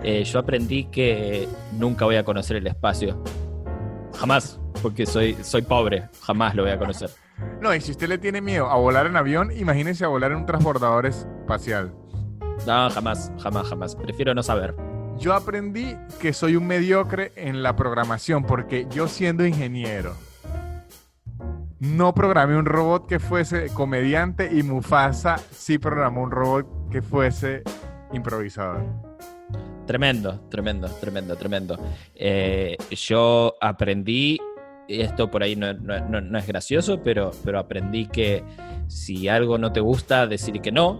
Eh, 0.03 0.23
yo 0.23 0.39
aprendí 0.39 0.85
que 0.85 1.47
nunca 1.73 2.05
voy 2.05 2.17
a 2.17 2.23
conocer 2.23 2.57
el 2.57 2.67
espacio. 2.67 3.23
Jamás 4.15 4.59
porque 4.81 5.05
soy, 5.05 5.35
soy 5.41 5.61
pobre, 5.61 6.09
jamás 6.21 6.55
lo 6.55 6.63
voy 6.63 6.71
a 6.71 6.77
conocer. 6.77 7.09
No, 7.61 7.73
y 7.73 7.81
si 7.81 7.91
usted 7.91 8.07
le 8.07 8.17
tiene 8.17 8.41
miedo 8.41 8.69
a 8.69 8.75
volar 8.75 9.05
en 9.05 9.17
avión, 9.17 9.51
imagínese 9.55 10.05
a 10.05 10.07
volar 10.07 10.31
en 10.31 10.39
un 10.39 10.45
transbordador 10.45 11.05
espacial. 11.05 11.93
No, 12.65 12.89
jamás, 12.89 13.31
jamás, 13.41 13.67
jamás. 13.67 13.95
Prefiero 13.95 14.33
no 14.33 14.43
saber. 14.43 14.75
Yo 15.17 15.33
aprendí 15.33 15.97
que 16.21 16.31
soy 16.31 16.55
un 16.55 16.65
mediocre 16.65 17.33
en 17.35 17.61
la 17.61 17.75
programación 17.75 18.45
porque 18.45 18.87
yo 18.89 19.07
siendo 19.07 19.45
ingeniero 19.45 20.15
no 21.79 22.13
programé 22.13 22.57
un 22.57 22.65
robot 22.65 23.07
que 23.07 23.19
fuese 23.19 23.67
comediante 23.73 24.49
y 24.51 24.63
Mufasa 24.63 25.37
sí 25.51 25.77
programó 25.77 26.23
un 26.23 26.31
robot 26.31 26.89
que 26.91 27.01
fuese 27.01 27.63
improvisador. 28.11 28.83
Tremendo, 29.87 30.41
tremendo, 30.49 30.87
tremendo, 30.87 31.35
tremendo. 31.35 31.79
Eh, 32.15 32.77
yo 32.91 33.55
aprendí 33.59 34.39
esto 34.89 35.29
por 35.29 35.43
ahí 35.43 35.55
no, 35.55 35.69
es 35.69 36.47
gracioso, 36.47 37.01
pero, 37.03 37.31
pero 37.43 37.59
aprendí 37.59 38.07
que 38.07 38.43
si 38.87 39.27
algo 39.27 39.57
no 39.57 39.71
te 39.71 39.79
gusta, 39.79 40.25
decir 40.27 40.59
que 40.61 40.71
no 40.71 40.99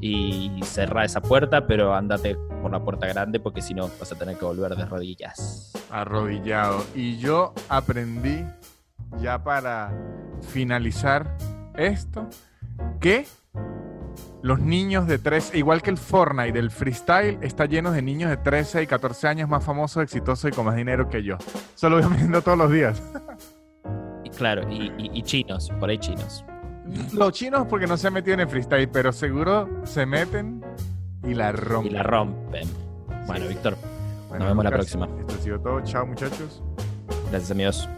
y 0.00 0.60
cerrar 0.62 1.04
esa 1.04 1.20
puerta, 1.20 1.66
pero 1.66 1.94
andate 1.94 2.36
por 2.62 2.70
la 2.70 2.82
puerta 2.82 3.06
grande 3.06 3.40
porque 3.40 3.60
si 3.60 3.74
no 3.74 3.90
vas 3.98 4.12
a 4.12 4.16
tener 4.16 4.36
que 4.36 4.44
volver 4.44 4.74
de 4.76 4.84
rodillas. 4.84 5.72
Arrodillado. 5.90 6.84
Y 6.94 7.18
yo 7.18 7.52
aprendí, 7.68 8.44
ya 9.20 9.42
para 9.42 9.92
finalizar 10.40 11.36
esto, 11.76 12.28
que 13.00 13.26
los 14.42 14.60
niños 14.60 15.06
de 15.06 15.18
13, 15.18 15.58
igual 15.58 15.82
que 15.82 15.90
el 15.90 15.98
Fortnite 15.98 16.52
del 16.52 16.70
freestyle, 16.70 17.38
está 17.42 17.66
lleno 17.66 17.90
de 17.90 18.02
niños 18.02 18.30
de 18.30 18.36
13 18.36 18.82
y 18.82 18.86
14 18.86 19.28
años 19.28 19.48
más 19.48 19.64
famosos, 19.64 20.02
exitosos 20.02 20.50
y 20.52 20.54
con 20.54 20.66
más 20.66 20.76
dinero 20.76 21.08
que 21.08 21.22
yo. 21.22 21.36
Solo 21.74 21.96
voy 21.96 22.04
aprendiendo 22.06 22.42
todos 22.42 22.58
los 22.58 22.70
días. 22.70 23.02
Y 24.24 24.30
claro, 24.30 24.62
y, 24.70 25.22
chinos, 25.22 25.70
por 25.80 25.90
ahí 25.90 25.98
chinos. 25.98 26.44
Los 27.12 27.32
chinos 27.32 27.66
porque 27.68 27.86
no 27.86 27.96
se 27.96 28.06
han 28.06 28.14
metido 28.14 28.34
en 28.34 28.40
el 28.40 28.48
freestyle, 28.48 28.88
pero 28.88 29.12
seguro 29.12 29.68
se 29.84 30.06
meten 30.06 30.62
y 31.24 31.34
la 31.34 31.52
rompen. 31.52 31.92
Y 31.92 31.94
la 31.94 32.02
rompen. 32.02 32.68
Bueno, 33.26 33.46
Víctor, 33.48 33.76
nos 34.30 34.38
vemos 34.38 34.64
la 34.64 34.70
próxima. 34.70 35.08
Esto 35.20 35.34
ha 35.34 35.42
sido 35.42 35.60
todo. 35.60 35.80
Chao, 35.82 36.06
muchachos. 36.06 36.62
Gracias, 37.30 37.50
amigos. 37.50 37.88